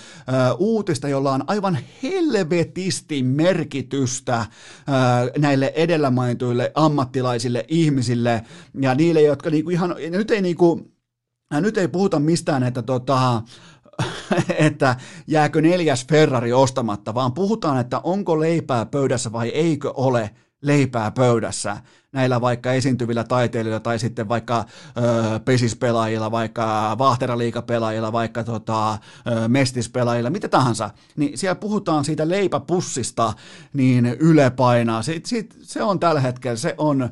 [0.57, 4.45] uutista, jolla on aivan helvetisti merkitystä
[5.37, 8.41] näille edellä mainituille ammattilaisille ihmisille
[8.81, 10.90] ja niille, jotka niinku ihan, nyt ei niinku
[11.51, 13.41] ja nyt ei puhuta mistään, että, tota,
[14.67, 14.95] että
[15.27, 20.29] jääkö neljäs Ferrari ostamatta, vaan puhutaan, että onko leipää pöydässä vai eikö ole
[20.61, 21.77] leipää pöydässä
[22.11, 24.65] näillä vaikka esiintyvillä taiteilijoilla tai sitten vaikka
[24.97, 28.97] ö, pesispelaajilla, vaikka vaahteraliikapelaajilla, vaikka tota, ö,
[29.47, 33.33] mestispelaajilla, mitä tahansa, niin siellä puhutaan siitä leipäpussista,
[33.73, 35.01] niin Yle painaa.
[35.01, 37.09] Se, se, se on tällä hetkellä, se on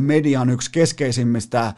[0.00, 1.74] median yksi keskeisimmistä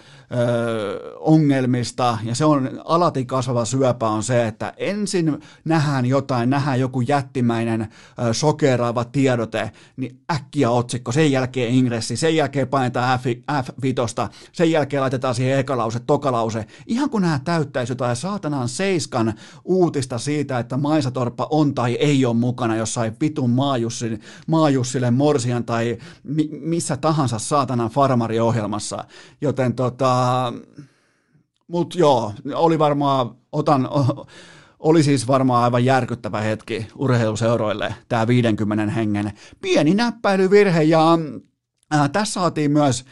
[1.18, 7.00] ongelmista, ja se on alati kasvava syöpä, on se, että ensin nähdään jotain, nähdään joku
[7.00, 7.88] jättimäinen
[8.32, 15.00] sokeraava tiedote, niin äkkiä otsikko, sen jälkeen ingressi, sen jälkeen painetaan F, F5, sen jälkeen
[15.00, 21.48] laitetaan siihen ekalause, tokalause, ihan kun nämä täyttäisi jotain saatanan seiskan uutista siitä, että Maisatorppa
[21.50, 27.90] on tai ei ole mukana jossain vitun maajussin, maajussille morsian tai mi, missä tahansa saatanan
[27.94, 29.04] farmariohjelmassa,
[29.40, 30.52] joten tota,
[31.68, 33.88] mut joo, oli varmaan, otan,
[34.78, 41.18] oli siis varmaan aivan järkyttävä hetki urheiluseuroille, tämä 50 hengen pieni näppäilyvirhe, ja
[41.94, 43.04] äh, tässä saatiin myös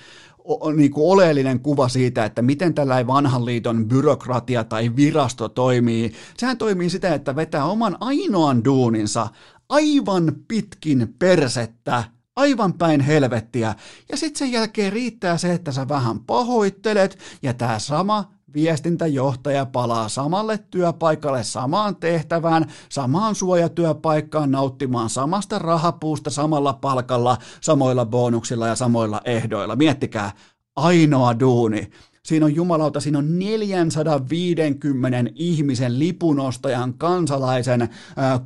[0.76, 6.12] niin kuin oleellinen kuva siitä, että miten tällainen vanhan liiton byrokratia tai virasto toimii.
[6.36, 9.26] Sehän toimii sitä, että vetää oman ainoan duuninsa
[9.68, 12.04] aivan pitkin persettä
[12.36, 13.74] aivan päin helvettiä.
[14.10, 20.08] Ja sitten sen jälkeen riittää se, että sä vähän pahoittelet ja tämä sama viestintäjohtaja palaa
[20.08, 29.20] samalle työpaikalle, samaan tehtävään, samaan suojatyöpaikkaan nauttimaan samasta rahapuusta samalla palkalla, samoilla bonuksilla ja samoilla
[29.24, 29.76] ehdoilla.
[29.76, 30.32] Miettikää,
[30.76, 31.90] ainoa duuni.
[32.22, 37.88] Siinä on jumalauta, siinä on 450 ihmisen lipunostajan, kansalaisen,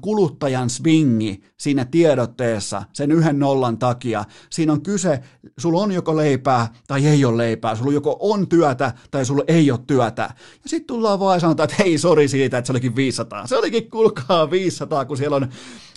[0.01, 4.25] kuluttajan swingi siinä tiedotteessa sen yhden nollan takia.
[4.51, 5.21] Siinä on kyse,
[5.59, 9.71] sulla on joko leipää tai ei ole leipää, sulla joko on työtä tai sulla ei
[9.71, 10.23] ole työtä.
[10.33, 13.47] Ja sitten tullaan vaan ja sanotaan, että hei, sori siitä, että se olikin 500.
[13.47, 15.49] Se olikin, kulkaa 500, kun siellä on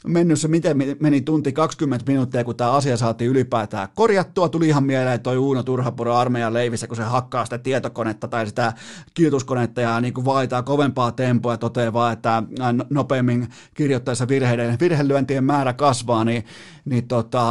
[0.08, 4.50] mennyt se, miten meni tunti 20 minuuttia, kun tämä asia saatiin ylipäätään korjattua.
[4.50, 8.74] Tuli ihan mieleen toi Uuno Turhapuro armeijan leivissä, kun se hakkaa sitä tietokonetta tai sitä
[9.14, 12.44] kirjoituskonetta ja niin vaaditaan kovempaa tempoa ja toteaa vaan, että
[12.90, 16.46] nopeammin kirjoittaessa virheiden, virhelyöntien määrä kasvaa, niin,
[16.86, 17.44] niin, tota,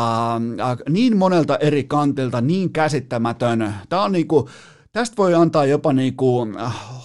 [0.88, 3.74] niin monelta eri kantilta, niin käsittämätön.
[3.88, 4.46] Tämä on niin kuin,
[4.98, 6.54] Tästä voi antaa jopa niin kuin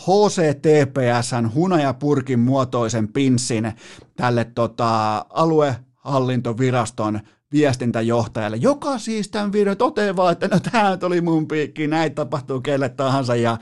[0.01, 3.73] HCTPSn hunajapurkin muotoisen pinssin
[4.15, 7.19] tälle tota, aluehallintoviraston
[7.51, 12.89] viestintäjohtajalle, joka siis tämän videon toteaa, että no tämä oli mun piikki, näin tapahtuu kelle
[12.89, 13.57] tahansa ja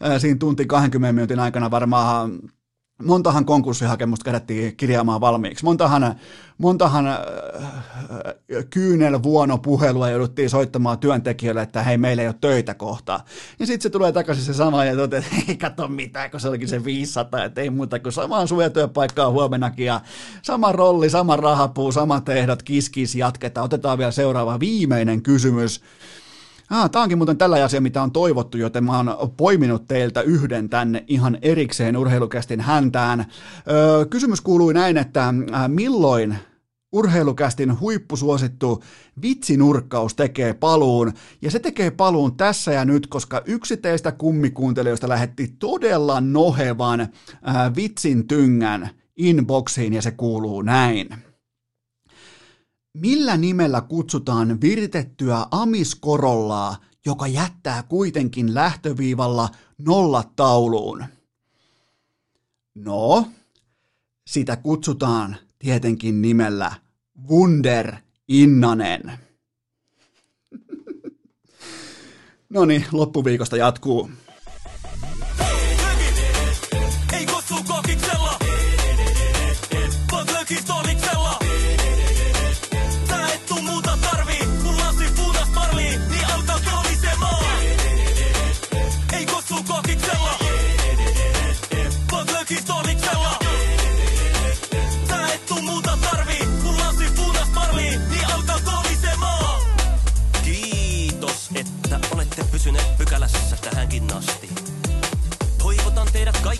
[0.00, 2.38] ää, siinä tunti 20 minuutin aikana varmaan
[3.02, 5.64] montahan konkurssihakemusta kerättiin kirjaamaan valmiiksi.
[5.64, 6.14] Montahan,
[6.58, 7.16] montahan äh,
[8.70, 13.24] kyynel vuono puhelua jouduttiin soittamaan työntekijöille, että hei, meillä ei ole töitä kohtaa.
[13.58, 16.48] Ja sitten se tulee takaisin se sama ja toteaa, että ei katso mitään, kun se
[16.48, 20.00] olikin se 500, että ei muuta kuin samaan suojatyöpaikkaan huomenakin ja
[20.42, 23.64] sama rolli, sama rahapuu, samat ehdot, kiskis jatketaan.
[23.64, 25.80] Otetaan vielä seuraava viimeinen kysymys.
[26.70, 30.68] Ah, tämä onkin muuten tällä asia, mitä on toivottu, joten mä oon poiminut teiltä yhden
[30.68, 33.26] tänne ihan erikseen urheilukästin häntään.
[33.70, 35.34] Öö, kysymys kuului näin, että
[35.68, 36.36] milloin
[36.92, 38.82] urheilukästin huippusuosittu
[39.22, 45.54] vitsinurkkaus tekee paluun, ja se tekee paluun tässä ja nyt, koska yksi teistä kummikuuntelijoista lähetti
[45.58, 47.08] todella nohevan
[47.42, 51.08] ää, vitsin tyngän inboxiin, ja se kuuluu näin.
[52.94, 56.76] Millä nimellä kutsutaan viritettyä amiskorollaa,
[57.06, 59.48] joka jättää kuitenkin lähtöviivalla
[59.78, 61.04] nollat tauluun.
[62.74, 63.26] No,
[64.26, 66.72] sitä kutsutaan tietenkin nimellä
[67.28, 67.96] Wunder
[68.28, 69.12] Innanen.
[72.50, 74.10] No niin, loppuviikosta jatkuu.